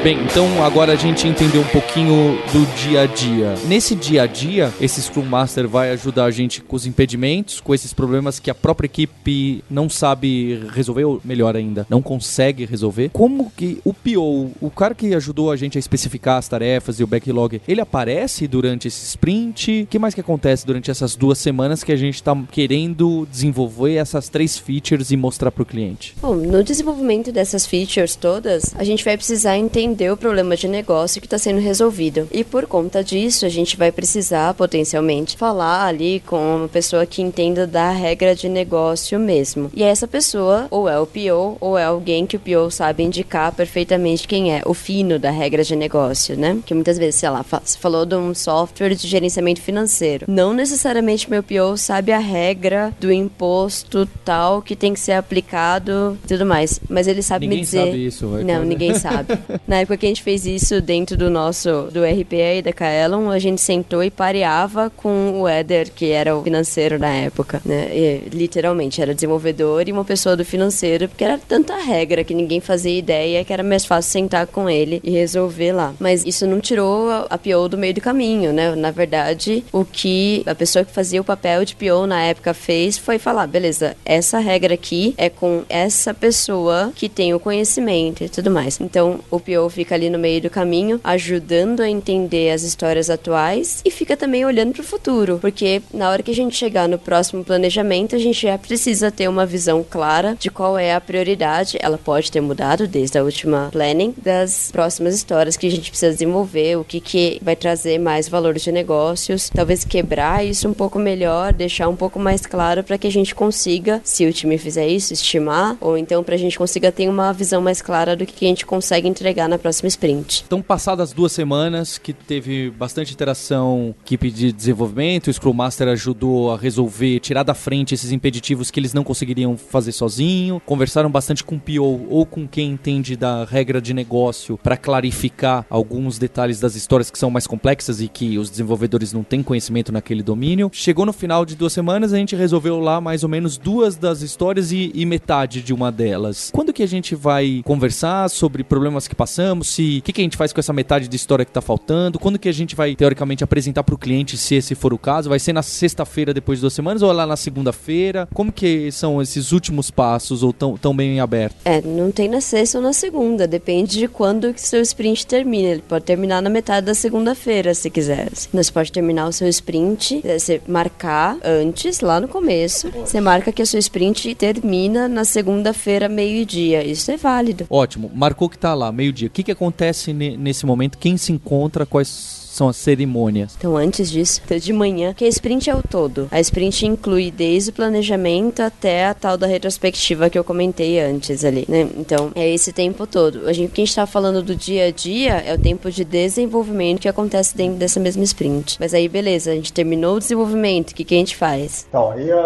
Bem, 0.06 0.22
então 0.22 0.62
agora 0.62 0.92
a 0.92 0.94
gente 0.94 1.26
entendeu 1.26 1.62
um 1.62 1.66
pouquinho 1.66 2.38
do 2.52 2.64
dia 2.76 3.00
a 3.00 3.06
dia. 3.06 3.54
Nesse 3.66 3.92
dia 3.96 4.22
a 4.22 4.26
dia, 4.28 4.72
esse 4.80 5.02
Scrum 5.02 5.24
Master 5.24 5.66
vai 5.66 5.90
ajudar 5.90 6.26
a 6.26 6.30
gente 6.30 6.60
com 6.60 6.76
os 6.76 6.86
impedimentos, 6.86 7.58
com 7.58 7.74
esses 7.74 7.92
problemas 7.92 8.38
que 8.38 8.48
a 8.48 8.54
própria 8.54 8.86
equipe 8.86 9.64
não 9.68 9.88
sabe 9.88 10.62
resolver, 10.72 11.02
ou 11.02 11.20
melhor 11.24 11.56
ainda, 11.56 11.84
não 11.90 12.00
consegue 12.00 12.64
resolver. 12.64 13.10
Como 13.12 13.50
que 13.56 13.80
o 13.84 13.92
PO, 13.92 14.52
o 14.60 14.70
cara 14.70 14.94
que 14.94 15.12
ajudou 15.12 15.50
a 15.50 15.56
gente 15.56 15.76
a 15.76 15.80
especificar 15.80 16.38
as 16.38 16.46
tarefas 16.46 17.00
e 17.00 17.02
o 17.02 17.06
backlog, 17.08 17.60
ele 17.66 17.80
aparece 17.80 18.46
durante 18.46 18.86
esse 18.86 19.04
sprint? 19.06 19.82
O 19.82 19.86
que 19.88 19.98
mais 19.98 20.14
que 20.14 20.20
acontece 20.20 20.64
durante 20.64 20.88
essas 20.88 21.16
duas 21.16 21.36
semanas 21.36 21.82
que 21.82 21.90
a 21.90 21.96
gente 21.96 22.14
está 22.14 22.32
querendo 22.52 23.26
desenvolver 23.28 23.96
essas 23.96 24.28
três 24.28 24.56
features 24.56 25.10
e 25.10 25.16
mostrar 25.16 25.50
para 25.50 25.64
o 25.64 25.66
cliente? 25.66 26.14
Bom, 26.22 26.36
no 26.36 26.62
desenvolvimento 26.62 27.32
dessas 27.32 27.66
features 27.66 28.14
todas, 28.14 28.72
a 28.78 28.84
gente 28.84 29.04
vai 29.04 29.16
precisar 29.16 29.58
entender 29.58 29.95
o 30.10 30.16
problema 30.16 30.56
de 30.56 30.68
negócio 30.68 31.20
que 31.20 31.26
está 31.26 31.38
sendo 31.38 31.60
resolvido. 31.60 32.28
E 32.30 32.44
por 32.44 32.66
conta 32.66 33.02
disso, 33.02 33.46
a 33.46 33.48
gente 33.48 33.76
vai 33.76 33.90
precisar 33.90 34.54
potencialmente 34.54 35.36
falar 35.36 35.86
ali 35.86 36.20
com 36.26 36.56
uma 36.56 36.68
pessoa 36.68 37.06
que 37.06 37.22
entenda 37.22 37.66
da 37.66 37.90
regra 37.90 38.34
de 38.34 38.48
negócio 38.48 39.18
mesmo. 39.18 39.70
E 39.74 39.82
essa 39.82 40.06
pessoa 40.06 40.66
ou 40.70 40.88
é 40.88 40.98
o 40.98 41.06
PO 41.06 41.56
ou 41.60 41.78
é 41.78 41.84
alguém 41.84 42.26
que 42.26 42.36
o 42.36 42.40
PO 42.40 42.70
sabe 42.70 43.02
indicar 43.02 43.52
perfeitamente 43.52 44.28
quem 44.28 44.52
é, 44.52 44.62
o 44.64 44.74
fino 44.74 45.18
da 45.18 45.30
regra 45.30 45.64
de 45.64 45.74
negócio, 45.74 46.36
né? 46.36 46.58
Que 46.64 46.74
muitas 46.74 46.98
vezes, 46.98 47.16
sei 47.16 47.30
lá, 47.30 47.42
você 47.42 47.78
falou 47.78 48.04
de 48.04 48.14
um 48.14 48.34
software 48.34 48.94
de 48.94 49.06
gerenciamento 49.06 49.60
financeiro. 49.60 50.26
Não 50.28 50.52
necessariamente 50.52 51.30
meu 51.30 51.42
PO 51.42 51.76
sabe 51.76 52.12
a 52.12 52.18
regra 52.18 52.92
do 53.00 53.12
imposto 53.12 54.08
tal 54.24 54.60
que 54.62 54.76
tem 54.76 54.92
que 54.92 55.00
ser 55.00 55.12
aplicado 55.12 56.18
e 56.24 56.28
tudo 56.28 56.44
mais, 56.44 56.80
mas 56.88 57.06
ele 57.06 57.22
sabe 57.22 57.46
ninguém 57.46 57.58
me 57.58 57.64
dizer. 57.64 57.86
Sabe 57.86 58.06
isso, 58.06 58.28
vai, 58.28 58.44
Não, 58.44 58.64
ninguém 58.64 58.94
sabe. 58.94 59.38
Na 59.66 59.80
época 59.86 59.98
que 59.98 60.06
a 60.06 60.08
gente 60.08 60.22
fez 60.22 60.44
isso 60.44 60.80
dentro 60.80 61.16
do 61.16 61.30
nosso 61.30 61.88
do 61.92 62.02
RPA 62.02 62.54
e 62.56 62.62
da 62.62 62.72
Kaelon, 62.72 63.30
a 63.30 63.38
gente 63.38 63.60
sentou 63.60 64.02
e 64.02 64.10
pareava 64.10 64.90
com 64.90 65.40
o 65.40 65.48
Eder, 65.48 65.92
que 65.92 66.10
era 66.10 66.36
o 66.36 66.42
financeiro 66.42 66.98
na 66.98 67.08
época, 67.14 67.62
né? 67.64 67.88
E, 67.92 68.28
literalmente 68.30 69.00
era 69.00 69.14
desenvolvedor 69.14 69.88
e 69.88 69.92
uma 69.92 70.04
pessoa 70.04 70.36
do 70.36 70.44
financeiro, 70.44 71.08
porque 71.08 71.22
era 71.22 71.38
tanta 71.38 71.76
regra 71.76 72.24
que 72.24 72.34
ninguém 72.34 72.60
fazia 72.60 72.98
ideia 72.98 73.44
que 73.44 73.52
era 73.52 73.62
mais 73.62 73.84
fácil 73.84 74.10
sentar 74.10 74.46
com 74.48 74.68
ele 74.68 75.00
e 75.04 75.10
resolver 75.10 75.72
lá. 75.72 75.94
Mas 76.00 76.26
isso 76.26 76.46
não 76.46 76.60
tirou 76.60 77.08
a 77.30 77.38
PO 77.38 77.68
do 77.68 77.78
meio 77.78 77.94
do 77.94 78.00
caminho, 78.00 78.52
né? 78.52 78.74
Na 78.74 78.90
verdade, 78.90 79.64
o 79.72 79.84
que 79.84 80.42
a 80.46 80.54
pessoa 80.54 80.84
que 80.84 80.92
fazia 80.92 81.20
o 81.20 81.24
papel 81.24 81.64
de 81.64 81.76
PO 81.76 82.06
na 82.08 82.22
época 82.22 82.52
fez 82.52 82.98
foi 82.98 83.18
falar, 83.18 83.46
beleza, 83.46 83.96
essa 84.04 84.40
regra 84.40 84.74
aqui 84.74 85.14
é 85.16 85.30
com 85.30 85.62
essa 85.68 86.12
pessoa 86.12 86.92
que 86.94 87.08
tem 87.08 87.32
o 87.32 87.40
conhecimento 87.40 88.24
e 88.24 88.28
tudo 88.28 88.50
mais. 88.50 88.80
Então, 88.80 89.20
o 89.30 89.38
PO 89.38 89.65
fica 89.70 89.94
ali 89.94 90.10
no 90.10 90.18
meio 90.18 90.40
do 90.40 90.50
caminho, 90.50 91.00
ajudando 91.02 91.80
a 91.80 91.88
entender 91.88 92.50
as 92.50 92.62
histórias 92.62 93.10
atuais 93.10 93.82
e 93.84 93.90
fica 93.90 94.16
também 94.16 94.44
olhando 94.44 94.72
para 94.72 94.82
o 94.82 94.84
futuro, 94.84 95.38
porque 95.40 95.82
na 95.92 96.10
hora 96.10 96.22
que 96.22 96.30
a 96.30 96.34
gente 96.34 96.56
chegar 96.56 96.88
no 96.88 96.98
próximo 96.98 97.44
planejamento, 97.44 98.16
a 98.16 98.18
gente 98.18 98.42
já 98.42 98.56
precisa 98.58 99.10
ter 99.10 99.28
uma 99.28 99.46
visão 99.46 99.84
clara 99.88 100.36
de 100.38 100.50
qual 100.50 100.78
é 100.78 100.94
a 100.94 101.00
prioridade. 101.00 101.78
Ela 101.80 101.98
pode 101.98 102.30
ter 102.30 102.40
mudado 102.40 102.86
desde 102.86 103.18
a 103.18 103.24
última 103.24 103.68
planning 103.72 104.14
das 104.16 104.70
próximas 104.70 105.14
histórias 105.14 105.56
que 105.56 105.66
a 105.66 105.70
gente 105.70 105.90
precisa 105.90 106.12
desenvolver, 106.12 106.76
o 106.76 106.84
que 106.84 107.00
que 107.00 107.38
vai 107.42 107.56
trazer 107.56 107.98
mais 107.98 108.28
valor 108.28 108.54
de 108.54 108.72
negócios, 108.72 109.50
talvez 109.50 109.84
quebrar 109.84 110.44
isso 110.44 110.68
um 110.68 110.74
pouco 110.74 110.98
melhor, 110.98 111.52
deixar 111.52 111.88
um 111.88 111.96
pouco 111.96 112.18
mais 112.18 112.46
claro 112.46 112.82
para 112.82 112.98
que 112.98 113.06
a 113.06 113.12
gente 113.12 113.34
consiga, 113.34 114.00
se 114.04 114.26
o 114.26 114.32
time 114.32 114.58
fizer 114.58 114.86
isso, 114.86 115.12
estimar, 115.12 115.76
ou 115.80 115.96
então 115.96 116.22
para 116.22 116.34
a 116.34 116.38
gente 116.38 116.58
consiga 116.58 116.92
ter 116.92 117.08
uma 117.08 117.32
visão 117.32 117.60
mais 117.60 117.80
clara 117.80 118.16
do 118.16 118.26
que 118.26 118.44
a 118.44 118.48
gente 118.48 118.66
consegue 118.66 119.08
entregar 119.08 119.48
na 119.48 119.55
próxima 119.58 119.88
sprint. 119.88 120.44
Então, 120.46 120.62
passadas 120.62 121.12
duas 121.12 121.32
semanas 121.32 121.98
que 121.98 122.12
teve 122.12 122.70
bastante 122.70 123.12
interação, 123.12 123.94
equipe 124.04 124.30
de 124.30 124.52
desenvolvimento, 124.52 125.28
o 125.28 125.32
Scrum 125.32 125.52
Master 125.52 125.88
ajudou 125.88 126.52
a 126.52 126.56
resolver, 126.56 127.20
tirar 127.20 127.42
da 127.42 127.54
frente 127.54 127.94
esses 127.94 128.12
impeditivos 128.12 128.70
que 128.70 128.80
eles 128.80 128.92
não 128.92 129.04
conseguiriam 129.04 129.56
fazer 129.56 129.92
sozinho, 129.92 130.60
conversaram 130.64 131.10
bastante 131.10 131.44
com 131.44 131.56
o 131.56 131.60
PO 131.60 132.06
ou 132.08 132.26
com 132.26 132.46
quem 132.46 132.70
entende 132.70 133.16
da 133.16 133.44
regra 133.44 133.80
de 133.80 133.94
negócio 133.94 134.58
para 134.58 134.76
clarificar 134.76 135.64
alguns 135.70 136.18
detalhes 136.18 136.60
das 136.60 136.74
histórias 136.74 137.10
que 137.10 137.18
são 137.18 137.30
mais 137.30 137.46
complexas 137.46 138.00
e 138.00 138.08
que 138.08 138.38
os 138.38 138.50
desenvolvedores 138.50 139.12
não 139.12 139.22
têm 139.22 139.42
conhecimento 139.42 139.92
naquele 139.92 140.22
domínio. 140.22 140.70
Chegou 140.72 141.06
no 141.06 141.12
final 141.12 141.44
de 141.44 141.56
duas 141.56 141.72
semanas, 141.72 142.12
a 142.12 142.16
gente 142.16 142.36
resolveu 142.36 142.78
lá 142.78 143.00
mais 143.00 143.22
ou 143.22 143.28
menos 143.28 143.56
duas 143.56 143.96
das 143.96 144.22
histórias 144.22 144.72
e, 144.72 144.90
e 144.94 145.06
metade 145.06 145.62
de 145.62 145.72
uma 145.72 145.90
delas. 145.90 146.50
Quando 146.52 146.72
que 146.72 146.82
a 146.82 146.88
gente 146.88 147.14
vai 147.14 147.62
conversar 147.64 148.28
sobre 148.28 148.62
problemas 148.62 149.08
que 149.08 149.14
passamos, 149.14 149.45
se 149.62 149.98
o 149.98 150.02
que, 150.02 150.12
que 150.12 150.20
a 150.20 150.24
gente 150.24 150.36
faz 150.36 150.52
com 150.52 150.60
essa 150.60 150.72
metade 150.72 151.08
de 151.08 151.16
história 151.16 151.44
que 151.44 151.52
tá 151.52 151.60
faltando, 151.60 152.18
quando 152.18 152.38
que 152.38 152.48
a 152.48 152.52
gente 152.52 152.74
vai 152.74 152.94
teoricamente 152.94 153.44
apresentar 153.44 153.82
para 153.82 153.94
o 153.94 153.98
cliente, 153.98 154.36
se 154.36 154.54
esse 154.54 154.74
for 154.74 154.92
o 154.92 154.98
caso, 154.98 155.28
vai 155.28 155.38
ser 155.38 155.52
na 155.52 155.62
sexta-feira 155.62 156.32
depois 156.32 156.58
de 156.58 156.62
duas 156.62 156.72
semanas 156.72 157.02
ou 157.02 157.12
lá 157.12 157.26
na 157.26 157.36
segunda-feira? 157.36 158.28
Como 158.32 158.52
que 158.52 158.90
são 158.92 159.20
esses 159.20 159.52
últimos 159.52 159.90
passos 159.90 160.42
ou 160.42 160.52
tão, 160.52 160.76
tão 160.76 160.94
bem 160.94 161.20
abertos? 161.20 161.58
É, 161.64 161.80
não 161.82 162.10
tem 162.10 162.28
na 162.28 162.40
sexta 162.40 162.78
ou 162.78 162.84
na 162.84 162.92
segunda, 162.92 163.46
depende 163.46 163.98
de 163.98 164.08
quando 164.08 164.52
que 164.52 164.60
seu 164.60 164.80
sprint 164.80 165.26
termina. 165.26 165.68
Ele 165.68 165.82
pode 165.82 166.04
terminar 166.04 166.42
na 166.42 166.50
metade 166.50 166.86
da 166.86 166.94
segunda-feira, 166.94 167.74
se 167.74 167.90
quiser. 167.90 168.28
Você 168.32 168.72
pode 168.72 168.92
terminar 168.92 169.28
o 169.28 169.32
seu 169.32 169.48
sprint, 169.48 170.20
é, 170.24 170.38
você 170.38 170.60
marcar 170.66 171.38
antes, 171.44 172.00
lá 172.00 172.20
no 172.20 172.28
começo, 172.28 172.90
você 172.90 173.20
marca 173.20 173.52
que 173.52 173.62
a 173.62 173.66
sua 173.66 173.78
sprint 173.78 174.34
termina 174.34 175.08
na 175.08 175.24
segunda-feira, 175.24 176.08
meio-dia. 176.08 176.84
Isso 176.84 177.10
é 177.10 177.16
válido. 177.16 177.66
Ótimo, 177.70 178.10
marcou 178.14 178.48
que 178.48 178.58
tá 178.58 178.74
lá, 178.74 178.90
meio-dia. 178.92 179.28
Que, 179.36 179.42
que 179.42 179.52
acontece 179.52 180.14
ne- 180.14 180.34
nesse 180.34 180.64
momento? 180.64 180.96
Quem 180.96 181.18
se 181.18 181.30
encontra? 181.30 181.84
Quais 181.84 182.08
são 182.56 182.68
as 182.68 182.76
cerimônias? 182.76 183.54
Então, 183.58 183.76
antes 183.76 184.10
disso, 184.10 184.40
de 184.60 184.72
manhã, 184.72 185.12
que 185.14 185.24
a 185.24 185.28
sprint 185.28 185.68
é 185.70 185.74
o 185.74 185.82
todo. 185.82 186.28
A 186.30 186.40
sprint 186.40 186.86
inclui 186.86 187.30
desde 187.30 187.70
o 187.70 187.72
planejamento 187.72 188.60
até 188.60 189.06
a 189.06 189.14
tal 189.14 189.36
da 189.36 189.46
retrospectiva 189.46 190.30
que 190.30 190.38
eu 190.38 190.44
comentei 190.44 191.00
antes 191.00 191.44
ali, 191.44 191.64
né? 191.68 191.88
Então, 191.96 192.30
é 192.34 192.48
esse 192.52 192.72
tempo 192.72 193.06
todo. 193.06 193.46
A 193.46 193.52
gente, 193.52 193.68
o 193.70 193.72
que 193.72 193.82
a 193.82 193.84
gente 193.84 193.94
tá 193.94 194.06
falando 194.06 194.42
do 194.42 194.54
dia 194.54 194.86
a 194.86 194.90
dia 194.90 195.34
é 195.34 195.54
o 195.54 195.58
tempo 195.58 195.90
de 195.90 196.04
desenvolvimento 196.04 197.00
que 197.00 197.08
acontece 197.08 197.56
dentro 197.56 197.76
dessa 197.78 197.98
mesma 198.00 198.22
sprint. 198.24 198.76
Mas 198.78 198.94
aí, 198.94 199.08
beleza, 199.08 199.50
a 199.50 199.54
gente 199.54 199.72
terminou 199.72 200.16
o 200.16 200.18
desenvolvimento, 200.18 200.90
o 200.90 200.94
que, 200.94 201.04
que 201.04 201.14
a 201.14 201.18
gente 201.18 201.36
faz? 201.36 201.86
Então, 201.88 202.10
aí 202.10 202.30
a- 202.30 202.36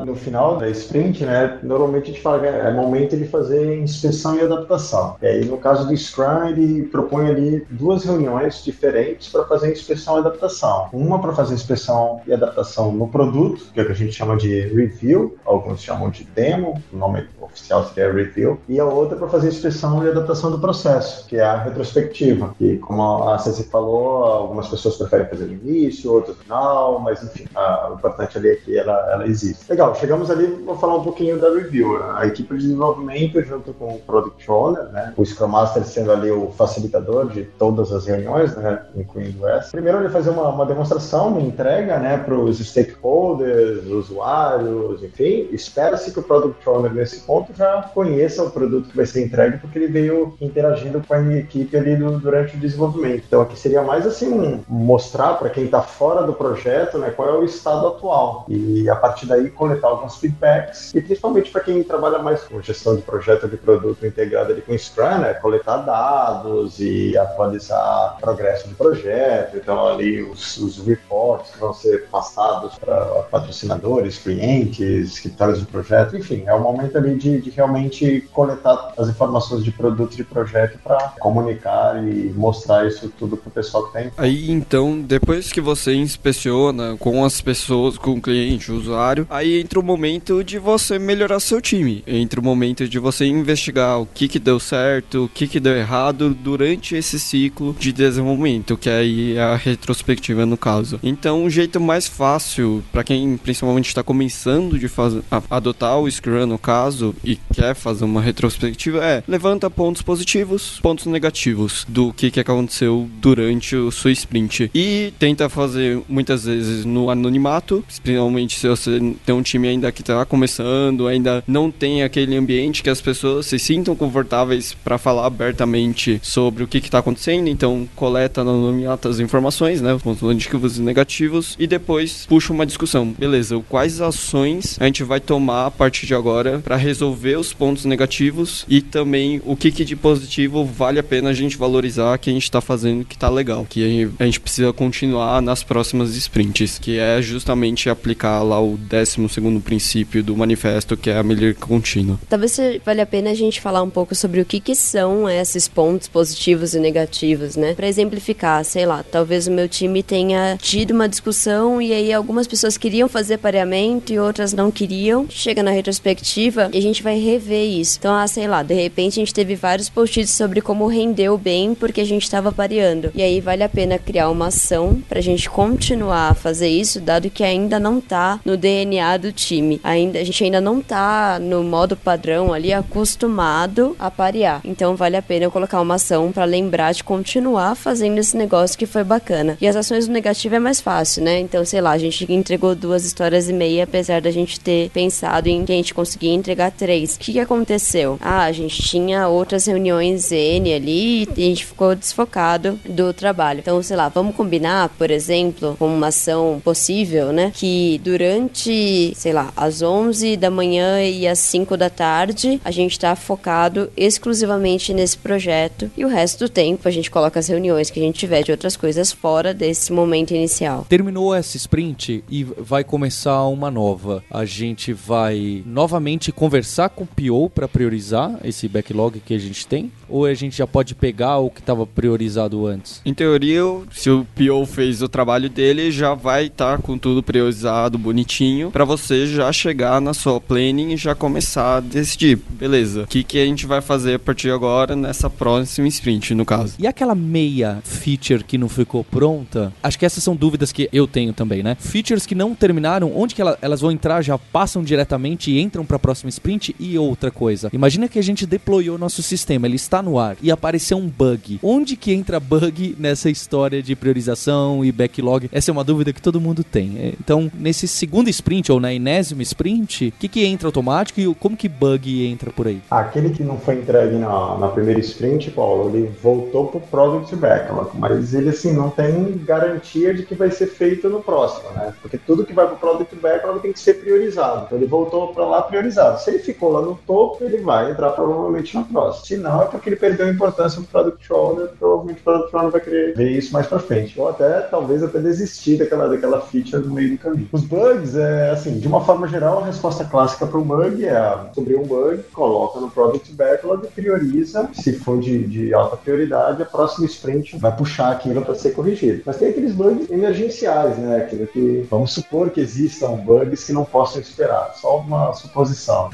a- 0.00 0.04
no 0.04 0.14
final 0.14 0.56
da 0.58 0.68
sprint, 0.70 1.24
né, 1.24 1.58
normalmente 1.62 2.04
a 2.04 2.06
gente 2.14 2.20
fala 2.22 2.40
que 2.40 2.46
é 2.46 2.62
é 2.62 2.72
momento 2.72 3.16
de 3.16 3.24
fazer 3.26 3.78
inspeção 3.80 4.36
e 4.36 4.40
adaptação. 4.40 5.16
E 5.20 5.26
aí, 5.26 5.44
no 5.44 5.56
caso 5.58 5.86
do 5.88 5.96
Scrum, 5.96 6.46
ele 6.48 6.82
propõe 6.84 7.26
ali 7.28 7.66
duas 7.70 8.04
reuniões 8.04 8.62
diferentes 8.64 9.28
para 9.28 9.44
fazer 9.52 9.72
inspeção 9.72 10.16
e 10.16 10.20
adaptação. 10.20 10.88
Uma 10.92 11.20
para 11.20 11.32
fazer 11.32 11.54
inspeção 11.54 12.20
e 12.26 12.32
adaptação 12.32 12.90
no 12.92 13.06
produto, 13.08 13.64
que 13.72 13.80
é 13.80 13.82
o 13.82 13.86
que 13.86 13.92
a 13.92 13.94
gente 13.94 14.12
chama 14.12 14.36
de 14.36 14.60
review, 14.68 15.36
alguns 15.44 15.82
chamam 15.82 16.10
de 16.10 16.24
demo, 16.24 16.82
o 16.92 16.96
nome 16.96 17.26
oficial 17.40 17.84
seria 17.84 18.12
review, 18.12 18.58
e 18.68 18.80
a 18.80 18.84
outra 18.84 19.16
para 19.16 19.28
fazer 19.28 19.48
inspeção 19.48 20.04
e 20.04 20.08
adaptação 20.08 20.50
do 20.50 20.58
processo, 20.58 21.26
que 21.26 21.36
é 21.36 21.42
a 21.44 21.56
retrospectiva, 21.62 22.54
que 22.58 22.78
como 22.78 23.28
a 23.28 23.38
Ceci 23.38 23.64
falou, 23.64 24.24
algumas 24.24 24.68
pessoas 24.68 24.96
preferem 24.96 25.26
fazer 25.26 25.44
no 25.46 25.52
início, 25.54 26.12
outras 26.12 26.36
no 26.36 26.42
final, 26.42 26.98
mas 27.00 27.22
enfim, 27.22 27.44
a- 27.54 27.90
o 27.90 27.94
importante 27.94 28.38
ali 28.38 28.48
é 28.50 28.56
que 28.56 28.78
ela, 28.78 29.12
ela 29.12 29.26
existe. 29.26 29.64
Legal, 29.68 29.94
chegamos 29.94 30.30
ali, 30.30 30.46
vou 30.64 30.76
falar 30.78 30.96
um 30.96 31.02
pouquinho 31.04 31.38
da 31.38 31.50
review. 31.50 31.98
né? 31.98 32.12
A 32.16 32.26
equipe 32.26 32.54
de 32.56 32.62
desenvolvimento 32.62 33.42
junto 33.42 33.72
com 33.74 33.94
o 33.94 33.98
Product 34.00 34.50
Owner, 34.50 34.84
né? 34.92 35.12
o 35.16 35.24
Scrum 35.24 35.48
Master 35.48 35.84
sendo 35.84 36.12
ali 36.12 36.30
o 36.30 36.50
facilitador 36.52 37.28
de 37.28 37.44
todas 37.58 37.92
as 37.92 38.06
reuniões, 38.06 38.54
né? 38.56 38.82
incluindo 38.96 39.41
Primeiro 39.70 40.00
ele 40.00 40.08
fazer 40.08 40.30
uma, 40.30 40.48
uma 40.48 40.66
demonstração, 40.66 41.28
uma 41.28 41.40
entrega 41.40 41.98
né? 41.98 42.18
para 42.18 42.34
os 42.34 42.58
stakeholders, 42.58 43.86
usuários, 43.86 45.02
enfim. 45.02 45.48
Espera-se 45.52 46.12
que 46.12 46.18
o 46.18 46.22
Product 46.22 46.68
Owner 46.68 46.92
nesse 46.92 47.20
ponto 47.20 47.52
já 47.54 47.90
conheça 47.94 48.42
o 48.42 48.50
produto 48.50 48.88
que 48.88 48.96
vai 48.96 49.06
ser 49.06 49.24
entregue, 49.24 49.58
porque 49.58 49.78
ele 49.78 49.88
veio 49.88 50.34
interagindo 50.40 51.02
com 51.06 51.14
a 51.14 51.36
equipe 51.36 51.76
ali 51.76 51.96
durante 51.96 52.56
o 52.56 52.60
desenvolvimento. 52.60 53.24
Então 53.26 53.42
aqui 53.42 53.58
seria 53.58 53.82
mais 53.82 54.06
assim 54.06 54.62
mostrar 54.68 55.34
para 55.34 55.50
quem 55.50 55.64
está 55.64 55.82
fora 55.82 56.22
do 56.26 56.32
projeto 56.32 56.98
né, 56.98 57.10
qual 57.10 57.28
é 57.28 57.32
o 57.32 57.44
estado 57.44 57.86
atual 57.86 58.44
e 58.48 58.88
a 58.88 58.96
partir 58.96 59.26
daí 59.26 59.50
coletar 59.50 59.88
alguns 59.88 60.16
feedbacks 60.16 60.94
e 60.94 61.00
principalmente 61.00 61.50
para 61.50 61.60
quem 61.62 61.82
trabalha 61.82 62.18
mais 62.18 62.42
com 62.42 62.60
gestão 62.60 62.96
de 62.96 63.02
projeto 63.02 63.48
de 63.48 63.56
produto 63.56 64.06
integrado 64.06 64.52
ali 64.52 64.62
com 64.62 64.76
Scrum, 64.76 65.18
né, 65.18 65.34
coletar 65.34 65.78
dados 65.78 66.78
e 66.80 67.16
atualizar 67.16 68.16
progresso 68.20 68.68
de 68.68 68.74
projeto, 68.74 69.31
então 69.54 69.86
ali 69.86 70.22
os, 70.22 70.56
os 70.56 70.78
reports 70.86 71.50
que 71.52 71.58
vão 71.58 71.72
ser 71.72 72.06
passados 72.08 72.74
para 72.78 72.96
patrocinadores, 73.30 74.18
clientes, 74.18 75.12
escritórios 75.12 75.60
de 75.60 75.66
projeto, 75.66 76.16
enfim, 76.16 76.44
é 76.46 76.54
o 76.54 76.60
momento 76.60 76.96
ali 76.96 77.16
de, 77.16 77.40
de 77.40 77.50
realmente 77.50 78.28
coletar 78.32 78.92
as 78.96 79.08
informações 79.08 79.64
de 79.64 79.70
produto 79.70 80.18
e 80.18 80.24
projeto 80.24 80.78
para 80.82 81.14
comunicar 81.20 82.02
e 82.02 82.30
mostrar 82.30 82.86
isso 82.86 83.12
tudo 83.18 83.36
pro 83.36 83.50
pessoal 83.50 83.86
que 83.86 83.92
tem. 83.92 84.10
Aí 84.16 84.50
então, 84.50 85.00
depois 85.00 85.52
que 85.52 85.60
você 85.60 85.94
inspeciona 85.94 86.96
com 86.98 87.24
as 87.24 87.40
pessoas, 87.40 87.98
com 87.98 88.12
o 88.12 88.20
cliente, 88.20 88.70
o 88.70 88.76
usuário, 88.76 89.26
aí 89.30 89.60
entra 89.60 89.78
o 89.78 89.82
momento 89.82 90.42
de 90.42 90.58
você 90.58 90.98
melhorar 90.98 91.40
seu 91.40 91.60
time. 91.60 92.02
Entra 92.06 92.40
o 92.40 92.44
momento 92.44 92.88
de 92.88 92.98
você 92.98 93.24
investigar 93.26 94.00
o 94.00 94.06
que 94.06 94.28
que 94.28 94.38
deu 94.38 94.58
certo, 94.58 95.24
o 95.24 95.28
que 95.28 95.46
que 95.46 95.60
deu 95.60 95.76
errado 95.76 96.34
durante 96.34 96.94
esse 96.94 97.18
ciclo 97.18 97.74
de 97.78 97.92
desenvolvimento, 97.92 98.76
que 98.76 98.90
aí 98.90 99.21
a 99.38 99.56
retrospectiva 99.56 100.44
no 100.46 100.56
caso. 100.56 100.98
Então, 101.02 101.44
o 101.44 101.50
jeito 101.50 101.80
mais 101.80 102.06
fácil 102.06 102.82
para 102.92 103.04
quem 103.04 103.36
principalmente 103.36 103.88
está 103.88 104.02
começando 104.02 104.78
de 104.78 104.88
fazer, 104.88 105.22
a, 105.30 105.42
adotar 105.50 105.98
o 105.98 106.10
Scrum 106.10 106.46
no 106.46 106.58
caso 106.58 107.14
e 107.24 107.38
quer 107.54 107.74
fazer 107.74 108.04
uma 108.04 108.20
retrospectiva 108.20 109.04
é 109.04 109.22
levanta 109.26 109.70
pontos 109.70 110.02
positivos, 110.02 110.78
pontos 110.80 111.06
negativos 111.06 111.84
do 111.88 112.12
que, 112.12 112.30
que 112.30 112.40
aconteceu 112.40 113.08
durante 113.20 113.76
o 113.76 113.90
seu 113.90 114.10
sprint 114.10 114.70
e 114.74 115.12
tenta 115.18 115.48
fazer 115.48 116.00
muitas 116.08 116.44
vezes 116.44 116.84
no 116.84 117.10
anonimato, 117.10 117.84
principalmente 118.02 118.58
se 118.58 118.68
você 118.68 118.98
tem 119.24 119.34
um 119.34 119.42
time 119.42 119.68
ainda 119.68 119.92
que 119.92 120.02
está 120.02 120.24
começando, 120.24 121.06
ainda 121.06 121.42
não 121.46 121.70
tem 121.70 122.02
aquele 122.02 122.36
ambiente 122.36 122.82
que 122.82 122.90
as 122.90 123.00
pessoas 123.00 123.46
se 123.46 123.58
sintam 123.58 123.94
confortáveis 123.94 124.74
para 124.74 124.98
falar 124.98 125.26
abertamente 125.26 126.20
sobre 126.22 126.62
o 126.62 126.68
que 126.68 126.78
está 126.78 126.98
acontecendo, 126.98 127.48
então 127.48 127.88
coleta 127.94 128.44
no 128.44 128.50
anonimato 128.50 129.01
as 129.10 129.20
informações, 129.20 129.80
né, 129.80 129.94
os 129.94 130.02
pontos 130.02 130.20
positivos 130.20 130.78
e 130.78 130.82
negativos 130.82 131.56
e 131.58 131.66
depois 131.66 132.26
puxa 132.26 132.52
uma 132.52 132.66
discussão. 132.66 133.14
Beleza, 133.18 133.62
quais 133.68 134.00
ações 134.00 134.76
a 134.80 134.86
gente 134.86 135.02
vai 135.02 135.20
tomar 135.20 135.66
a 135.66 135.70
partir 135.70 136.06
de 136.06 136.14
agora 136.14 136.60
para 136.60 136.76
resolver 136.76 137.36
os 137.36 137.52
pontos 137.52 137.84
negativos 137.84 138.64
e 138.68 138.80
também 138.80 139.40
o 139.44 139.56
que, 139.56 139.70
que 139.70 139.84
de 139.84 139.96
positivo 139.96 140.64
vale 140.64 140.98
a 140.98 141.02
pena 141.02 141.30
a 141.30 141.34
gente 141.34 141.56
valorizar 141.56 142.18
que 142.18 142.30
a 142.30 142.32
gente 142.32 142.44
está 142.44 142.60
fazendo 142.60 143.04
que 143.04 143.14
está 143.14 143.28
legal, 143.28 143.66
que 143.68 144.10
a 144.18 144.24
gente 144.24 144.40
precisa 144.40 144.72
continuar 144.72 145.40
nas 145.42 145.62
próximas 145.62 146.14
sprints, 146.16 146.78
que 146.78 146.98
é 146.98 147.20
justamente 147.20 147.88
aplicar 147.88 148.42
lá 148.42 148.60
o 148.60 148.76
12 148.76 149.28
segundo 149.28 149.60
princípio 149.60 150.22
do 150.22 150.36
manifesto, 150.36 150.96
que 150.96 151.10
é 151.10 151.18
a 151.18 151.22
melhoria 151.22 151.54
contínua. 151.54 152.18
Talvez 152.28 152.58
valha 152.84 153.02
a 153.02 153.06
pena 153.06 153.30
a 153.30 153.34
gente 153.34 153.60
falar 153.60 153.82
um 153.82 153.90
pouco 153.90 154.14
sobre 154.14 154.40
o 154.40 154.44
que, 154.44 154.60
que 154.60 154.74
são 154.74 155.28
esses 155.28 155.68
pontos 155.68 156.08
positivos 156.08 156.74
e 156.74 156.80
negativos, 156.80 157.56
né? 157.56 157.74
Para 157.74 157.88
exemplificar, 157.88 158.64
sei 158.64 158.86
lá, 158.86 158.91
talvez 159.10 159.46
o 159.46 159.50
meu 159.50 159.68
time 159.68 160.02
tenha 160.02 160.58
tido 160.60 160.90
uma 160.90 161.08
discussão 161.08 161.80
e 161.80 161.92
aí 161.92 162.12
algumas 162.12 162.46
pessoas 162.46 162.76
queriam 162.76 163.08
fazer 163.08 163.38
pareamento 163.38 164.12
e 164.12 164.18
outras 164.18 164.52
não 164.52 164.70
queriam. 164.70 165.26
Chega 165.28 165.62
na 165.62 165.70
retrospectiva 165.70 166.68
e 166.72 166.78
a 166.78 166.82
gente 166.82 167.02
vai 167.02 167.18
rever 167.18 167.64
isso. 167.64 167.98
Então, 167.98 168.14
ah, 168.14 168.26
sei 168.26 168.46
lá, 168.46 168.62
de 168.62 168.74
repente 168.74 169.12
a 169.12 169.22
gente 169.22 169.34
teve 169.34 169.54
vários 169.54 169.88
post-its 169.88 170.30
sobre 170.30 170.60
como 170.60 170.86
rendeu 170.86 171.38
bem 171.38 171.74
porque 171.74 172.00
a 172.00 172.04
gente 172.04 172.24
estava 172.24 172.50
pareando. 172.50 173.10
E 173.14 173.22
aí 173.22 173.40
vale 173.40 173.62
a 173.62 173.68
pena 173.68 173.98
criar 173.98 174.30
uma 174.30 174.48
ação 174.48 175.02
para 175.08 175.18
a 175.18 175.22
gente 175.22 175.48
continuar 175.48 176.30
a 176.30 176.34
fazer 176.34 176.68
isso, 176.68 177.00
dado 177.00 177.30
que 177.30 177.44
ainda 177.44 177.78
não 177.78 178.00
tá 178.00 178.40
no 178.44 178.56
DNA 178.56 179.16
do 179.16 179.32
time. 179.32 179.80
Ainda 179.84 180.18
a 180.18 180.24
gente 180.24 180.44
ainda 180.44 180.60
não 180.60 180.80
tá 180.80 181.38
no 181.40 181.62
modo 181.62 181.96
padrão 181.96 182.52
ali 182.52 182.72
acostumado 182.72 183.96
a 183.98 184.10
parear. 184.10 184.60
Então 184.64 184.96
vale 184.96 185.16
a 185.16 185.22
pena 185.22 185.44
eu 185.44 185.50
colocar 185.50 185.80
uma 185.80 185.94
ação 185.94 186.32
para 186.32 186.44
lembrar 186.44 186.92
de 186.92 187.04
continuar 187.04 187.74
fazendo 187.74 188.18
esse 188.18 188.36
negócio 188.36 188.78
que 188.82 188.86
foi 188.86 189.04
bacana. 189.04 189.56
E 189.60 189.68
as 189.68 189.76
ações 189.76 190.08
do 190.08 190.12
negativo 190.12 190.56
é 190.56 190.58
mais 190.58 190.80
fácil, 190.80 191.22
né? 191.22 191.38
Então, 191.38 191.64
sei 191.64 191.80
lá, 191.80 191.92
a 191.92 191.98
gente 191.98 192.30
entregou 192.32 192.74
duas 192.74 193.04
histórias 193.04 193.48
e 193.48 193.52
meia, 193.52 193.84
apesar 193.84 194.20
da 194.20 194.30
gente 194.30 194.58
ter 194.58 194.90
pensado 194.90 195.48
em 195.48 195.64
que 195.64 195.70
a 195.70 195.76
gente 195.76 195.94
conseguia 195.94 196.32
entregar 196.32 196.72
três. 196.72 197.14
O 197.14 197.18
que, 197.20 197.32
que 197.34 197.38
aconteceu? 197.38 198.18
Ah, 198.20 198.42
a 198.42 198.50
gente 198.50 198.82
tinha 198.82 199.28
outras 199.28 199.66
reuniões 199.66 200.32
N 200.32 200.74
ali 200.74 201.28
e 201.36 201.44
a 201.44 201.46
gente 201.46 201.64
ficou 201.64 201.94
desfocado 201.94 202.78
do 202.84 203.12
trabalho. 203.12 203.60
Então, 203.60 203.80
sei 203.84 203.96
lá, 203.96 204.08
vamos 204.08 204.34
combinar, 204.34 204.88
por 204.98 205.12
exemplo, 205.12 205.76
com 205.78 205.86
uma 205.86 206.08
ação 206.08 206.60
possível, 206.64 207.32
né? 207.32 207.52
Que 207.54 208.00
durante, 208.02 209.12
sei 209.14 209.32
lá, 209.32 209.52
as 209.56 209.80
11 209.80 210.36
da 210.36 210.50
manhã 210.50 211.00
e 211.00 211.28
as 211.28 211.38
5 211.38 211.76
da 211.76 211.88
tarde, 211.88 212.60
a 212.64 212.72
gente 212.72 212.92
está 212.92 213.14
focado 213.14 213.92
exclusivamente 213.96 214.92
nesse 214.92 215.16
projeto 215.16 215.88
e 215.96 216.04
o 216.04 216.08
resto 216.08 216.40
do 216.40 216.48
tempo 216.48 216.88
a 216.88 216.90
gente 216.90 217.10
coloca 217.10 217.38
as 217.38 217.46
reuniões 217.46 217.88
que 217.88 218.00
a 218.00 218.02
gente 218.02 218.18
tiver 218.18 218.42
de 218.42 218.50
outras 218.50 218.71
coisas 218.76 219.12
fora 219.12 219.54
desse 219.54 219.92
momento 219.92 220.32
inicial. 220.32 220.86
Terminou 220.88 221.34
essa 221.34 221.56
sprint 221.56 222.24
e 222.28 222.44
vai 222.44 222.84
começar 222.84 223.42
uma 223.44 223.70
nova. 223.70 224.22
A 224.30 224.44
gente 224.44 224.92
vai 224.92 225.62
novamente 225.66 226.32
conversar 226.32 226.88
com 226.90 227.04
o 227.04 227.06
PO 227.06 227.50
para 227.50 227.68
priorizar 227.68 228.38
esse 228.44 228.68
backlog 228.68 229.20
que 229.20 229.34
a 229.34 229.38
gente 229.38 229.66
tem? 229.66 229.90
Ou 230.08 230.26
a 230.26 230.34
gente 230.34 230.56
já 230.56 230.66
pode 230.66 230.94
pegar 230.94 231.38
o 231.38 231.50
que 231.50 231.60
estava 231.60 231.86
priorizado 231.86 232.66
antes? 232.66 233.00
Em 233.04 233.14
teoria, 233.14 233.62
se 233.90 234.10
o 234.10 234.26
PO 234.34 234.66
fez 234.66 235.02
o 235.02 235.08
trabalho 235.08 235.48
dele, 235.48 235.90
já 235.90 236.14
vai 236.14 236.46
estar 236.46 236.76
tá 236.76 236.82
com 236.82 236.98
tudo 236.98 237.22
priorizado, 237.22 237.98
bonitinho, 237.98 238.70
para 238.70 238.84
você 238.84 239.26
já 239.26 239.52
chegar 239.52 240.00
na 240.00 240.12
sua 240.14 240.40
planning 240.40 240.92
e 240.92 240.96
já 240.96 241.14
começar 241.14 241.76
a 241.76 241.80
decidir, 241.80 242.36
beleza, 242.36 243.02
o 243.02 243.06
que, 243.06 243.22
que 243.24 243.38
a 243.38 243.44
gente 243.44 243.66
vai 243.66 243.80
fazer 243.80 244.14
a 244.14 244.18
partir 244.18 244.48
de 244.48 244.50
agora 244.52 244.96
nessa 244.96 245.30
próxima 245.30 245.88
sprint, 245.88 246.34
no 246.34 246.44
caso. 246.44 246.74
E 246.78 246.86
aquela 246.86 247.14
meia 247.14 247.80
feature 247.84 248.44
que 248.44 248.58
não 248.62 248.68
ficou 248.68 249.04
pronta? 249.04 249.72
Acho 249.82 249.98
que 249.98 250.06
essas 250.06 250.22
são 250.22 250.34
dúvidas 250.36 250.72
que 250.72 250.88
eu 250.92 251.06
tenho 251.06 251.32
também, 251.32 251.62
né? 251.62 251.76
Features 251.78 252.24
que 252.24 252.34
não 252.34 252.54
terminaram, 252.54 253.12
onde 253.14 253.34
que 253.34 253.42
elas 253.42 253.80
vão 253.80 253.90
entrar, 253.90 254.22
já 254.22 254.38
passam 254.38 254.82
diretamente 254.82 255.50
e 255.50 255.60
entram 255.60 255.84
para 255.84 255.96
a 255.96 256.00
próxima 256.00 256.30
sprint? 256.30 256.74
E 256.78 256.96
outra 256.98 257.30
coisa, 257.30 257.68
imagina 257.72 258.08
que 258.08 258.18
a 258.18 258.22
gente 258.22 258.46
deployou 258.46 258.96
nosso 258.96 259.22
sistema, 259.22 259.66
ele 259.66 259.76
está 259.76 260.00
no 260.02 260.18
ar 260.18 260.36
e 260.40 260.50
apareceu 260.50 260.96
um 260.96 261.08
bug. 261.08 261.58
Onde 261.62 261.96
que 261.96 262.12
entra 262.12 262.38
bug 262.38 262.96
nessa 262.98 263.28
história 263.28 263.82
de 263.82 263.96
priorização 263.96 264.84
e 264.84 264.92
backlog? 264.92 265.48
Essa 265.52 265.70
é 265.70 265.72
uma 265.72 265.84
dúvida 265.84 266.12
que 266.12 266.22
todo 266.22 266.40
mundo 266.40 266.62
tem. 266.62 266.98
É, 266.98 267.14
então, 267.18 267.50
nesse 267.54 267.88
segundo 267.88 268.28
sprint 268.30 268.70
ou 268.70 268.78
na 268.78 268.94
enésima 268.94 269.42
sprint, 269.42 270.08
o 270.08 270.12
que, 270.20 270.28
que 270.28 270.44
entra 270.44 270.68
automático 270.68 271.20
e 271.20 271.34
como 271.34 271.56
que 271.56 271.68
bug 271.68 272.26
entra 272.26 272.50
por 272.50 272.68
aí? 272.68 272.80
Aquele 272.90 273.30
que 273.30 273.42
não 273.42 273.58
foi 273.58 273.80
entregue 273.80 274.16
na, 274.16 274.56
na 274.58 274.68
primeira 274.68 275.00
sprint, 275.00 275.50
Paulo, 275.50 275.90
ele 275.90 276.12
voltou 276.22 276.68
pro 276.68 276.80
Product 276.80 277.34
Backlog, 277.34 277.90
mas 277.98 278.34
ele 278.34 278.51
assim 278.52 278.72
não 278.72 278.90
tem 278.90 279.36
garantia 279.44 280.14
de 280.14 280.22
que 280.22 280.34
vai 280.34 280.50
ser 280.50 280.66
feito 280.66 281.08
no 281.08 281.22
próximo, 281.22 281.70
né? 281.70 281.92
Porque 282.00 282.18
tudo 282.18 282.44
que 282.44 282.52
vai 282.52 282.66
pro 282.66 282.76
Product 282.76 283.14
Backlog 283.16 283.60
tem 283.60 283.72
que 283.72 283.80
ser 283.80 283.94
priorizado. 283.94 284.64
Então 284.66 284.78
ele 284.78 284.86
voltou 284.86 285.32
para 285.34 285.44
lá 285.44 285.62
priorizado. 285.62 286.20
Se 286.20 286.30
ele 286.30 286.38
ficou 286.38 286.72
lá 286.72 286.82
no 286.82 286.94
topo, 287.06 287.44
ele 287.44 287.58
vai 287.58 287.90
entrar 287.90 288.10
provavelmente 288.10 288.74
na 288.74 288.82
próxima. 288.82 289.24
Se 289.24 289.36
não, 289.36 289.62
é 289.62 289.66
porque 289.66 289.88
ele 289.88 289.96
perdeu 289.96 290.28
importância 290.28 290.80
no 290.80 290.86
Product 290.86 291.32
Owner, 291.32 291.68
provavelmente 291.78 292.20
o 292.20 292.24
Product 292.24 292.56
Owner 292.56 292.70
vai 292.70 292.80
querer 292.80 293.14
ver 293.14 293.30
isso 293.30 293.52
mais 293.52 293.66
para 293.66 293.78
frente. 293.78 294.18
Ou 294.20 294.28
até, 294.28 294.60
talvez, 294.60 295.02
até 295.02 295.18
desistir 295.18 295.78
daquela, 295.78 296.08
daquela 296.08 296.40
feature 296.40 296.84
no 296.84 296.94
meio 296.94 297.12
do 297.12 297.18
caminho. 297.18 297.48
Os 297.52 297.64
bugs, 297.64 298.16
é 298.16 298.50
assim, 298.50 298.78
de 298.78 298.86
uma 298.86 299.04
forma 299.04 299.26
geral, 299.28 299.60
a 299.60 299.66
resposta 299.66 300.04
clássica 300.04 300.46
para 300.46 300.58
um 300.58 300.62
bug 300.62 301.04
é 301.04 301.38
descobrir 301.46 301.76
um 301.76 301.84
bug, 301.84 302.22
coloca 302.32 302.80
no 302.80 302.90
Product 302.90 303.32
Backlog 303.32 303.86
prioriza. 303.88 304.68
Se 304.74 304.92
for 304.92 305.18
de, 305.20 305.46
de 305.46 305.74
alta 305.74 305.96
prioridade, 305.96 306.62
a 306.62 306.66
próxima 306.66 307.06
sprint 307.06 307.56
vai 307.58 307.74
puxar 307.74 308.12
aquilo 308.12 308.41
para 308.42 308.54
ser 308.54 308.70
corrigido. 308.72 309.22
Mas 309.24 309.36
tem 309.36 309.48
aqueles 309.48 309.72
bugs 309.72 310.10
emergenciais, 310.10 310.96
né? 310.98 311.18
Aquilo 311.18 311.46
que, 311.46 311.86
vamos 311.90 312.12
supor 312.12 312.50
que 312.50 312.60
existam 312.60 313.12
bugs 313.16 313.64
que 313.64 313.72
não 313.72 313.84
possam 313.84 314.20
esperar. 314.20 314.72
Só 314.74 314.98
uma 314.98 315.32
suposição. 315.32 316.10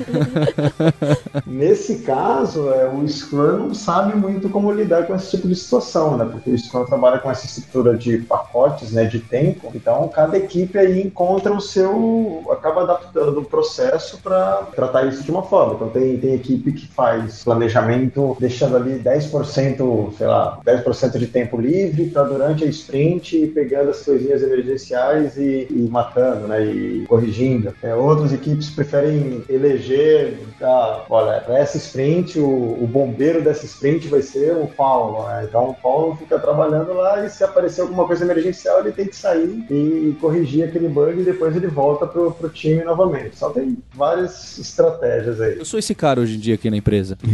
Nesse 1.47 2.01
caso, 2.01 2.71
é, 2.71 2.89
o 2.89 3.07
Scrum 3.09 3.69
não 3.69 3.75
sabe 3.75 4.17
muito 4.17 4.49
como 4.49 4.73
lidar 4.73 5.07
com 5.07 5.15
esse 5.15 5.31
tipo 5.31 5.49
de 5.49 5.57
situação, 5.57 6.17
né? 6.17 6.29
Porque 6.31 6.51
o 6.51 6.59
Scrum 6.59 6.85
trabalha 6.85 7.19
com 7.19 7.31
essa 7.31 7.47
estrutura 7.47 7.97
de 7.97 8.19
pacotes, 8.19 8.93
né? 8.93 9.05
De 9.05 9.21
tempo. 9.21 9.71
Então, 9.75 10.09
cada 10.09 10.37
equipe 10.37 10.79
aí 10.79 11.01
encontra 11.03 11.53
o 11.53 11.61
seu... 11.61 12.45
acaba 12.51 12.83
adaptando 12.83 13.41
o 13.41 13.45
processo 13.45 14.19
para 14.23 14.69
tratar 14.75 15.07
isso 15.07 15.23
de 15.23 15.31
uma 15.31 15.43
forma. 15.43 15.75
Então, 15.75 15.89
tem, 15.89 16.19
tem 16.19 16.35
equipe 16.35 16.73
que 16.73 16.87
faz 16.89 17.45
planejamento 17.45 18.37
deixando 18.39 18.77
ali 18.77 18.99
10%, 18.99 20.17
sei 20.17 20.27
lá, 20.27 20.59
10% 20.65 21.19
de 21.19 21.27
tempo 21.27 21.61
livre 21.61 22.11
para 22.19 22.25
durante 22.25 22.65
a 22.65 22.67
sprint 22.67 23.47
pegando 23.55 23.91
as 23.91 24.03
coisinhas 24.03 24.43
emergenciais 24.43 25.37
e, 25.37 25.69
e 25.71 25.89
matando, 25.89 26.49
né? 26.49 26.65
E 26.65 27.05
corrigindo. 27.07 27.73
É, 27.83 27.95
outras 27.95 28.33
equipes 28.33 28.71
preferem 28.71 29.45
eleger, 29.49 30.39
ah, 30.61 31.05
olha, 31.09 31.41
para 31.41 31.59
essa 31.59 31.77
sprint, 31.77 32.39
o, 32.39 32.83
o, 32.83 32.87
bombeiro 32.87 33.43
dessa 33.43 33.67
sprint 33.67 34.09
vai 34.09 34.23
ser 34.23 34.57
o 34.57 34.67
Paulo. 34.67 35.27
Né? 35.29 35.47
Então 35.49 35.71
o 35.71 35.75
Paulo 35.75 36.17
fica 36.17 36.39
trabalhando 36.39 36.93
lá 36.95 37.25
e 37.25 37.31
se 37.31 37.45
aparecer 37.45 37.83
alguma 37.83 38.07
coisa 38.07 38.25
emergencial, 38.25 38.81
ele 38.81 38.93
tem 38.93 39.07
que 39.07 39.17
sair 39.17 39.65
e 39.71 40.17
corrigir 40.21 40.65
aquele 40.65 40.89
bug 40.89 41.21
e 41.21 41.25
depois 41.25 41.55
ele 41.55 41.69
volta 41.69 42.07
pro, 42.07 42.33
pro 42.33 42.49
time 42.49 42.83
novamente. 42.83 43.39
Só 43.39 43.51
tem 43.51 43.79
várias 43.95 44.59
estratégias 44.59 45.41
aí. 45.41 45.59
Eu 45.59 45.65
sou 45.65 45.79
esse 45.79 45.95
cara 45.95 46.21
hoje 46.21 46.37
em 46.37 46.41
dia 46.41 46.55
aqui 46.55 46.71
na 46.71 46.77
empresa. 46.77 47.17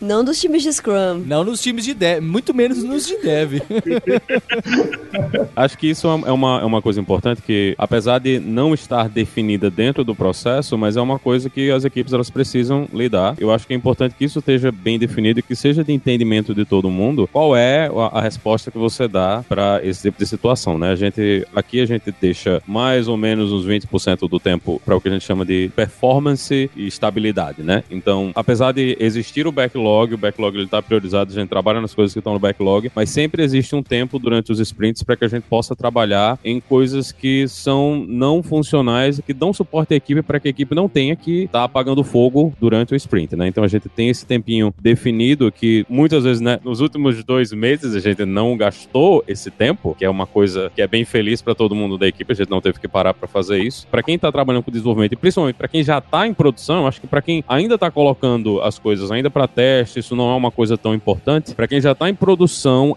Não 0.00 0.22
dos 0.22 0.38
times 0.38 0.62
de 0.62 0.72
Scrum. 0.72 1.22
Não 1.26 1.44
nos 1.44 1.62
times 1.62 1.84
de 1.84 1.94
dev, 1.94 2.22
muito 2.22 2.52
menos 2.52 2.63
nos 2.68 3.06
de 3.06 3.16
dev. 3.18 3.60
Acho 5.54 5.78
que 5.78 5.88
isso 5.88 6.06
é 6.08 6.32
uma, 6.32 6.60
é 6.60 6.64
uma 6.64 6.82
coisa 6.82 7.00
importante 7.00 7.42
que, 7.42 7.74
apesar 7.78 8.18
de 8.18 8.38
não 8.38 8.74
estar 8.74 9.08
definida 9.08 9.70
dentro 9.70 10.04
do 10.04 10.14
processo, 10.14 10.76
mas 10.76 10.96
é 10.96 11.00
uma 11.00 11.18
coisa 11.18 11.48
que 11.48 11.70
as 11.70 11.84
equipes 11.84 12.12
elas 12.12 12.30
precisam 12.30 12.88
lidar. 12.92 13.34
Eu 13.38 13.52
acho 13.52 13.66
que 13.66 13.72
é 13.72 13.76
importante 13.76 14.14
que 14.14 14.24
isso 14.24 14.38
esteja 14.38 14.72
bem 14.72 14.98
definido 14.98 15.40
e 15.40 15.42
que 15.42 15.54
seja 15.54 15.84
de 15.84 15.92
entendimento 15.92 16.54
de 16.54 16.64
todo 16.64 16.90
mundo 16.90 17.28
qual 17.32 17.56
é 17.56 17.88
a, 17.88 18.18
a 18.18 18.20
resposta 18.20 18.70
que 18.70 18.78
você 18.78 19.06
dá 19.06 19.44
para 19.48 19.80
esse 19.84 20.02
tipo 20.02 20.18
de 20.18 20.26
situação, 20.26 20.78
né? 20.78 20.90
A 20.90 20.96
gente 20.96 21.46
aqui 21.54 21.80
a 21.80 21.86
gente 21.86 22.12
deixa 22.20 22.62
mais 22.66 23.08
ou 23.08 23.16
menos 23.16 23.52
uns 23.52 23.66
20% 23.66 24.28
do 24.28 24.40
tempo 24.40 24.80
para 24.84 24.96
o 24.96 25.00
que 25.00 25.08
a 25.08 25.12
gente 25.12 25.24
chama 25.24 25.44
de 25.44 25.70
performance 25.74 26.70
e 26.76 26.86
estabilidade, 26.86 27.62
né? 27.62 27.84
Então, 27.90 28.32
apesar 28.34 28.72
de 28.72 28.96
existir 29.00 29.46
o 29.46 29.52
backlog, 29.52 30.14
o 30.14 30.18
backlog 30.18 30.56
ele 30.56 30.66
tá 30.66 30.82
priorizado, 30.82 31.32
a 31.32 31.34
gente 31.34 31.48
trabalha 31.48 31.80
nas 31.80 31.94
coisas 31.94 32.12
que 32.12 32.18
estão 32.18 32.32
no 32.32 32.38
backlog 32.38 32.53
backlog, 32.54 32.90
mas 32.94 33.10
sempre 33.10 33.42
existe 33.42 33.74
um 33.74 33.82
tempo 33.82 34.18
durante 34.18 34.52
os 34.52 34.60
sprints 34.60 35.02
para 35.02 35.16
que 35.16 35.24
a 35.24 35.28
gente 35.28 35.44
possa 35.44 35.74
trabalhar 35.74 36.38
em 36.44 36.60
coisas 36.60 37.10
que 37.10 37.46
são 37.48 38.04
não 38.06 38.42
funcionais 38.42 39.20
que 39.20 39.34
dão 39.34 39.52
suporte 39.52 39.94
à 39.94 39.96
equipe 39.96 40.22
para 40.22 40.38
que 40.38 40.48
a 40.48 40.50
equipe 40.50 40.74
não 40.74 40.88
tenha 40.88 41.16
que 41.16 41.44
estar 41.44 41.60
tá 41.60 41.64
apagando 41.64 42.04
fogo 42.04 42.52
durante 42.60 42.92
o 42.92 42.96
sprint, 42.96 43.34
né? 43.36 43.48
Então 43.48 43.64
a 43.64 43.68
gente 43.68 43.88
tem 43.88 44.08
esse 44.08 44.24
tempinho 44.24 44.72
definido 44.80 45.50
que 45.50 45.84
muitas 45.88 46.24
vezes, 46.24 46.40
né, 46.40 46.58
nos 46.64 46.80
últimos 46.80 47.22
dois 47.24 47.52
meses 47.52 47.94
a 47.94 48.00
gente 48.00 48.24
não 48.24 48.56
gastou 48.56 49.24
esse 49.26 49.50
tempo, 49.50 49.94
que 49.98 50.04
é 50.04 50.10
uma 50.10 50.26
coisa 50.26 50.70
que 50.74 50.82
é 50.82 50.86
bem 50.86 51.04
feliz 51.04 51.42
para 51.42 51.54
todo 51.54 51.74
mundo 51.74 51.98
da 51.98 52.06
equipe, 52.06 52.32
a 52.32 52.36
gente 52.36 52.50
não 52.50 52.60
teve 52.60 52.78
que 52.78 52.88
parar 52.88 53.14
para 53.14 53.26
fazer 53.26 53.58
isso. 53.58 53.86
Para 53.88 54.02
quem 54.02 54.14
está 54.14 54.30
trabalhando 54.30 54.62
com 54.62 54.70
desenvolvimento 54.70 55.12
e 55.12 55.16
principalmente 55.16 55.56
para 55.56 55.68
quem 55.68 55.82
já 55.82 55.98
está 55.98 56.26
em 56.26 56.34
produção, 56.34 56.86
acho 56.86 57.00
que 57.00 57.06
para 57.06 57.20
quem 57.20 57.44
ainda 57.48 57.74
está 57.74 57.90
colocando 57.90 58.60
as 58.62 58.78
coisas 58.78 59.10
ainda 59.10 59.30
para 59.30 59.48
teste, 59.48 59.98
isso 59.98 60.14
não 60.14 60.30
é 60.30 60.36
uma 60.36 60.50
coisa 60.50 60.76
tão 60.76 60.94
importante. 60.94 61.54
Para 61.54 61.66
quem 61.66 61.80
já 61.80 61.92
está 61.92 62.08
em 62.08 62.14
produção, 62.14 62.43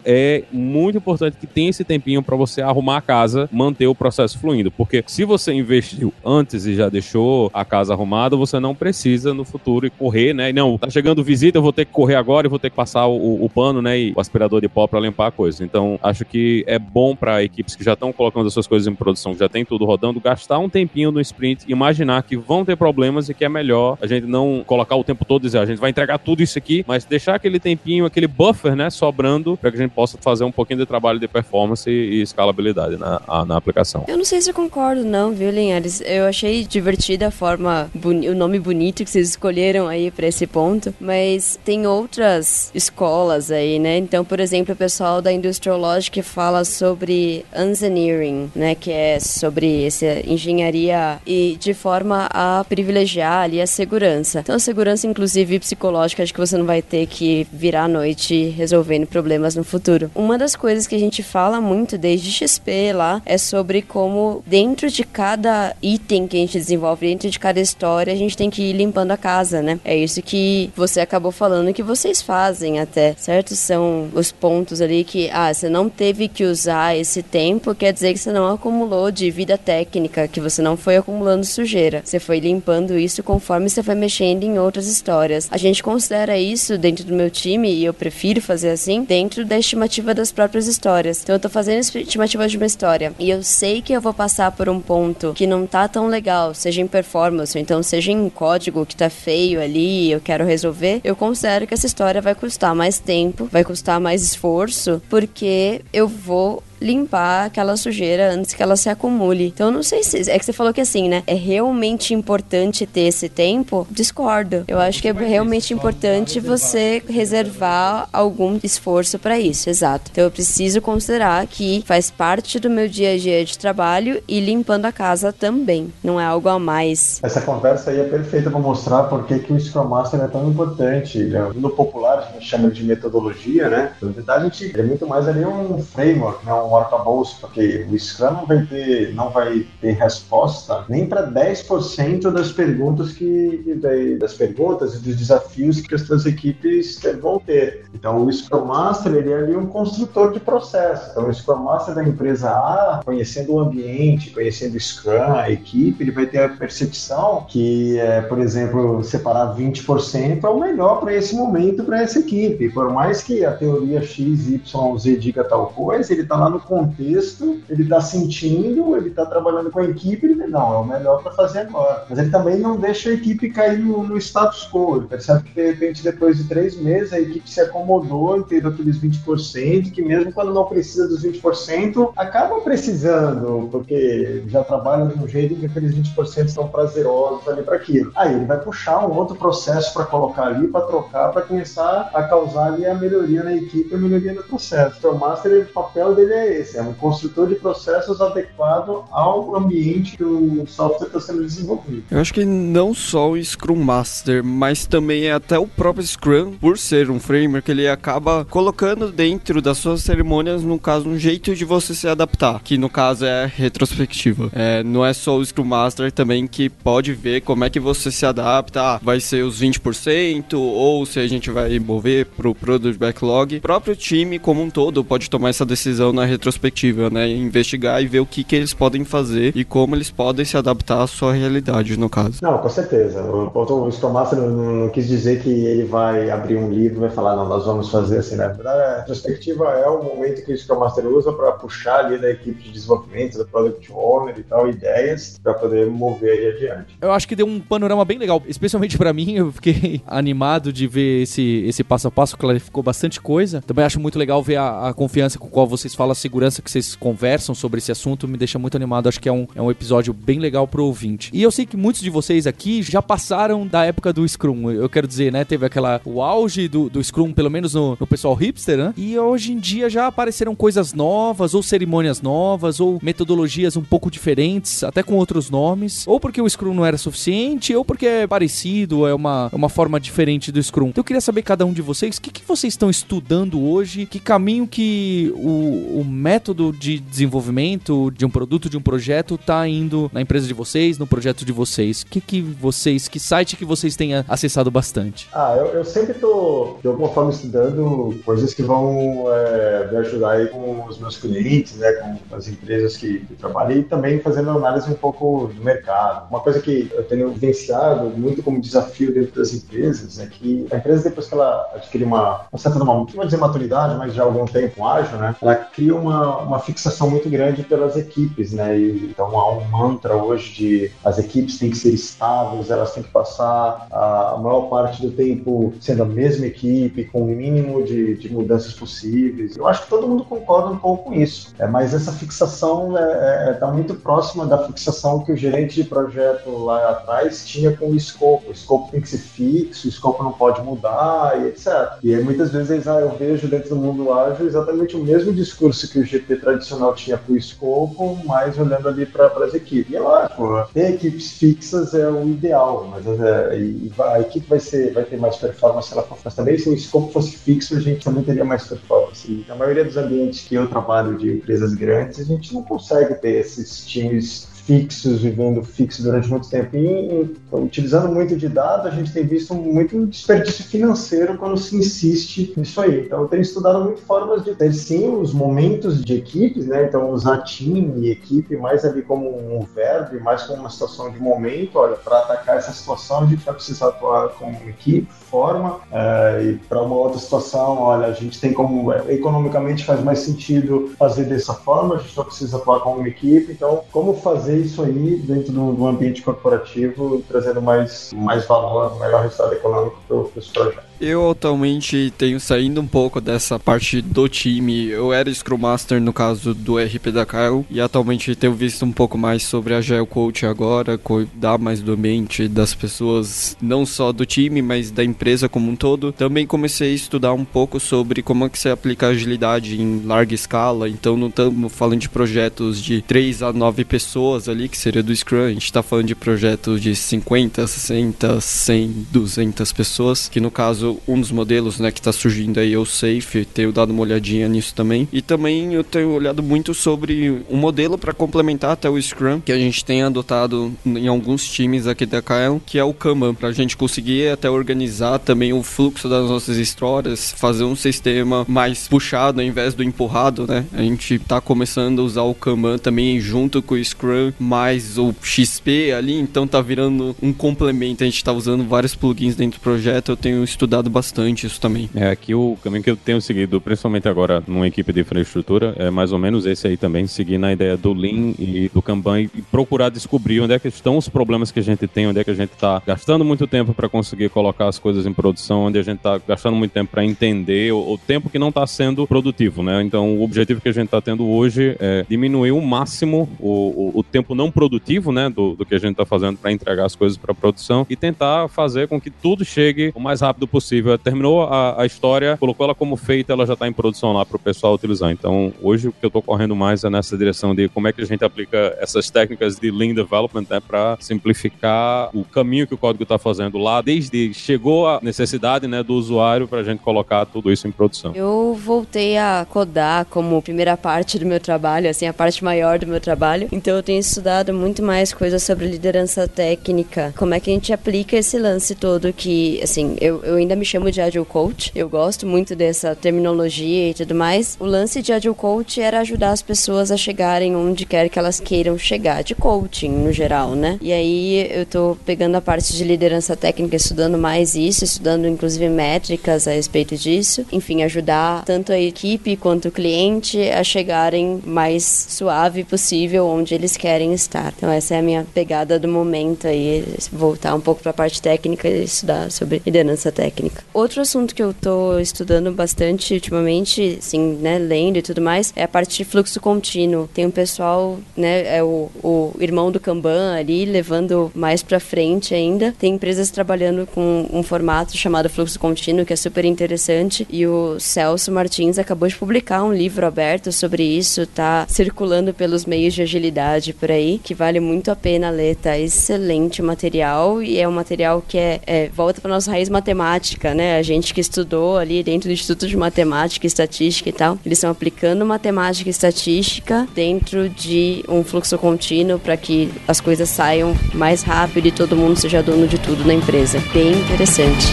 é 0.06 0.44
muito 0.52 0.98
importante 0.98 1.38
que 1.38 1.48
tenha 1.48 1.70
esse 1.70 1.84
tempinho 1.84 2.22
para 2.22 2.36
você 2.36 2.62
arrumar 2.62 2.98
a 2.98 3.02
casa, 3.02 3.50
manter 3.52 3.88
o 3.88 3.96
processo 3.96 4.40
fluindo, 4.40 4.72
porque 4.72 5.04
se 5.08 5.24
você 5.24 5.54
investiu 5.54 6.14
antes 6.26 6.66
e 6.66 6.76
já 6.76 6.90
deixou 6.90 7.50
a 7.54 7.64
casa 7.64 7.94
arrumada, 7.94 8.36
você 8.36 8.60
não 8.60 8.76
precisa 8.76 9.34
no 9.34 9.44
futuro 9.44 9.90
correr, 9.92 10.34
né? 10.34 10.52
Não, 10.52 10.78
tá 10.78 10.90
chegando 10.90 11.24
visita, 11.24 11.58
eu 11.58 11.62
vou 11.62 11.74
ter 11.74 11.86
que 11.86 11.92
correr 11.92 12.16
agora 12.16 12.48
e 12.48 12.50
vou 12.50 12.60
ter 12.60 12.70
que 12.70 12.76
passar 12.76 13.08
o, 13.08 13.44
o 13.44 13.50
pano, 13.50 13.82
né, 13.82 14.00
e 14.00 14.14
o 14.16 14.20
aspirador 14.20 14.62
de 14.62 14.68
pó 14.68 14.88
para 14.88 15.00
limpar 15.00 15.28
a 15.28 15.32
coisa. 15.32 15.64
Então, 15.64 16.00
acho 16.02 16.26
que 16.26 16.64
é 16.68 16.80
bom 16.80 17.16
para 17.16 17.44
equipes 17.44 17.76
que 17.76 17.84
já 17.84 17.94
estão 17.94 18.12
colocando 18.12 18.48
as 18.48 18.54
suas 18.54 18.68
coisas 18.68 18.88
em 18.88 18.96
produção, 18.96 19.34
que 19.34 19.40
já 19.40 19.50
tem 19.50 19.66
tudo 19.66 19.86
rodando, 19.86 20.20
gastar 20.20 20.60
um 20.60 20.70
tempinho 20.70 21.12
no 21.12 21.22
sprint, 21.22 21.66
imaginar 21.68 22.24
que 22.24 22.38
vão 22.38 22.66
ter 22.66 22.76
problemas 22.76 23.30
e 23.30 23.34
que 23.34 23.46
é 23.46 23.50
melhor 23.50 23.98
a 24.02 24.08
gente 24.08 24.26
não 24.26 24.64
colocar 24.66 24.96
o 24.96 25.04
tempo 25.04 25.26
todo 25.26 25.44
e 25.44 25.46
dizer, 25.46 25.60
a 25.60 25.66
gente 25.66 25.80
vai 25.80 25.90
entregar 25.90 26.18
tudo 26.18 26.42
isso 26.42 26.58
aqui, 26.58 26.84
mas 26.88 27.06
deixar 27.06 27.36
aquele 27.36 27.60
tempinho, 27.60 28.06
aquele 28.06 28.28
buffer, 28.28 28.76
né, 28.76 28.90
sobrando 28.90 29.37
para 29.44 29.72
que 29.72 29.78
a 29.78 29.82
gente 29.82 29.92
possa 29.92 30.18
fazer 30.18 30.44
um 30.44 30.52
pouquinho 30.52 30.80
de 30.80 30.86
trabalho 30.86 31.20
de 31.20 31.28
performance 31.28 31.90
e 31.90 32.22
escalabilidade 32.22 32.98
na, 32.98 33.22
na 33.46 33.58
aplicação. 33.58 34.06
Eu 34.08 34.18
não 34.18 34.26
sei 34.26 34.42
se 34.42 34.50
eu 34.50 34.54
concordo 34.54 35.04
não, 35.04 35.32
viu, 35.32 35.50
Linhares? 35.52 36.02
Eu 36.02 36.26
achei 36.26 36.66
divertida 36.66 37.28
a 37.28 37.32
forma, 37.32 37.90
o 38.04 38.34
nome 38.34 38.60
bonito 38.60 39.04
que 39.04 39.10
vocês 39.10 39.30
escolheram 39.30 39.88
aí 39.88 40.12
para 40.12 40.28
esse 40.28 40.48
ponto, 40.48 40.94
mas 41.00 41.60
tem 41.64 41.86
outras 41.86 42.72
escolas 42.74 43.52
aí, 43.52 43.80
né? 43.80 43.98
Então, 43.98 44.24
por 44.24 44.40
exemplo, 44.40 44.74
o 44.74 44.78
pessoal 44.78 45.22
da 45.22 45.32
Industrial 45.32 45.78
Logic 45.78 46.22
fala 46.22 46.64
sobre 46.66 47.46
engineering, 47.56 48.50
né, 48.56 48.76
que 48.76 48.92
é 48.92 49.20
sobre 49.20 49.86
essa 49.86 50.06
engenharia 50.28 51.20
e 51.26 51.58
de 51.60 51.74
forma 51.74 52.28
a 52.32 52.66
privilegiar 52.68 53.44
ali 53.44 53.62
a 53.62 53.68
segurança. 53.68 54.40
Então, 54.40 54.56
a 54.56 54.60
segurança 54.60 55.08
inclusive 55.08 55.60
psicológica, 55.60 56.24
acho 56.24 56.34
que 56.34 56.40
você 56.40 56.58
não 56.58 56.66
vai 56.66 56.82
ter 56.82 57.06
que 57.08 57.48
virar 57.52 57.84
à 57.84 57.88
noite 57.88 58.50
resolvendo 58.50 59.06
problemas 59.06 59.27
no 59.56 59.64
futuro. 59.64 60.12
Uma 60.16 60.38
das 60.38 60.56
coisas 60.56 60.88
que 60.88 60.96
a 60.96 61.00
gente 61.00 61.24
fala 61.24 61.60
muito 61.60 61.98
desde 61.98 62.32
XP 62.32 62.94
lá 62.94 63.22
é 63.26 63.38
sobre 63.38 63.82
como 63.82 64.44
dentro 64.46 64.90
de 64.90 65.04
cada 65.04 65.76
item 65.82 66.28
que 66.28 66.38
a 66.38 66.40
gente 66.40 66.58
desenvolve, 66.58 67.08
dentro 67.08 67.30
de 67.30 67.40
cada 67.40 67.60
história, 67.60 68.14
a 68.14 68.16
gente 68.16 68.38
tem 68.38 68.50
que 68.50 68.62
ir 68.62 68.74
limpando 68.74 69.12
a 69.12 69.18
casa, 69.18 69.62
né? 69.62 69.80
É 69.84 69.96
isso 69.96 70.22
que 70.22 70.72
você 70.76 71.00
acabou 71.00 71.32
falando 71.32 71.74
que 71.74 71.84
vocês 71.84 72.22
fazem 72.22 72.80
até, 72.80 73.16
certo? 73.18 73.56
São 73.56 74.10
os 74.14 74.32
pontos 74.32 74.82
ali 74.82 75.04
que, 75.04 75.30
ah, 75.32 75.54
você 75.54 75.70
não 75.70 75.90
teve 75.90 76.28
que 76.28 76.44
usar 76.44 76.96
esse 76.96 77.24
tempo, 77.24 77.76
quer 77.76 77.94
dizer 77.94 78.14
que 78.14 78.20
você 78.20 78.32
não 78.32 78.54
acumulou 78.54 79.12
de 79.12 79.30
vida 79.32 79.58
técnica, 79.58 80.28
que 80.28 80.40
você 80.40 80.62
não 80.62 80.78
foi 80.78 80.98
acumulando 80.98 81.46
sujeira. 81.46 82.02
Você 82.04 82.20
foi 82.20 82.40
limpando 82.40 82.98
isso 82.98 83.24
conforme 83.24 83.70
você 83.70 83.82
foi 83.82 83.96
mexendo 83.96 84.44
em 84.44 84.60
outras 84.60 84.88
histórias. 84.88 85.48
A 85.52 85.58
gente 85.58 85.84
considera 85.84 86.38
isso 86.38 86.78
dentro 86.78 87.04
do 87.06 87.14
meu 87.14 87.30
time, 87.30 87.72
e 87.72 87.86
eu 87.86 87.94
prefiro 87.94 88.42
fazer 88.42 88.70
assim, 88.70 89.04
dentro 89.04 89.17
da 89.46 89.58
estimativa 89.58 90.14
das 90.14 90.32
próprias 90.32 90.68
histórias. 90.68 91.22
Então 91.24 91.36
eu 91.36 91.40
tô 91.40 91.50
fazendo 91.50 91.80
estimativa 91.80 92.48
de 92.48 92.58
uma 92.58 92.66
história 92.66 93.14
e 93.18 93.30
eu 93.30 93.42
sei 93.44 93.82
que 93.82 93.94
eu 93.94 94.02
vou 94.02 94.14
passar 94.14 94.52
por 94.52 94.70
um 94.70 94.80
ponto 94.80 95.34
que 95.34 95.48
não 95.48 95.66
tá 95.66 95.88
tão 95.88 96.08
legal, 96.08 96.54
seja 96.54 96.82
em 96.82 96.88
performance, 96.88 97.58
ou 97.58 97.62
então 97.62 97.82
seja 97.82 98.12
em 98.12 98.30
código 98.30 98.86
que 98.86 98.96
tá 98.96 99.10
feio 99.10 99.62
ali, 99.62 100.12
eu 100.12 100.20
quero 100.20 100.46
resolver, 100.46 101.02
eu 101.04 101.16
considero 101.16 101.66
que 101.66 101.74
essa 101.74 101.88
história 101.88 102.22
vai 102.22 102.36
custar 102.36 102.76
mais 102.76 103.00
tempo, 103.00 103.50
vai 103.52 103.64
custar 103.64 104.00
mais 104.00 104.22
esforço, 104.22 105.02
porque 105.10 105.82
eu 105.92 106.08
vou 106.08 106.64
limpar 106.82 107.46
aquela 107.46 107.76
sujeira 107.78 108.32
antes 108.32 108.54
que 108.54 108.64
ela 108.64 108.76
se 108.76 108.90
acumule. 108.90 109.48
Então, 109.48 109.72
não 109.72 109.84
sei 109.84 110.04
se. 110.04 110.30
É 110.30 110.38
que 110.38 110.46
você 110.46 110.54
falou 110.54 110.74
que 110.74 110.82
assim, 110.82 111.10
né? 111.10 111.24
É 111.28 111.34
realmente 111.34 112.14
importante 112.14 112.86
ter 112.86 113.02
esse 113.02 113.30
tempo? 113.30 113.88
Discordo. 113.90 114.64
Eu 114.68 114.80
acho 114.80 115.02
que 115.02 115.08
é 115.08 115.14
realmente 115.14 115.74
importante 115.74 116.40
você 116.40 117.02
reservar 117.08 118.08
algum 118.12 118.60
esforço 118.64 119.20
para 119.20 119.40
isso, 119.40 119.70
exato. 119.70 120.12
Então, 120.12 120.24
eu 120.24 120.32
preciso 120.32 120.82
considerar 120.82 121.46
que 121.48 121.84
faz 121.86 122.12
parte 122.12 122.60
do 122.60 122.70
meu 122.70 122.88
dia 122.88 123.14
a 123.14 123.18
dia 123.18 123.44
de 123.44 123.58
trabalho 123.58 124.22
e 124.28 124.40
limpando 124.40 124.86
a 124.86 124.92
casa 124.92 125.34
também. 125.34 125.92
Não 126.04 126.20
é 126.20 126.26
algo 126.26 126.50
a 126.50 126.60
mais. 126.60 127.20
Essa 127.24 127.42
conversa 127.42 127.92
aí 127.92 128.00
é 128.00 128.04
perfeita 128.04 128.50
para 128.50 128.60
mostrar 128.60 129.04
por 129.04 129.26
que, 129.26 129.40
que 129.40 129.54
o 129.54 129.60
Scrum 129.60 129.86
Master 129.86 130.20
é 130.22 130.28
tão 130.28 130.50
importante. 130.50 131.20
No 131.56 131.70
popular, 131.70 132.20
a 132.20 132.34
gente 132.34 132.46
chama 132.46 132.70
de 132.70 132.84
metodologia, 132.84 133.70
né? 133.70 133.94
Na 134.02 134.12
verdade, 134.12 134.46
a 134.46 134.50
gente 134.50 134.80
é 134.80 134.84
muito 134.84 135.08
mais 135.08 135.28
ali 135.28 135.46
um 135.46 135.82
framework, 135.82 136.46
né? 136.46 136.54
um 136.54 136.67
arcabouço, 136.76 137.40
porque 137.42 137.86
o 137.90 137.98
Scrum 137.98 138.32
não 138.32 138.46
vai 138.46 138.66
ter, 138.66 139.14
não 139.14 139.30
vai 139.30 139.66
ter 139.82 139.92
resposta 139.92 140.86
nem 140.90 141.08
para 141.08 141.30
10% 141.30 142.32
das 142.32 142.52
perguntas 142.52 143.12
que 143.12 143.78
das 144.20 144.34
perguntas 144.34 144.96
e 144.96 145.00
dos 145.00 145.16
desafios 145.16 145.82
que 145.82 145.96
as 145.96 146.02
suas 146.02 146.26
equipes 146.26 147.00
vão 147.22 147.40
ter. 147.40 147.86
Então 147.94 148.26
o 148.26 148.32
Scrum 148.32 148.66
Master 148.66 149.14
ele 149.14 149.32
é 149.32 149.38
ali 149.38 149.56
um 149.56 149.68
construtor 149.68 150.32
de 150.32 150.40
processo. 150.40 151.12
Então 151.12 151.30
o 151.30 151.34
Scrum 151.34 151.64
Master 151.64 151.96
da 151.96 152.04
empresa 152.04 152.50
A, 152.50 153.02
conhecendo 153.04 153.54
o 153.54 153.60
ambiente, 153.60 154.32
conhecendo 154.32 154.76
o 154.76 154.80
Scrum, 154.80 155.34
a 155.34 155.50
equipe, 155.50 156.04
ele 156.04 156.12
vai 156.12 156.26
ter 156.26 156.44
a 156.44 156.50
percepção 156.50 157.46
que, 157.48 158.00
é, 158.00 158.22
por 158.22 158.40
exemplo, 158.40 159.04
separar 159.04 159.56
20% 159.56 160.44
é 160.44 160.48
o 160.48 160.60
melhor 160.60 161.00
para 161.00 161.14
esse 161.14 161.36
momento 161.36 161.84
para 161.84 162.02
essa 162.02 162.20
equipe. 162.20 162.70
Por 162.70 162.92
mais 162.92 163.22
que 163.22 163.46
a 163.46 163.52
teoria 163.52 164.02
X, 164.02 164.48
Y, 164.48 164.98
Z 164.98 165.18
diga 165.18 165.44
tal 165.44 165.68
coisa, 165.68 166.12
ele 166.14 166.24
está 166.24 166.36
lá 166.36 166.50
no 166.50 166.57
contexto, 166.60 167.60
ele 167.70 167.84
está 167.84 168.02
sentindo, 168.02 168.96
ele 168.96 169.10
está 169.10 169.26
trabalhando 169.26 169.72
com 169.72 169.80
a 169.80 169.86
equipe, 169.86 170.26
ele 170.26 170.48
não, 170.48 170.74
é 170.74 170.78
o 170.78 170.86
melhor 170.86 171.22
para 171.22 171.32
fazer 171.32 171.60
agora. 171.60 172.06
Mas 172.10 172.20
ele 172.20 172.30
também 172.30 172.58
não 172.58 172.78
deixa 172.78 173.10
a 173.10 173.14
equipe 173.14 173.50
cair 173.50 173.80
no, 173.80 174.04
no, 174.04 174.18
status 174.18 174.70
quo. 174.72 174.98
Ele 174.98 175.08
percebe 175.08 175.44
que, 175.44 175.54
de 175.54 175.68
repente, 175.68 176.04
depois 176.04 176.38
de 176.38 176.46
três 176.46 176.80
meses, 176.80 177.14
a 177.14 177.20
equipe 177.20 177.50
se 177.50 177.62
acomodou 177.62 178.40
e 178.40 178.44
teve 178.44 178.68
aqueles 178.68 179.00
20%, 179.00 179.92
que 179.92 180.02
mesmo 180.02 180.32
quando 180.32 180.54
não 180.54 180.66
precisa 180.66 181.08
dos 181.08 181.24
20%, 181.24 182.12
acaba 182.16 182.62
precisando, 182.62 183.70
porque 183.72 184.44
já 184.48 184.64
trabalha 184.64 185.08
de 185.08 185.20
um 185.20 185.28
jeito 185.28 185.56
que 185.56 185.66
aqueles 185.66 185.96
20% 185.96 186.50
são 186.50 186.68
prazerosos 186.68 187.48
ali 187.48 187.64
para 187.64 187.76
aquilo. 187.76 188.12
Aí 188.16 188.34
ele 188.34 188.46
vai 188.46 188.60
puxar 188.60 189.08
um 189.08 189.16
outro 189.16 189.36
processo 189.36 189.94
para 189.94 190.06
colocar 190.06 190.48
ali, 190.48 190.68
para 190.68 190.86
trocar, 190.86 191.32
para 191.32 191.42
começar 191.42 192.10
a 192.14 192.24
causar 192.24 192.74
ali 192.74 192.86
a 192.86 192.94
melhoria 192.94 193.44
na 193.44 193.56
equipe, 193.56 193.94
a 193.94 193.98
melhoria 193.98 194.34
no 194.34 194.44
processo. 194.44 194.96
Então, 195.00 195.12
o 195.12 195.20
Master, 195.20 195.68
o 195.70 195.74
papel 195.74 196.16
dele 196.16 196.34
é 196.34 196.47
é 196.48 196.62
esse, 196.62 196.78
é 196.78 196.82
um 196.82 196.94
construtor 196.94 197.48
de 197.48 197.56
processos 197.56 198.22
adequado 198.22 199.04
ao 199.12 199.56
ambiente 199.56 200.18
que 200.18 200.24
o 200.24 200.66
software 200.68 201.08
está 201.08 201.20
sendo 201.20 201.44
desenvolvido. 201.44 202.04
Eu 202.10 202.20
acho 202.20 202.34
que 202.34 202.46
não 202.46 202.94
só 202.94 203.32
o 203.32 203.44
Scrum 203.44 203.76
Master, 203.76 204.44
mas 204.44 204.86
também 204.86 205.26
é 205.26 205.34
até 205.34 205.58
o 205.60 205.68
próprio 205.68 206.06
Scrum, 206.06 206.54
por 206.54 206.78
ser 206.78 207.10
um 207.10 207.20
framework, 207.20 207.70
ele 207.70 207.88
acaba 207.88 208.46
colocando 208.46 209.12
dentro 209.12 209.62
das 209.62 209.78
suas 209.78 210.02
cerimônias, 210.02 210.64
no 210.64 210.80
caso, 210.80 211.10
um 211.10 211.18
jeito 211.18 211.56
de 211.56 211.66
você 211.66 211.94
se 211.94 212.08
adaptar, 212.08 212.62
que 212.64 212.78
no 212.78 212.90
caso 212.90 213.26
é 213.26 213.46
retrospectiva. 213.46 214.50
É, 214.54 214.84
não 214.84 215.06
é 215.06 215.14
só 215.14 215.38
o 215.38 215.46
Scrum 215.46 215.66
Master 215.66 216.12
também 216.12 216.48
que 216.48 216.70
pode 216.70 217.14
ver 217.14 217.42
como 217.42 217.64
é 217.64 217.70
que 217.70 217.80
você 217.80 218.12
se 218.12 218.26
adapta, 218.26 218.82
ah, 218.82 219.00
vai 219.02 219.20
ser 219.20 219.44
os 219.44 219.62
20% 219.62 220.54
ou 220.54 221.06
se 221.06 221.20
a 221.20 221.28
gente 221.28 221.50
vai 221.50 221.80
mover 221.80 222.26
pro 222.26 222.56
Product 222.56 222.98
Backlog. 222.98 223.58
O 223.58 223.62
próprio 223.62 223.96
time 223.96 224.40
como 224.40 224.62
um 224.62 224.70
todo 224.70 225.04
pode 225.04 225.30
tomar 225.30 225.50
essa 225.50 225.66
decisão 225.66 226.14
na 226.14 226.26
retrospectiva, 226.38 227.10
né? 227.10 227.28
Investigar 227.28 228.02
e 228.02 228.08
ver 228.08 228.20
o 228.20 228.26
que, 228.26 228.44
que 228.44 228.56
eles 228.56 228.74
podem 228.74 229.04
fazer 229.04 229.56
e 229.56 229.66
como 229.66 229.96
eles 229.96 230.10
podem 230.10 230.46
se 230.46 230.56
adaptar 230.56 231.02
à 231.02 231.08
sua 231.08 231.34
realidade, 231.34 231.98
no 231.98 232.10
caso. 232.10 232.40
Não, 232.42 232.58
com 232.58 232.70
certeza. 232.70 233.22
O, 233.24 233.52
o 233.54 233.92
Scrum 233.92 234.12
Master 234.12 234.40
não, 234.40 234.50
não, 234.50 234.90
quis 234.90 235.08
dizer 235.08 235.42
que 235.42 235.50
ele 235.50 235.84
vai 235.84 236.30
abrir 236.30 236.58
um 236.58 236.72
livro 236.72 236.98
e 236.98 237.02
vai 237.02 237.10
falar, 237.10 237.36
não, 237.36 237.48
nós 237.48 237.66
vamos 237.66 237.90
fazer 237.90 238.20
assim, 238.20 238.36
né? 238.36 238.46
A 238.46 238.98
retrospectiva 239.00 239.66
é 239.72 239.88
o 239.88 240.04
momento 240.04 240.46
que 240.46 240.54
o 240.54 240.58
Scrum 240.58 240.80
Master 240.80 241.06
usa 241.08 241.34
para 241.34 241.52
puxar 241.54 242.06
ali 242.06 242.18
da 242.18 242.30
equipe 242.30 242.64
de 242.64 242.72
desenvolvimento, 242.72 243.38
da 243.38 243.46
Product 243.46 243.92
Owner 243.92 244.36
e 244.38 244.44
tal, 244.44 244.70
ideias 244.70 245.40
para 245.42 245.54
poder 245.54 245.88
mover 245.88 246.32
aí 246.32 246.48
adiante. 246.48 246.98
Eu 247.02 247.12
acho 247.12 247.28
que 247.28 247.36
deu 247.36 247.48
um 247.48 247.60
panorama 247.60 248.06
bem 248.06 248.18
legal, 248.18 248.42
especialmente 248.48 248.98
para 248.98 249.12
mim, 249.12 249.36
eu 249.36 249.52
fiquei 249.52 250.02
animado 250.08 250.72
de 250.72 250.88
ver 250.88 251.24
esse, 251.24 251.64
esse 251.68 251.84
passo 251.84 252.08
a 252.08 252.12
passo, 252.12 252.38
clarificou 252.38 252.84
bastante 252.84 253.20
coisa. 253.20 253.62
Também 253.66 253.84
acho 253.84 254.00
muito 254.00 254.20
legal 254.20 254.42
ver 254.44 254.58
a, 254.58 254.90
a 254.90 254.94
confiança 254.94 255.40
com 255.40 255.48
a 255.48 255.50
qual 255.50 255.68
vocês 255.68 255.96
falam 255.96 256.12
assim, 256.12 256.27
segurança 256.28 256.62
que 256.62 256.70
vocês 256.70 256.94
conversam 256.94 257.56
sobre 257.56 257.78
esse 257.78 257.90
assunto 257.90 258.28
me 258.28 258.38
deixa 258.38 258.60
muito 258.60 258.76
animado. 258.76 259.08
Acho 259.08 259.20
que 259.20 259.30
é 259.30 259.32
um, 259.32 259.48
é 259.56 259.62
um 259.62 259.72
episódio 259.72 260.14
bem 260.14 260.40
legal 260.40 260.68
pro 260.68 260.84
ouvinte. 260.84 261.32
E 261.34 261.42
eu 261.42 261.50
sei 261.50 261.66
que 261.66 261.78
muitos 261.78 262.02
de 262.02 262.10
vocês 262.10 262.46
aqui 262.46 262.84
já 262.84 263.02
passaram 263.02 263.66
da 263.66 263.86
época 263.86 264.12
do 264.12 264.28
Scrum. 264.28 264.70
Eu 264.70 264.90
quero 264.90 265.08
dizer, 265.08 265.32
né? 265.32 265.46
Teve 265.46 265.66
aquela 265.66 266.02
o 266.04 266.22
auge 266.22 266.68
do, 266.68 266.90
do 266.90 267.02
Scrum, 267.02 267.32
pelo 267.32 267.50
menos 267.50 267.74
no, 267.74 267.98
no 267.98 268.06
pessoal 268.06 268.34
hipster, 268.34 268.78
né? 268.78 268.94
E 268.98 269.18
hoje 269.18 269.54
em 269.54 269.58
dia 269.58 269.90
já 269.90 270.08
apareceram 270.08 270.54
coisas 270.54 270.94
novas, 270.94 271.54
ou 271.54 271.64
cerimônias 271.64 272.22
novas, 272.22 272.82
ou 272.82 273.00
metodologias 273.02 273.78
um 273.78 273.84
pouco 273.84 274.12
diferentes, 274.12 274.84
até 274.84 275.02
com 275.02 275.16
outros 275.16 275.50
nomes. 275.50 276.06
Ou 276.06 276.20
porque 276.20 276.42
o 276.42 276.50
Scrum 276.50 276.74
não 276.74 276.86
era 276.86 276.98
suficiente, 276.98 277.74
ou 277.74 277.86
porque 277.86 278.06
é 278.06 278.28
parecido, 278.28 279.08
é 279.08 279.14
uma, 279.14 279.50
é 279.52 279.56
uma 279.56 279.70
forma 279.70 279.98
diferente 279.98 280.52
do 280.52 280.62
Scrum. 280.62 280.90
Então 280.90 281.00
eu 281.02 281.06
queria 281.06 281.22
saber, 281.22 281.42
cada 281.42 281.66
um 281.66 281.72
de 281.72 281.82
vocês, 281.82 282.18
o 282.18 282.22
que, 282.22 282.32
que 282.32 282.46
vocês 282.46 282.74
estão 282.74 282.90
estudando 282.90 283.64
hoje? 283.64 284.06
Que 284.06 284.20
caminho 284.20 284.68
que 284.68 285.32
o, 285.36 286.02
o 286.02 286.06
método 286.08 286.72
de 286.72 287.00
desenvolvimento 287.00 288.12
de 288.12 288.26
um 288.26 288.30
produto, 288.30 288.70
de 288.70 288.78
um 288.78 288.82
projeto, 288.82 289.36
está 289.36 289.68
indo 289.68 290.10
na 290.14 290.22
empresa 290.22 290.48
de 290.48 290.54
vocês, 290.54 290.98
no 290.98 291.08
projeto 291.08 291.46
de 291.46 291.52
vocês? 291.52 292.04
Que, 292.04 292.22
que 292.22 292.42
vocês, 292.42 293.08
que 293.08 293.20
site 293.20 293.56
que 293.56 293.66
vocês 293.66 293.96
têm 293.96 294.14
acessado 294.28 294.72
bastante? 294.72 295.28
Ah, 295.34 295.56
eu, 295.58 295.68
eu 295.68 295.86
sempre 295.86 296.14
estou, 296.14 296.80
de 296.82 296.88
alguma 296.88 297.10
forma, 297.10 297.32
estudando 297.32 298.16
coisas 298.26 298.54
que 298.54 298.64
vão 298.64 299.26
é, 299.28 299.90
me 299.92 299.98
ajudar 299.98 300.32
aí 300.32 300.48
com 300.48 300.86
os 300.86 300.98
meus 301.00 301.18
clientes, 301.18 301.76
né, 301.78 301.92
com 301.94 302.36
as 302.36 302.48
empresas 302.48 302.98
que, 302.98 303.20
que 303.20 303.36
e 303.78 303.84
também 303.84 304.20
fazendo 304.20 304.52
análise 304.52 304.90
um 304.90 304.96
pouco 304.96 305.52
do 305.54 305.64
mercado. 305.64 306.30
Uma 306.30 306.40
coisa 306.40 306.60
que 306.60 306.92
eu 306.94 307.04
tenho 307.04 307.30
vivenciado 307.32 308.10
muito 308.10 308.44
como 308.44 308.62
desafio 308.62 309.14
dentro 309.14 309.36
das 309.36 309.54
empresas 309.54 310.20
é 310.20 310.28
que 310.28 310.68
a 310.72 310.78
empresa, 310.78 311.10
depois 311.10 311.28
que 311.28 311.34
ela 311.34 311.70
adquire 311.76 312.04
uma, 312.04 312.46
uma 312.52 312.60
certa, 312.60 312.82
uma, 312.82 312.94
não 312.94 313.06
vou 313.06 313.26
dizer 313.26 313.38
maturidade, 313.38 313.96
mas 313.98 314.14
já 314.14 314.24
há 314.24 314.26
algum 314.26 314.46
tempo 314.46 314.86
ágil, 314.86 315.18
né, 315.18 315.36
ela 315.42 315.56
cria 315.56 315.96
uma, 315.98 316.38
uma 316.40 316.60
fixação 316.60 317.10
muito 317.10 317.30
grande 317.30 317.64
pelas 317.64 317.96
equipes, 317.96 318.54
né, 318.54 318.78
e, 318.78 319.06
então 319.06 319.38
há 319.38 319.58
um 319.58 319.66
mantra 319.66 320.16
hoje 320.16 320.54
de 320.54 320.92
as 321.04 321.18
equipes 321.18 321.58
têm 321.58 321.70
que 321.70 321.78
ser 321.78 321.94
estáveis, 321.94 322.70
elas 322.70 322.94
têm 322.94 323.04
que 323.04 323.10
passar 323.10 323.88
a 323.92 324.38
maior 324.42 324.70
parte 324.70 325.02
do 325.02 325.12
tempo 325.12 325.74
sendo 325.80 326.04
a 326.04 326.06
mesma 326.06 326.46
equipe, 326.46 327.06
com 327.06 327.22
o 327.22 327.26
mínimo 327.26 327.84
de, 327.84 328.16
de 328.16 328.32
mudanças 328.32 328.74
possíveis. 328.74 329.56
Eu 329.56 329.68
acho 329.68 329.84
que 329.84 329.90
todo 329.90 330.08
mundo 330.08 330.24
concorda 330.24 330.70
um 330.72 330.78
pouco 330.78 331.06
com 331.06 331.14
isso, 331.14 331.54
é, 331.60 331.68
mas 331.68 331.94
essa 331.94 332.12
fixação 332.12 332.92
está 332.92 333.02
é, 333.02 333.50
é, 333.50 333.54
tá 333.54 333.68
muito 333.68 333.96
próxima 333.96 334.46
da 334.46 334.66
fixação 334.66 335.24
que 335.24 335.32
o 335.32 335.38
gerente 335.38 335.76
de 335.76 335.84
projeto 335.84 336.50
lá 336.50 336.92
atrás 336.92 337.46
tinha 337.46 337.76
com 337.76 337.90
o 337.90 337.96
escopo. 337.96 338.50
O 338.50 338.52
escopo 338.52 338.92
tem 338.92 339.02
que 339.02 339.10
ser 339.10 339.18
fixo, 339.18 339.88
o 339.88 339.90
escopo 339.90 340.24
não 340.24 340.32
pode 340.32 340.62
mudar 340.62 341.42
e 341.42 341.48
etc. 341.48 341.68
E 342.04 342.14
aí, 342.14 342.24
muitas 342.24 342.52
vezes 342.52 342.88
ah, 342.88 343.00
eu 343.00 343.10
vejo 343.18 343.48
dentro 343.48 343.70
do 343.70 343.76
mundo 343.76 344.12
ágil 344.12 344.46
exatamente 344.46 344.96
o 344.96 345.04
mesmo 345.04 345.34
discurso 345.34 345.87
que 345.88 346.00
o 346.00 346.06
GP 346.06 346.38
tradicional 346.38 346.94
tinha 346.94 347.18
para 347.18 347.34
o 347.34 347.38
escopo, 347.38 348.20
mas 348.26 348.58
olhando 348.58 348.88
ali 348.88 349.06
para 349.06 349.28
as 349.44 349.54
equipes. 349.54 349.92
E 349.92 349.96
é 349.96 350.00
lógico, 350.00 350.68
ter 350.74 350.96
equipes 350.96 351.32
fixas 351.34 351.94
é 351.94 352.10
o 352.10 352.28
ideal, 352.28 352.88
mas 352.92 353.06
é, 353.08 353.58
e 353.60 353.92
a 354.00 354.22
equipe 354.22 354.48
vai, 354.48 354.60
ser, 354.60 354.94
vai 354.94 355.04
ter 355.04 355.18
mais 355.18 355.36
performance 355.38 355.88
se 355.88 355.94
ela 355.94 356.04
for. 356.04 356.18
Mas 356.24 356.36
também 356.36 356.58
se 356.58 356.70
o 356.70 356.74
escopo 356.74 357.12
fosse 357.12 357.38
fixo, 357.38 357.76
a 357.76 357.80
gente 357.80 358.04
também 358.04 358.24
teria 358.24 358.46
mais 358.46 358.68
performance. 358.68 359.30
E 359.30 359.46
na 359.48 359.56
maioria 359.56 359.86
dos 359.86 359.98
ambientes 359.98 360.48
que 360.48 360.56
eu 360.56 360.68
trabalho 360.68 361.18
de 361.18 361.34
empresas 361.34 361.74
grandes, 361.74 362.20
a 362.20 362.24
gente 362.24 362.54
não 362.54 362.64
consegue 362.64 363.16
ter 363.16 363.40
esses 363.40 363.86
times 363.86 364.48
fixos, 364.68 365.22
vivendo 365.22 365.64
fixo 365.64 366.04
durante 366.04 366.30
muito 366.30 366.50
tempo. 366.50 366.76
E 366.76 367.36
utilizando 367.52 368.14
muito 368.14 368.36
de 368.36 368.50
dados, 368.50 368.86
a 368.86 368.90
gente 368.90 369.14
tem 369.14 369.26
visto 369.26 369.56
muito 369.56 370.06
desperdício 370.08 370.66
financeiro 370.66 371.38
quando 371.38 371.58
se 371.58 371.76
insiste 371.76 372.54
nisso 372.58 372.82
aí. 372.82 373.06
Então, 373.06 373.22
eu 373.22 373.28
tenho 373.30 373.42
estudado 373.42 373.84
muito 373.86 374.02
formas 374.02 374.44
de 374.44 374.54
ter, 374.54 374.74
sim, 374.74 375.10
os 375.16 375.34
momentos 375.34 376.04
de 376.04 376.16
equipes, 376.16 376.68
né? 376.68 376.86
Então, 376.86 377.10
usar 377.12 377.38
time 377.44 378.06
e 378.06 378.12
equipe 378.12 378.58
mais 378.58 378.84
ali 378.84 379.02
como 379.02 379.30
um 379.30 379.66
verbo, 379.74 380.22
mais 380.22 380.44
como 380.44 380.60
uma 380.60 380.70
situação 380.70 381.10
de 381.10 381.20
momento. 381.20 381.80
Olha, 381.80 381.96
para 381.96 382.20
atacar 382.20 382.58
essa 382.58 382.74
situação, 382.74 383.24
a 383.24 383.26
gente 383.26 383.46
vai 383.46 383.54
precisar 383.54 383.88
atuar 383.88 384.30
como 384.30 384.58
equipe, 384.68 385.08
forma. 385.32 385.80
É, 385.92 386.44
e 386.44 386.54
para 386.68 386.82
uma 386.82 386.96
outra 386.96 387.20
situação, 387.20 387.80
olha, 387.80 388.08
a 388.08 388.14
gente 388.14 388.40
tem 388.40 388.52
como, 388.52 388.92
é, 388.92 389.14
economicamente 389.14 389.86
faz 389.86 390.04
mais 390.04 390.20
sentido 390.20 390.92
fazer 390.98 391.24
dessa 391.24 391.54
forma, 391.54 391.96
a 391.96 391.98
gente 392.00 392.14
só 392.14 392.24
precisa 392.24 392.58
atuar 392.58 392.82
como 392.82 392.98
uma 392.98 393.08
equipe. 393.08 393.52
Então, 393.52 393.84
como 393.92 394.14
fazer 394.16 394.57
isso 394.58 394.84
aí 394.84 395.18
dentro 395.18 395.52
do, 395.52 395.88
ambiente 395.88 396.22
corporativo, 396.22 397.24
trazendo 397.28 397.62
mais, 397.62 398.12
mais 398.14 398.46
valor, 398.46 399.00
melhor 399.00 399.24
resultado 399.24 399.54
econômico 399.54 399.98
para 400.08 400.18
os 400.18 400.48
projetos. 400.50 400.87
Eu 401.00 401.30
atualmente 401.30 402.12
tenho 402.18 402.40
saindo 402.40 402.82
um 402.82 402.88
pouco 402.88 403.22
dessa 403.22 403.60
parte 403.60 404.02
do 404.02 404.28
time. 404.28 404.88
Eu 404.88 405.14
era 405.14 405.32
Scrum 405.32 405.58
Master 405.58 406.02
no 406.02 406.12
caso 406.12 406.56
do 406.56 406.78
RP 406.78 407.12
da 407.12 407.26
Kyle 407.26 407.64
e 407.70 407.80
atualmente 407.80 408.36
tenho 408.36 408.54
visto 408.54 408.84
um 408.84 408.92
pouco 408.92 409.16
mais 409.16 409.44
sobre 409.44 409.76
a 409.76 409.78
Agile 409.78 410.08
Coach 410.08 410.46
agora, 410.46 410.98
cuidar 410.98 411.60
mais 411.60 411.82
do 411.82 411.92
ambiente 411.92 412.48
das 412.48 412.74
pessoas, 412.74 413.56
não 413.62 413.86
só 413.86 414.12
do 414.12 414.26
time, 414.26 414.62
mas 414.62 414.90
da 414.90 415.04
empresa 415.04 415.48
como 415.48 415.70
um 415.70 415.76
todo. 415.76 416.12
Também 416.12 416.48
comecei 416.48 416.92
a 416.92 416.96
estudar 416.96 417.34
um 417.34 417.46
pouco 417.46 417.80
sobre 417.80 418.24
como 418.24 418.46
é 418.46 418.50
que 418.50 418.58
se 418.58 418.70
aplica 418.70 419.08
agilidade 419.08 419.80
em 419.80 420.02
larga 420.04 420.34
escala. 420.34 420.90
Então 420.90 421.16
não 421.16 421.28
estamos 421.28 421.72
falando 421.72 422.00
de 422.00 422.10
projetos 422.10 422.82
de 422.82 423.04
3 423.04 423.44
a 423.44 423.54
9 423.54 423.86
pessoas 423.86 424.50
ali, 424.50 424.68
que 424.68 424.78
seria 424.78 425.04
do 425.04 425.16
Scrum. 425.16 425.46
A 425.46 425.50
gente 425.50 425.66
está 425.66 425.84
falando 425.84 426.08
de 426.08 426.16
projetos 426.16 426.82
de 426.82 426.96
50, 426.96 427.68
60, 427.68 428.42
100, 428.42 429.08
200 429.12 429.72
pessoas, 429.72 430.28
que 430.28 430.40
no 430.40 430.50
caso 430.50 430.87
caso, 430.87 430.87
um 431.08 431.20
dos 431.20 431.32
modelos 431.32 431.80
né, 431.80 431.92
que 431.92 432.00
está 432.00 432.12
surgindo 432.12 432.60
aí 432.60 432.74
é 432.74 432.78
o 432.78 432.86
Safe, 432.86 433.46
tenho 433.46 433.72
dado 433.72 433.92
uma 433.92 434.02
olhadinha 434.02 434.48
nisso 434.48 434.74
também. 434.74 435.08
E 435.12 435.22
também 435.22 435.74
eu 435.74 435.84
tenho 435.84 436.12
olhado 436.12 436.44
muito 436.44 436.74
sobre 436.74 437.44
um 437.50 437.58
modelo 437.58 437.98
para 437.98 438.14
complementar 438.14 438.72
até 438.72 438.90
o 438.90 439.02
Scrum, 439.02 439.42
que 439.42 439.52
a 439.52 439.58
gente 439.58 439.84
tem 439.84 440.04
adotado 440.04 440.74
em 440.86 441.08
alguns 441.08 441.48
times 441.50 441.88
aqui 441.88 442.06
da 442.06 442.22
KL, 442.22 442.60
que 442.66 442.78
é 442.78 442.84
o 442.84 442.94
Kanban, 442.94 443.34
para 443.34 443.50
a 443.50 443.52
gente 443.52 443.76
conseguir 443.76 444.30
até 444.30 444.50
organizar 444.50 445.20
também 445.20 445.54
o 445.54 445.64
fluxo 445.64 446.08
das 446.08 446.30
nossas 446.30 446.58
histórias, 446.58 447.34
fazer 447.38 447.64
um 447.64 447.76
sistema 447.76 448.46
mais 448.48 448.88
puxado 448.88 449.42
ao 449.42 449.46
invés 449.46 449.74
do 449.74 449.84
empurrado, 449.84 450.46
né? 450.48 450.66
A 450.74 450.82
gente 450.82 451.16
está 451.16 451.42
começando 451.42 452.02
a 452.02 452.04
usar 452.04 452.24
o 452.24 452.36
Kanban 452.36 452.78
também 452.78 453.20
junto 453.20 453.62
com 453.62 453.76
o 453.76 453.84
Scrum, 453.84 454.32
mais 454.40 454.98
o 454.98 455.14
XP 455.22 455.92
ali, 455.92 456.14
então 456.14 456.48
tá 456.48 456.62
virando 456.62 457.16
um 457.22 457.34
complemento. 457.34 458.04
A 458.04 458.06
gente 458.06 458.18
está 458.18 458.32
usando 458.32 458.68
vários 458.68 458.96
plugins 458.96 459.36
dentro 459.36 459.60
do 459.60 459.64
projeto, 459.64 460.12
eu 460.12 460.18
tenho 460.18 460.44
estudado 460.44 460.77
estudado 460.78 460.90
bastante 460.90 461.46
isso 461.48 461.60
também. 461.60 461.90
É, 461.96 462.10
aqui 462.10 462.34
o 462.36 462.58
caminho 462.64 462.84
que 462.84 462.92
eu 462.92 462.96
tenho 462.96 463.20
seguido, 463.22 463.60
principalmente 463.60 464.08
agora 464.08 464.44
numa 464.48 464.68
equipe 464.68 464.94
de 464.94 465.02
infraestrutura, 465.02 465.74
é 465.78 465.90
mais 465.90 466.12
ou 466.12 466.20
menos 466.20 466.46
esse 466.46 466.68
aí 466.68 466.78
também, 466.78 467.08
seguir 467.08 467.38
na 467.38 467.52
ideia 467.52 467.76
do 467.76 467.94
Lean 467.94 468.34
e 468.38 468.70
do 468.74 468.82
Kanban 468.82 469.22
e 469.22 469.28
procurar 469.52 469.90
descobrir 469.90 470.42
onde 470.42 470.54
é 470.54 470.60
que 470.60 470.68
estão 470.68 470.98
os 470.98 471.10
problemas 471.10 471.52
que 471.52 471.60
a 471.60 471.64
gente 471.64 471.88
tem, 471.88 472.08
onde 472.08 472.20
é 472.20 472.24
que 472.24 472.32
a 472.32 472.36
gente 472.36 472.52
está 472.54 472.82
gastando 472.86 473.26
muito 473.26 473.48
tempo 473.48 473.74
para 473.74 473.90
conseguir 473.90 474.30
colocar 474.30 474.68
as 474.68 474.78
coisas 474.78 475.06
em 475.06 475.14
produção, 475.14 475.66
onde 475.66 475.80
a 475.80 475.84
gente 475.84 475.98
está 475.98 476.20
gastando 476.28 476.56
muito 476.56 476.72
tempo 476.72 476.92
para 476.92 477.04
entender 477.04 477.74
o, 477.74 477.94
o, 477.94 477.98
tempo 477.98 478.30
que 478.30 478.40
não 478.40 478.50
está 478.50 478.66
sendo 478.68 479.08
produtivo, 479.08 479.64
né? 479.64 479.82
Então, 479.82 480.18
o 480.18 480.24
objetivo 480.24 480.62
que 480.62 480.70
a 480.70 480.72
gente 480.72 480.86
está 480.86 481.02
tendo 481.02 481.28
hoje 481.28 481.76
é 481.80 482.06
diminuir 482.08 482.52
o 482.52 482.62
máximo 482.62 483.30
o, 483.40 483.50
o, 483.50 484.00
o 484.00 484.04
tempo 484.04 484.36
não 484.36 484.52
produtivo, 484.52 485.12
né, 485.12 485.30
do, 485.30 485.56
do 485.56 485.66
que 485.66 485.76
a 485.76 485.80
gente 485.80 485.92
está 485.92 486.06
fazendo 486.06 486.38
para 486.38 486.52
entregar 486.52 486.86
as 486.86 486.96
coisas 486.96 487.18
para 487.18 487.34
produção 487.34 487.86
e 487.90 487.96
tentar 487.96 488.48
fazer 488.48 488.88
com 488.88 489.00
que 489.00 489.10
tudo 489.10 489.44
chegue 489.44 489.92
o 489.96 490.00
mais 490.00 490.22
rápido 490.22 490.48
possível 490.48 490.67
possível. 490.68 490.98
Terminou 490.98 491.44
a, 491.44 491.82
a 491.82 491.86
história, 491.86 492.36
colocou 492.38 492.66
ela 492.66 492.76
como 492.76 492.98
feita, 492.98 493.32
ela 493.32 493.46
já 493.46 493.54
está 493.54 493.68
em 493.68 493.74
produção 493.74 494.12
lá 494.12 494.26
para 494.26 494.36
o 494.36 494.40
pessoal 494.40 494.74
utilizar. 494.74 495.12
Então, 495.12 495.54
hoje 495.62 495.88
o 495.88 495.92
que 495.94 496.04
eu 496.04 496.08
estou 496.08 496.22
correndo 496.22 496.56
mais 496.56 496.84
é 496.84 496.90
nessa 496.90 497.18
direção 497.18 497.56
de 497.56 497.70
como 497.70 497.88
é 497.88 497.94
que 497.94 498.02
a 498.02 498.06
gente 498.06 498.24
aplica 498.26 498.76
essas 498.80 499.10
técnicas 499.10 499.58
de 499.58 499.72
Lean 499.72 499.94
Development 499.94 500.46
né, 500.50 500.60
para 500.60 500.98
simplificar 501.00 502.10
o 502.14 502.26
caminho 502.26 502.68
que 502.68 502.74
o 502.74 502.78
código 502.78 503.04
está 503.04 503.18
fazendo 503.18 503.58
lá, 503.58 503.82
desde 503.82 504.34
chegou 504.34 504.88
a 504.88 505.00
necessidade 505.02 505.68
né, 505.68 505.82
do 505.82 505.94
usuário 505.94 506.48
para 506.48 506.60
a 506.60 506.64
gente 506.64 506.80
colocar 506.80 507.26
tudo 507.26 507.52
isso 507.52 507.68
em 507.68 507.72
produção. 507.72 508.12
Eu 508.14 508.54
voltei 508.54 509.18
a 509.18 509.46
codar 509.50 510.06
como 510.06 510.42
primeira 510.42 510.76
parte 510.76 511.18
do 511.18 511.26
meu 511.26 511.40
trabalho, 511.40 511.90
assim, 511.90 512.06
a 512.06 512.14
parte 512.14 512.44
maior 512.44 512.78
do 512.78 512.88
meu 512.88 513.00
trabalho. 513.00 513.48
Então, 513.52 513.76
eu 513.76 513.84
tenho 513.84 514.00
estudado 514.00 514.54
muito 514.54 514.84
mais 514.84 515.14
coisas 515.14 515.42
sobre 515.44 515.68
liderança 515.68 516.28
técnica, 516.28 517.14
como 517.18 517.34
é 517.34 517.40
que 517.40 517.50
a 517.50 517.54
gente 517.54 517.72
aplica 517.72 518.18
esse 518.18 518.38
lance 518.38 518.76
todo 518.76 519.14
que, 519.14 519.62
assim, 519.62 519.96
eu, 520.02 520.24
eu 520.24 520.36
ainda 520.36 520.57
me 520.58 520.66
chamo 520.66 520.92
de 520.92 521.00
Agile 521.00 521.24
Coach. 521.24 521.72
Eu 521.76 521.88
gosto 521.88 522.26
muito 522.26 522.56
dessa 522.56 522.96
terminologia 522.96 523.92
e 523.92 523.94
tudo 523.94 524.16
mais. 524.16 524.58
O 524.60 524.66
lance 524.66 525.02
de 525.02 525.14
Agile 525.14 525.36
Coach 525.36 525.80
era 525.80 526.00
ajudar 526.00 526.32
as 526.32 526.42
pessoas 526.42 526.92
a 526.92 526.98
chegarem 526.98 527.56
onde 527.56 527.86
quer 527.86 528.10
que 528.10 528.18
elas 528.18 528.40
queiram 528.40 528.78
chegar, 528.78 529.24
de 529.24 529.36
coaching 529.36 529.90
no 529.90 530.12
geral, 530.12 530.52
né? 530.52 530.78
E 530.82 530.92
aí 530.92 531.50
eu 531.52 531.66
tô 531.66 531.98
pegando 532.06 532.36
a 532.36 532.42
parte 532.42 532.74
de 532.74 532.84
liderança 532.84 533.36
técnica, 533.36 533.76
estudando 533.76 534.18
mais 534.18 534.56
isso, 534.56 534.84
estudando 534.84 535.28
inclusive 535.28 535.70
métricas 535.70 536.48
a 536.48 536.52
respeito 536.52 536.96
disso. 536.96 537.46
Enfim, 537.52 537.84
ajudar 537.84 538.44
tanto 538.44 538.72
a 538.72 538.80
equipe 538.80 539.36
quanto 539.38 539.68
o 539.68 539.72
cliente 539.72 540.42
a 540.50 540.64
chegarem 540.64 541.40
mais 541.46 542.08
suave 542.10 542.64
possível 542.64 543.28
onde 543.28 543.54
eles 543.54 543.78
querem 543.78 544.14
estar. 544.14 544.54
Então 544.58 544.72
essa 544.72 544.96
é 544.96 545.00
a 545.00 545.02
minha 545.02 545.26
pegada 545.34 545.78
do 545.78 545.88
momento 545.88 546.48
aí, 546.48 546.84
voltar 547.12 547.54
um 547.54 547.62
pouco 547.62 547.82
para 547.82 547.92
a 547.92 547.94
parte 547.94 548.22
técnica 548.22 548.68
e 548.68 548.84
estudar 548.84 549.32
sobre 549.32 549.62
liderança 549.66 550.12
técnica. 550.12 550.47
Outro 550.74 551.02
assunto 551.02 551.34
que 551.34 551.42
eu 551.42 551.52
estou 551.52 552.00
estudando 552.00 552.52
bastante 552.52 553.14
ultimamente, 553.14 553.98
assim, 554.00 554.38
né, 554.42 554.58
lendo 554.58 554.98
e 554.98 555.02
tudo 555.02 555.22
mais, 555.22 555.54
é 555.56 555.64
a 555.64 555.68
parte 555.68 555.98
de 555.98 556.06
fluxo 556.06 556.40
contínuo. 556.40 557.10
Tem 557.14 557.26
um 557.26 557.32
pessoal, 557.32 558.00
né, 558.16 558.58
é 558.58 558.64
o, 558.64 558.90
o 559.04 559.34
irmão 559.40 559.72
do 559.72 559.80
Kanban 559.80 560.36
ali, 560.36 560.66
levando 560.66 561.32
mais 561.34 561.64
para 561.64 561.80
frente 561.80 562.34
ainda. 562.34 562.74
Tem 562.78 562.94
empresas 562.94 563.32
trabalhando 563.32 563.88
com 563.88 564.28
um 564.32 564.44
formato 564.44 564.98
chamado 564.98 565.30
fluxo 565.30 565.60
contínuo, 565.60 566.06
que 566.06 566.14
é 566.14 566.16
super 566.16 566.46
interessante, 566.46 567.28
e 567.30 567.46
o 567.46 567.80
Celso 567.80 568.32
Martins 568.32 568.78
acabou 568.78 569.08
de 569.08 569.16
publicar 569.16 569.64
um 569.64 569.74
livro 569.74 570.06
aberto 570.06 570.52
sobre 570.52 570.84
isso, 570.84 571.26
tá 571.26 571.66
circulando 571.68 572.34
pelos 572.34 572.66
meios 572.66 572.94
de 572.94 573.02
agilidade 573.02 573.74
por 573.74 573.92
aí, 573.92 574.20
que 574.24 574.34
vale 574.34 574.60
muito 574.60 574.92
a 574.92 574.96
pena 574.96 575.30
ler, 575.30 575.56
tá 575.56 575.78
excelente 575.78 576.62
material 576.62 577.42
e 577.42 577.60
é 577.60 577.68
um 577.68 577.72
material 577.72 578.24
que 578.28 578.38
é, 578.38 578.60
é 578.66 578.90
volta 578.90 579.22
para 579.22 579.32
nossa 579.32 579.52
raiz 579.52 579.70
matemática, 579.70 580.37
né? 580.54 580.78
A 580.78 580.82
gente 580.82 581.14
que 581.14 581.22
estudou 581.22 581.78
ali 581.78 582.04
dentro 582.04 582.30
do 582.30 582.34
Instituto 582.34 582.68
de 582.68 582.78
Matemática 582.78 583.46
e 583.46 583.48
Estatística 583.48 584.10
e 584.10 584.14
tal, 584.14 584.38
eles 584.46 584.58
estão 584.58 584.70
aplicando 584.70 585.26
matemática 585.26 585.90
e 585.90 585.92
estatística 585.92 586.88
dentro 586.94 587.50
de 587.50 588.04
um 588.08 588.24
fluxo 588.24 588.58
contínuo 588.58 589.20
para 589.20 589.36
que 589.38 589.70
as 589.88 590.00
coisas 590.00 590.30
saiam 590.30 590.76
mais 590.94 591.24
rápido 591.24 591.68
e 591.68 591.72
todo 591.72 591.96
mundo 591.96 592.18
seja 592.18 592.44
dono 592.44 592.68
de 592.68 592.78
tudo 592.78 593.06
na 593.06 593.14
empresa. 593.14 593.62
Bem 593.74 593.94
interessante. 593.94 594.68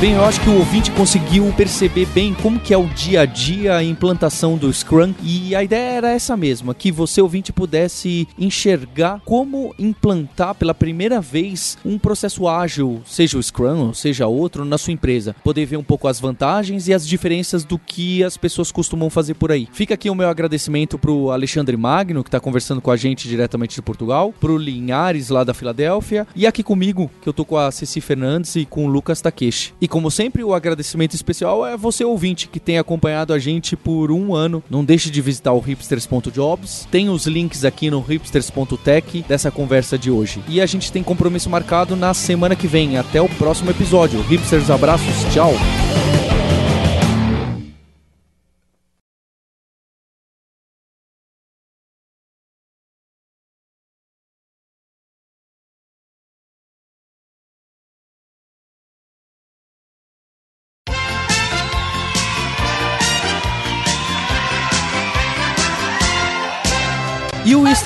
Bem, 0.00 0.12
eu 0.12 0.24
acho 0.24 0.40
que 0.42 0.48
o 0.48 0.56
ouvinte 0.56 0.92
conseguiu 0.92 1.52
perceber 1.56 2.06
bem 2.14 2.32
como 2.32 2.60
que 2.60 2.72
é 2.72 2.78
o 2.78 2.86
dia 2.86 3.22
a 3.22 3.26
dia 3.26 3.74
a 3.74 3.82
implantação 3.82 4.56
do 4.56 4.72
Scrum 4.72 5.12
e 5.24 5.56
a 5.56 5.64
ideia 5.64 5.96
era 5.96 6.10
essa 6.10 6.36
mesma, 6.36 6.72
que 6.72 6.92
você 6.92 7.20
ouvinte 7.20 7.52
pudesse 7.52 8.28
enxergar 8.38 9.20
como 9.24 9.74
implantar 9.76 10.54
pela 10.54 10.72
primeira 10.72 11.20
vez 11.20 11.76
um 11.84 11.98
processo 11.98 12.46
ágil, 12.46 13.02
seja 13.04 13.36
o 13.36 13.42
Scrum 13.42 13.88
ou 13.88 13.92
seja 13.92 14.28
outro, 14.28 14.64
na 14.64 14.78
sua 14.78 14.92
empresa. 14.92 15.34
Poder 15.42 15.66
ver 15.66 15.76
um 15.76 15.82
pouco 15.82 16.06
as 16.06 16.20
vantagens 16.20 16.86
e 16.86 16.94
as 16.94 17.04
diferenças 17.04 17.64
do 17.64 17.76
que 17.76 18.22
as 18.22 18.36
pessoas 18.36 18.70
costumam 18.70 19.10
fazer 19.10 19.34
por 19.34 19.50
aí. 19.50 19.66
Fica 19.72 19.94
aqui 19.94 20.08
o 20.08 20.14
meu 20.14 20.28
agradecimento 20.28 20.96
pro 20.96 21.32
Alexandre 21.32 21.76
Magno, 21.76 22.22
que 22.22 22.28
está 22.28 22.38
conversando 22.38 22.80
com 22.80 22.92
a 22.92 22.96
gente 22.96 23.26
diretamente 23.26 23.74
de 23.74 23.82
Portugal, 23.82 24.32
pro 24.38 24.58
Linhares 24.58 25.28
lá 25.28 25.42
da 25.42 25.52
Filadélfia 25.52 26.24
e 26.36 26.46
aqui 26.46 26.62
comigo, 26.62 27.10
que 27.20 27.28
eu 27.28 27.32
tô 27.32 27.44
com 27.44 27.56
a 27.56 27.72
Ceci 27.72 28.00
Fernandes 28.00 28.54
e 28.54 28.64
com 28.64 28.86
o 28.86 28.88
Lucas 28.88 29.20
Takeshi. 29.20 29.74
E 29.80 29.87
como 29.88 30.10
sempre, 30.10 30.44
o 30.44 30.54
agradecimento 30.54 31.14
especial 31.14 31.66
é 31.66 31.76
você 31.76 32.04
ouvinte 32.04 32.48
que 32.48 32.60
tem 32.60 32.78
acompanhado 32.78 33.32
a 33.32 33.38
gente 33.38 33.76
por 33.76 34.12
um 34.12 34.34
ano. 34.34 34.62
Não 34.70 34.84
deixe 34.84 35.10
de 35.10 35.20
visitar 35.20 35.52
o 35.52 35.60
hipsters.jobs. 35.60 36.86
Tem 36.90 37.08
os 37.08 37.26
links 37.26 37.64
aqui 37.64 37.90
no 37.90 38.00
hipsters.tech 38.00 39.24
dessa 39.28 39.50
conversa 39.50 39.98
de 39.98 40.10
hoje. 40.10 40.42
E 40.48 40.60
a 40.60 40.66
gente 40.66 40.92
tem 40.92 41.02
compromisso 41.02 41.50
marcado 41.50 41.96
na 41.96 42.14
semana 42.14 42.54
que 42.54 42.66
vem. 42.66 42.96
Até 42.96 43.20
o 43.20 43.28
próximo 43.28 43.70
episódio. 43.70 44.20
Hipsters, 44.22 44.70
abraços, 44.70 45.32
tchau! 45.32 45.52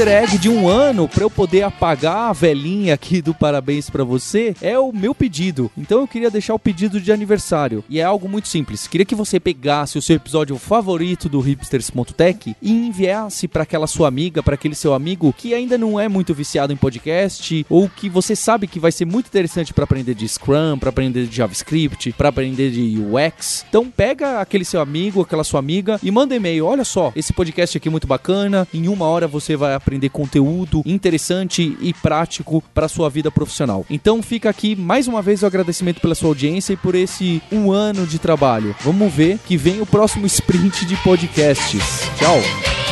Easter 0.03 0.09
egg 0.09 0.38
de 0.38 0.48
um 0.48 0.68
ano 0.68 1.09
para 1.09 1.22
eu 1.22 1.30
poder 1.30 1.62
apagar 1.62 2.30
a 2.30 2.32
velhinha 2.32 2.94
aqui 2.94 3.22
do 3.22 3.32
parabéns 3.32 3.88
para 3.88 4.03
você 4.03 4.55
é 4.61 4.76
o 4.78 4.92
meu 4.92 5.14
pedido. 5.14 5.70
Então 5.78 6.00
eu 6.00 6.09
queria 6.09 6.30
deixar 6.30 6.55
o 6.55 6.59
pedido 6.59 7.00
de 7.00 7.12
aniversário. 7.12 7.84
E 7.88 8.00
é 8.00 8.03
algo 8.03 8.28
muito 8.28 8.48
simples. 8.48 8.88
Queria 8.88 9.05
que 9.05 9.14
você 9.14 9.38
pegasse 9.38 9.98
o 9.98 10.03
seu 10.03 10.16
episódio 10.16 10.57
favorito 10.59 11.28
do 11.28 11.40
hipsters.tech 11.40 12.57
e 12.61 12.72
enviasse 12.72 13.46
para 13.46 13.62
aquela 13.62 13.86
sua 13.86 14.09
amiga, 14.09 14.42
para 14.42 14.55
aquele 14.55 14.74
seu 14.74 14.92
amigo 14.92 15.32
que 15.36 15.55
ainda 15.55 15.78
não 15.78 16.00
é 16.00 16.09
muito 16.09 16.34
viciado 16.34 16.72
em 16.72 16.76
podcast 16.76 17.64
ou 17.68 17.88
que 17.88 18.09
você 18.09 18.34
sabe 18.34 18.66
que 18.66 18.80
vai 18.80 18.90
ser 18.90 19.05
muito 19.05 19.26
interessante 19.26 19.72
para 19.72 19.84
aprender 19.84 20.14
de 20.14 20.28
Scrum, 20.28 20.78
para 20.78 20.88
aprender 20.88 21.26
de 21.26 21.36
JavaScript, 21.36 22.12
para 22.12 22.28
aprender 22.28 22.70
de 22.70 22.98
UX. 22.98 23.64
Então 23.68 23.88
pega 23.88 24.40
aquele 24.40 24.64
seu 24.64 24.80
amigo, 24.80 25.20
aquela 25.20 25.44
sua 25.44 25.61
amiga 25.61 26.00
e 26.03 26.11
manda 26.11 26.34
e-mail. 26.34 26.66
Olha 26.66 26.84
só, 26.84 27.12
esse 27.14 27.32
podcast 27.32 27.76
aqui 27.76 27.88
é 27.88 27.90
muito 27.90 28.07
bacana. 28.07 28.66
Em 28.74 28.88
uma 28.88 29.07
hora 29.07 29.28
você 29.28 29.57
vai 29.57 29.74
aprender 29.93 30.09
conteúdo 30.09 30.82
interessante 30.86 31.76
e 31.80 31.93
prático 31.93 32.62
para 32.72 32.88
sua 32.88 33.11
vida 33.11 33.30
profissional. 33.30 33.84
Então 33.90 34.22
fica 34.22 34.49
aqui 34.49 34.74
mais 34.74 35.07
uma 35.07 35.20
vez 35.20 35.43
o 35.43 35.47
agradecimento 35.47 36.01
pela 36.01 36.14
sua 36.14 36.28
audiência 36.28 36.72
e 36.72 36.76
por 36.76 36.95
esse 36.95 37.43
um 37.53 37.70
ano 37.70 38.07
de 38.07 38.18
trabalho. 38.18 38.74
Vamos 38.80 39.12
ver 39.12 39.38
que 39.47 39.57
vem 39.57 39.80
o 39.80 39.86
próximo 39.86 40.26
sprint 40.26 40.86
de 40.86 40.97
podcasts. 40.97 41.82
Tchau! 42.18 42.91